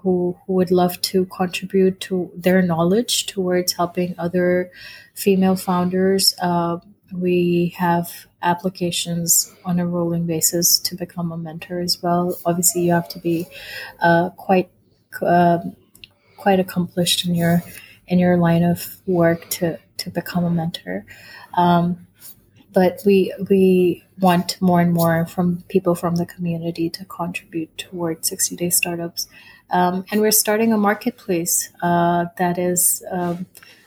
who, 0.03 0.37
who 0.47 0.55
would 0.55 0.71
love 0.71 1.01
to 1.01 1.27
contribute 1.27 2.01
to 2.01 2.31
their 2.35 2.61
knowledge 2.63 3.27
towards 3.27 3.73
helping 3.73 4.15
other 4.19 4.71
female 5.15 5.57
founders 5.57 6.35
uh, 6.41 6.79
we 7.13 7.75
have 7.77 8.27
applications 8.43 9.55
on 9.65 9.79
a 9.79 9.87
rolling 9.87 10.27
basis 10.27 10.79
to 10.79 10.95
become 10.95 11.33
a 11.33 11.37
mentor 11.37 11.81
as 11.81 12.03
well. 12.03 12.39
Obviously, 12.45 12.83
you 12.83 12.93
have 12.93 13.09
to 13.11 13.19
be 13.19 13.47
uh, 14.01 14.31
quite 14.31 14.71
uh, 15.23 15.59
quite 16.37 16.61
accomplished 16.61 17.27
in 17.27 17.35
your 17.35 17.63
in 18.09 18.19
your 18.19 18.37
line 18.37 18.63
of 18.63 19.01
work 19.07 19.49
to 19.51 19.79
to 19.99 20.11
become 20.11 20.45
a 20.45 20.51
mentor. 20.51 21.05
Um, 21.57 22.07
but 22.73 23.01
we 23.07 23.33
we 23.49 24.05
want 24.21 24.61
more 24.61 24.81
and 24.81 24.93
more 24.93 25.27
from 25.27 25.65
people 25.69 25.95
from 25.95 26.17
the 26.17 26.27
community 26.27 26.91
to 26.91 27.05
contribute 27.05 27.77
towards 27.79 28.29
60 28.29 28.57
day 28.57 28.71
startups. 28.71 29.29
Um, 29.71 30.05
and 30.11 30.21
we're 30.21 30.31
starting 30.31 30.73
a 30.73 30.79
marketplace 30.79 31.71
uh, 31.83 32.27
that 32.39 32.59
is 32.59 33.03
um, 33.11 33.47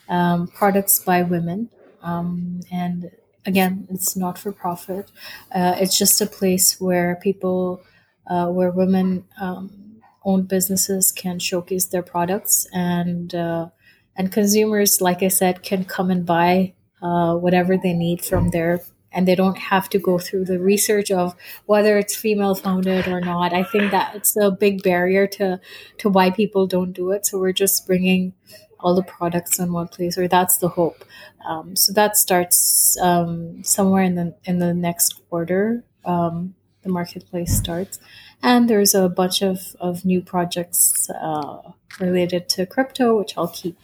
um 0.10 0.48
products 0.48 1.00
by 1.00 1.22
women. 1.22 1.70
Um, 2.02 2.62
and 2.72 3.12
again, 3.46 3.88
it's 3.90 4.16
not 4.16 4.38
for 4.38 4.52
profit. 4.52 5.12
Uh, 5.54 5.76
it's 5.78 5.98
just 5.98 6.22
a 6.22 6.26
place 6.26 6.80
where 6.80 7.20
people, 7.22 7.82
uh, 8.28 8.48
where 8.48 8.72
women 8.72 9.26
um, 9.40 10.02
owned 10.24 10.48
businesses 10.48 11.12
can 11.12 11.40
showcase 11.40 11.88
their 11.88 12.04
products 12.04 12.68
and 12.74 13.34
uh, 13.34 13.70
and 14.16 14.32
consumers, 14.32 15.00
like 15.00 15.24
I 15.24 15.30
said, 15.30 15.64
can 15.64 15.86
come 15.86 16.12
and 16.12 16.26
buy 16.26 16.74
uh, 17.02 17.36
whatever 17.36 17.78
they 17.78 17.94
need 17.94 18.24
from 18.24 18.50
there. 18.50 18.82
And 19.12 19.28
they 19.28 19.34
don't 19.34 19.58
have 19.58 19.90
to 19.90 19.98
go 19.98 20.20
through 20.20 20.46
the 20.46 20.60
research 20.60 21.10
of 21.10 21.36
whether 21.66 21.98
it's 21.98 22.16
female 22.16 22.54
founded 22.54 23.08
or 23.08 23.22
not. 23.22 23.54
I 23.54 23.64
think 23.64 23.92
that 23.92 24.16
it's 24.16 24.38
a 24.38 24.52
big 24.52 24.84
barrier 24.84 25.26
to 25.28 25.60
to 26.00 26.10
why 26.10 26.30
people 26.30 26.68
don't 26.68 26.94
do 26.94 27.12
it. 27.12 27.26
So 27.26 27.40
we're 27.40 27.54
just 27.54 27.88
bringing 27.88 28.34
all 28.80 28.96
the 28.96 29.04
products 29.04 29.60
in 29.60 29.74
one 29.74 29.88
place, 29.88 30.18
or 30.18 30.28
that's 30.28 30.58
the 30.58 30.70
hope. 30.70 31.04
Um, 31.48 31.76
so 31.76 31.94
that 31.94 32.18
starts 32.18 32.98
um, 33.02 33.64
somewhere 33.64 34.04
in 34.04 34.16
the 34.16 34.36
in 34.46 34.60
the 34.60 34.74
next 34.74 35.22
quarter. 35.30 35.84
Um, 36.06 36.56
the 36.82 36.90
marketplace 36.90 37.56
starts, 37.58 38.00
and 38.42 38.70
there's 38.70 38.96
a 38.96 39.10
bunch 39.10 39.42
of 39.42 39.76
of 39.80 40.06
new 40.06 40.22
projects 40.22 41.10
uh, 41.10 41.72
related 42.00 42.48
to 42.50 42.66
crypto, 42.66 43.18
which 43.18 43.38
I'll 43.38 43.50
keep 43.50 43.78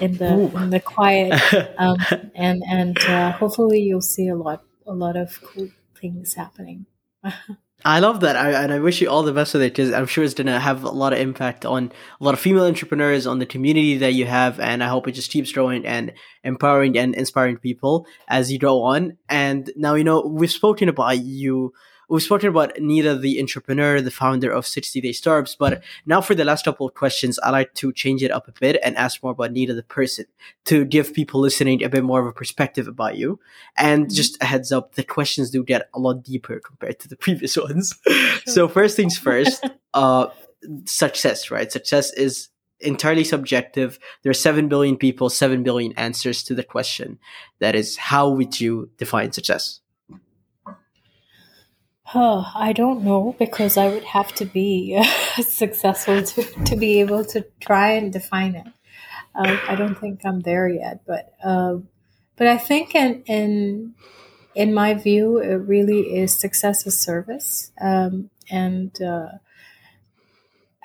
in 0.00 0.16
the 0.16 0.34
Ooh. 0.34 0.56
in 0.56 0.70
the 0.70 0.80
quiet, 0.80 1.40
um, 1.78 1.98
and 2.34 2.62
and 2.68 2.98
uh, 3.04 3.32
hopefully 3.32 3.80
you'll 3.80 4.00
see 4.00 4.28
a 4.28 4.36
lot 4.36 4.64
a 4.86 4.94
lot 4.94 5.16
of 5.16 5.40
cool 5.42 5.68
things 6.00 6.34
happening. 6.34 6.86
I 7.86 8.00
love 8.00 8.20
that, 8.20 8.34
I, 8.34 8.52
and 8.52 8.72
I 8.72 8.78
wish 8.78 9.02
you 9.02 9.10
all 9.10 9.22
the 9.22 9.32
best 9.34 9.52
with 9.52 9.62
it 9.62 9.72
because 9.72 9.92
I'm 9.92 10.06
sure 10.06 10.24
it's 10.24 10.32
gonna 10.32 10.58
have 10.58 10.84
a 10.84 10.90
lot 10.90 11.12
of 11.12 11.18
impact 11.18 11.66
on 11.66 11.92
a 12.18 12.24
lot 12.24 12.32
of 12.32 12.40
female 12.40 12.64
entrepreneurs, 12.64 13.26
on 13.26 13.40
the 13.40 13.46
community 13.46 13.98
that 13.98 14.14
you 14.14 14.24
have, 14.24 14.58
and 14.58 14.82
I 14.82 14.88
hope 14.88 15.06
it 15.06 15.12
just 15.12 15.30
keeps 15.30 15.52
growing 15.52 15.86
and 15.86 16.14
empowering 16.42 16.96
and 16.96 17.14
inspiring 17.14 17.58
people 17.58 18.06
as 18.26 18.50
you 18.50 18.58
go 18.58 18.84
on. 18.84 19.18
And 19.28 19.70
now 19.76 19.96
you 19.96 20.04
know 20.04 20.22
we've 20.22 20.50
spoken 20.50 20.88
about 20.88 21.18
you 21.18 21.74
we've 22.08 22.22
spoken 22.22 22.48
about 22.48 22.74
Nida, 22.76 23.20
the 23.20 23.40
entrepreneur, 23.40 24.00
the 24.00 24.10
founder 24.10 24.50
of 24.50 24.66
60 24.66 25.00
Day 25.00 25.12
Startups, 25.12 25.54
but 25.54 25.82
now 26.06 26.20
for 26.20 26.34
the 26.34 26.44
last 26.44 26.64
couple 26.64 26.86
of 26.86 26.94
questions, 26.94 27.38
I 27.40 27.50
like 27.50 27.74
to 27.74 27.92
change 27.92 28.22
it 28.22 28.30
up 28.30 28.48
a 28.48 28.52
bit 28.52 28.80
and 28.82 28.96
ask 28.96 29.22
more 29.22 29.32
about 29.32 29.52
Nida, 29.52 29.74
the 29.74 29.82
person, 29.82 30.26
to 30.66 30.84
give 30.84 31.14
people 31.14 31.40
listening 31.40 31.82
a 31.82 31.88
bit 31.88 32.04
more 32.04 32.20
of 32.20 32.26
a 32.26 32.32
perspective 32.32 32.88
about 32.88 33.16
you. 33.16 33.40
And 33.76 34.06
mm-hmm. 34.06 34.14
just 34.14 34.42
a 34.42 34.46
heads 34.46 34.72
up, 34.72 34.94
the 34.94 35.04
questions 35.04 35.50
do 35.50 35.64
get 35.64 35.88
a 35.94 35.98
lot 35.98 36.22
deeper 36.22 36.60
compared 36.60 36.98
to 37.00 37.08
the 37.08 37.16
previous 37.24 37.56
ones. 37.56 37.98
Sure. 38.06 38.40
So 38.46 38.68
first 38.68 38.96
things 38.96 39.18
first, 39.24 39.66
uh, 39.94 40.28
success, 40.86 41.50
right? 41.50 41.70
Success 41.70 42.12
is 42.12 42.48
entirely 42.80 43.24
subjective. 43.24 43.98
There 44.22 44.30
are 44.30 44.34
7 44.34 44.68
billion 44.68 44.96
people, 44.96 45.30
7 45.30 45.62
billion 45.62 45.92
answers 45.92 46.42
to 46.44 46.54
the 46.54 46.64
question. 46.64 47.18
That 47.60 47.74
is, 47.74 47.96
how 47.96 48.30
would 48.30 48.60
you 48.60 48.90
define 48.98 49.32
success? 49.32 49.80
Oh, 52.14 52.50
I 52.54 52.72
don't 52.72 53.02
know 53.02 53.34
because 53.38 53.76
I 53.76 53.88
would 53.88 54.04
have 54.04 54.32
to 54.36 54.44
be 54.44 54.96
uh, 54.98 55.02
successful 55.42 56.22
to, 56.22 56.42
to 56.64 56.76
be 56.76 57.00
able 57.00 57.24
to 57.26 57.44
try 57.60 57.92
and 57.92 58.12
define 58.12 58.54
it. 58.54 58.66
Uh, 59.34 59.58
I 59.68 59.74
don't 59.74 59.98
think 59.98 60.20
I'm 60.24 60.40
there 60.40 60.68
yet, 60.68 61.00
but 61.06 61.34
uh, 61.44 61.78
but 62.36 62.46
I 62.46 62.58
think 62.58 62.94
in 62.94 63.22
in 63.26 63.94
in 64.54 64.74
my 64.74 64.94
view, 64.94 65.38
it 65.38 65.56
really 65.56 66.16
is 66.18 66.34
success 66.38 66.86
as 66.86 66.98
service, 67.00 67.72
um, 67.80 68.30
and 68.50 69.00
uh, 69.02 69.28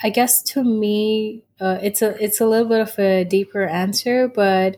I 0.02 0.10
guess 0.10 0.42
to 0.54 0.64
me, 0.64 1.44
uh, 1.60 1.78
it's 1.82 2.02
a 2.02 2.22
it's 2.24 2.40
a 2.40 2.46
little 2.46 2.68
bit 2.68 2.82
of 2.82 2.98
a 3.00 3.24
deeper 3.26 3.66
answer, 3.66 4.28
but 4.28 4.78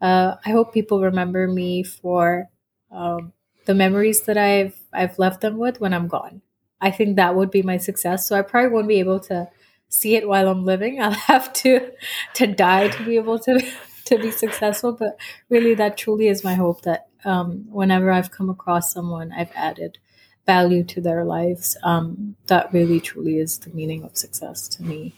I 0.00 0.38
hope 0.50 0.72
people 0.74 1.00
remember 1.00 1.46
me 1.48 1.82
for. 1.82 2.48
Um, 2.90 3.32
the 3.64 3.74
memories 3.74 4.22
that 4.22 4.36
I've 4.36 4.76
I've 4.92 5.18
left 5.18 5.40
them 5.40 5.58
with 5.58 5.80
when 5.80 5.94
I'm 5.94 6.08
gone. 6.08 6.42
I 6.80 6.90
think 6.90 7.16
that 7.16 7.36
would 7.36 7.50
be 7.50 7.62
my 7.62 7.76
success. 7.76 8.26
So 8.26 8.36
I 8.36 8.42
probably 8.42 8.70
won't 8.70 8.88
be 8.88 8.98
able 8.98 9.20
to 9.20 9.48
see 9.88 10.16
it 10.16 10.26
while 10.28 10.48
I'm 10.48 10.64
living. 10.64 11.00
I'll 11.02 11.12
have 11.12 11.52
to 11.54 11.92
to 12.34 12.46
die 12.46 12.88
to 12.88 13.04
be 13.04 13.16
able 13.16 13.38
to 13.40 13.60
to 14.06 14.18
be 14.18 14.30
successful. 14.30 14.92
But 14.92 15.18
really, 15.48 15.74
that 15.74 15.96
truly 15.96 16.28
is 16.28 16.44
my 16.44 16.54
hope 16.54 16.82
that 16.82 17.06
um, 17.24 17.66
whenever 17.70 18.10
I've 18.10 18.30
come 18.30 18.50
across 18.50 18.92
someone, 18.92 19.32
I've 19.32 19.52
added 19.54 19.98
value 20.44 20.82
to 20.84 21.00
their 21.00 21.24
lives. 21.24 21.76
Um, 21.82 22.36
that 22.46 22.72
really, 22.72 23.00
truly 23.00 23.38
is 23.38 23.58
the 23.58 23.70
meaning 23.70 24.02
of 24.02 24.16
success 24.16 24.68
to 24.68 24.82
me. 24.82 25.14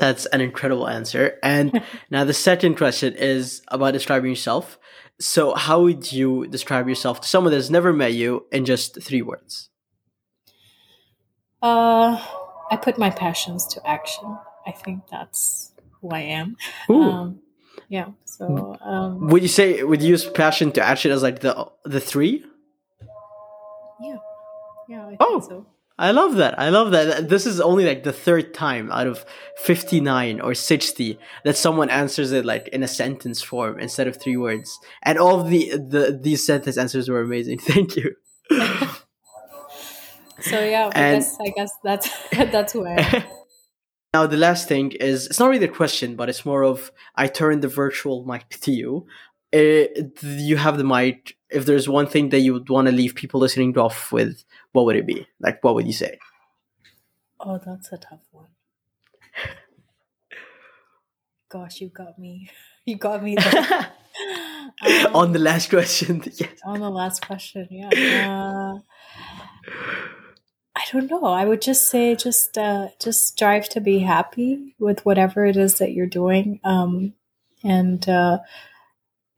That's 0.00 0.24
an 0.26 0.40
incredible 0.40 0.88
answer. 0.88 1.38
And 1.42 1.82
now 2.10 2.24
the 2.24 2.32
second 2.32 2.76
question 2.76 3.14
is 3.14 3.62
about 3.68 3.92
describing 3.92 4.30
yourself. 4.30 4.78
So, 5.20 5.54
how 5.54 5.82
would 5.82 6.10
you 6.10 6.46
describe 6.46 6.88
yourself 6.88 7.20
to 7.20 7.28
someone 7.28 7.52
that's 7.52 7.68
never 7.68 7.92
met 7.92 8.14
you 8.14 8.46
in 8.50 8.64
just 8.64 9.02
three 9.02 9.20
words? 9.20 9.68
Uh, 11.62 12.16
I 12.70 12.76
put 12.76 12.96
my 12.96 13.10
passions 13.10 13.66
to 13.74 13.86
action. 13.86 14.38
I 14.66 14.72
think 14.72 15.02
that's 15.10 15.72
who 16.00 16.08
I 16.08 16.20
am. 16.20 16.56
Um, 16.88 17.40
yeah. 17.90 18.06
So 18.24 18.78
um, 18.80 19.28
would 19.28 19.42
you 19.42 19.48
say 19.48 19.82
would 19.82 20.00
you 20.00 20.08
use 20.08 20.24
passion 20.24 20.72
to 20.72 20.82
action 20.82 21.10
as 21.10 21.22
like 21.22 21.40
the 21.40 21.70
the 21.84 22.00
three? 22.00 22.44
Yeah. 24.00 24.16
Yeah. 24.88 25.06
I 25.06 25.16
oh. 25.20 25.40
So. 25.40 25.66
I 26.00 26.12
love 26.12 26.36
that. 26.36 26.58
I 26.58 26.70
love 26.70 26.92
that. 26.92 27.28
This 27.28 27.44
is 27.44 27.60
only 27.60 27.84
like 27.84 28.04
the 28.04 28.12
third 28.12 28.54
time 28.54 28.90
out 28.90 29.06
of 29.06 29.26
59 29.58 30.40
or 30.40 30.54
60 30.54 31.18
that 31.44 31.58
someone 31.58 31.90
answers 31.90 32.32
it 32.32 32.46
like 32.46 32.68
in 32.68 32.82
a 32.82 32.88
sentence 32.88 33.42
form 33.42 33.78
instead 33.78 34.08
of 34.08 34.16
three 34.16 34.38
words. 34.38 34.78
And 35.02 35.18
all 35.18 35.42
of 35.42 35.50
the, 35.50 35.72
the 35.72 36.18
these 36.18 36.46
sentence 36.46 36.78
answers 36.78 37.10
were 37.10 37.20
amazing. 37.20 37.58
Thank 37.72 37.96
you. 37.96 38.14
so 40.40 40.58
yeah, 40.64 40.90
I 40.94 41.12
guess 41.12 41.36
I 41.38 41.50
guess 41.50 41.70
that's 41.84 42.08
that's 42.32 42.74
am. 42.74 43.22
Now 44.14 44.26
the 44.26 44.38
last 44.38 44.68
thing 44.68 44.92
is 44.92 45.26
it's 45.26 45.38
not 45.38 45.50
really 45.50 45.66
a 45.66 45.68
question, 45.68 46.16
but 46.16 46.30
it's 46.30 46.46
more 46.46 46.64
of 46.64 46.90
I 47.14 47.26
turn 47.26 47.60
the 47.60 47.68
virtual 47.68 48.24
mic 48.24 48.48
to 48.62 48.72
you. 48.72 49.06
Uh, 49.52 49.84
you 50.22 50.56
have 50.56 50.78
the 50.78 50.84
mic. 50.84 51.36
If 51.50 51.66
there's 51.66 51.88
one 51.88 52.06
thing 52.06 52.28
that 52.28 52.40
you 52.40 52.52
would 52.52 52.68
want 52.68 52.86
to 52.86 52.92
leave 52.92 53.14
people 53.14 53.40
listening 53.40 53.72
to 53.74 53.80
off 53.80 54.12
with, 54.12 54.44
what 54.72 54.84
would 54.84 54.96
it 54.96 55.06
be? 55.06 55.26
Like, 55.40 55.62
what 55.64 55.74
would 55.74 55.86
you 55.86 55.92
say? 55.92 56.18
Oh, 57.40 57.58
that's 57.64 57.90
a 57.92 57.98
tough 57.98 58.20
one. 58.30 58.46
Gosh, 61.48 61.80
you 61.80 61.88
got 61.88 62.18
me. 62.18 62.50
You 62.86 62.96
got 62.96 63.22
me 63.22 63.36
um, 63.36 63.86
on 65.14 65.32
the 65.32 65.38
last 65.38 65.68
question. 65.68 66.24
Yes. 66.34 66.58
On 66.64 66.80
the 66.80 66.88
last 66.88 67.24
question, 67.24 67.68
yeah. 67.70 67.90
Uh, 68.26 68.78
I 70.74 70.82
don't 70.90 71.10
know. 71.10 71.24
I 71.24 71.44
would 71.44 71.60
just 71.60 71.88
say 71.88 72.16
just 72.16 72.56
uh, 72.56 72.88
just 72.98 73.26
strive 73.26 73.68
to 73.68 73.80
be 73.80 73.98
happy 73.98 74.74
with 74.78 75.04
whatever 75.04 75.44
it 75.44 75.58
is 75.58 75.76
that 75.78 75.92
you're 75.92 76.06
doing, 76.06 76.58
um, 76.64 77.12
and 77.62 78.08
uh, 78.08 78.38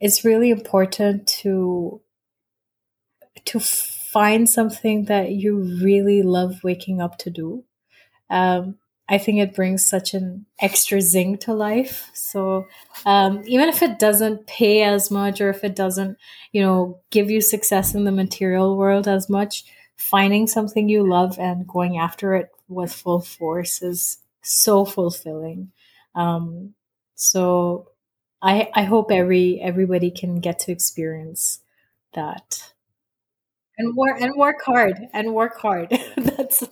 it's 0.03 0.25
really 0.25 0.51
important 0.51 1.29
to 1.29 2.01
to 3.45 3.61
find 3.61 4.51
something 4.51 5.07
that 5.07 5.31
you 5.31 5.57
really 5.83 6.23
love 6.23 6.63
waking 6.65 7.01
up 7.01 7.17
to 7.19 7.31
do. 7.31 7.65
Um, 8.29 8.79
I 9.09 9.19
think 9.19 9.39
it 9.39 9.55
brings 9.55 9.87
such 9.87 10.13
an 10.15 10.47
extra 10.61 11.01
zing 11.01 11.39
to 11.39 11.55
life. 11.55 12.11
So 12.15 12.67
um, 13.07 13.43
even 13.47 13.69
if 13.69 13.83
it 13.83 13.99
doesn't 13.99 14.47
pay 14.47 14.83
as 14.83 15.11
much, 15.11 15.41
or 15.41 15.51
if 15.51 15.65
it 15.65 15.77
doesn't, 15.77 16.19
you 16.53 16.63
know, 16.63 17.01
give 17.11 17.31
you 17.31 17.41
success 17.41 17.95
in 17.95 18.05
the 18.05 18.13
material 18.13 18.77
world 18.77 19.07
as 19.07 19.29
much, 19.31 19.65
finding 19.97 20.47
something 20.47 20.89
you 20.89 21.09
love 21.09 21.39
and 21.39 21.67
going 21.67 21.97
after 21.99 22.35
it 22.35 22.49
with 22.69 22.93
full 22.93 23.21
force 23.21 23.83
is 23.83 24.19
so 24.43 24.85
fulfilling. 24.85 25.73
Um, 26.15 26.75
so 27.15 27.92
I 28.43 28.71
I 28.75 28.83
hope 28.85 29.11
every 29.11 29.61
everybody 29.61 30.11
can 30.11 30.41
get 30.41 30.59
to 30.61 30.73
experience 30.73 31.61
that 32.15 32.73
and 33.79 33.97
work 33.97 34.21
and 34.21 34.37
work 34.37 34.63
hard 34.65 34.99
and 35.13 35.35
work 35.35 35.59
hard. 35.61 35.91
That's 36.17 36.65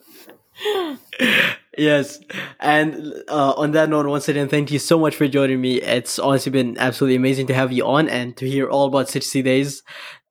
yes. 1.79 2.21
And 2.59 3.15
uh, 3.29 3.53
on 3.53 3.73
that 3.73 3.89
note, 3.89 4.07
once 4.07 4.29
again, 4.29 4.49
thank 4.49 4.71
you 4.71 4.79
so 4.79 4.99
much 4.99 5.17
for 5.17 5.27
joining 5.29 5.61
me. 5.61 5.81
It's 5.81 6.19
honestly 6.19 6.53
been 6.53 6.77
absolutely 6.79 7.17
amazing 7.17 7.47
to 7.49 7.55
have 7.55 7.73
you 7.73 7.87
on 7.87 8.09
and 8.09 8.37
to 8.37 8.49
hear 8.49 8.69
all 8.69 8.87
about 8.87 9.09
60 9.09 9.43
days. 9.43 9.83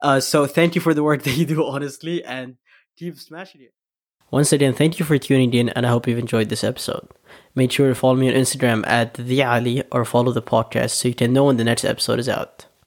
Uh, 0.02 0.20
so 0.20 0.46
thank 0.46 0.76
you 0.76 0.82
for 0.82 0.94
the 0.94 1.04
work 1.04 1.24
that 1.24 1.36
you 1.36 1.46
do, 1.46 1.66
honestly, 1.66 2.24
and 2.24 2.58
keep 2.98 3.18
smashing 3.18 3.62
it. 3.62 3.74
Once 4.32 4.54
again, 4.54 4.74
thank 4.74 5.00
you 5.00 5.06
for 5.06 5.18
tuning 5.18 5.54
in, 5.54 5.70
and 5.70 5.86
I 5.86 5.90
hope 5.90 6.08
you've 6.08 6.20
enjoyed 6.20 6.50
this 6.50 6.64
episode. 6.64 7.08
Make 7.56 7.72
sure 7.72 7.90
to 7.90 7.96
follow 7.96 8.16
me 8.16 8.30
on 8.30 8.36
Instagram 8.36 8.86
at 8.88 9.16
the 9.16 9.44
Ali 9.44 9.84
or 9.92 10.06
follow 10.06 10.32
the 10.32 10.42
podcast 10.42 10.92
so 10.92 11.08
you 11.08 11.16
can 11.16 11.34
know 11.34 11.46
when 11.46 11.58
the 11.58 11.64
next 11.64 11.84
episode 11.84 12.20
is 12.20 12.30
out. 12.30 12.66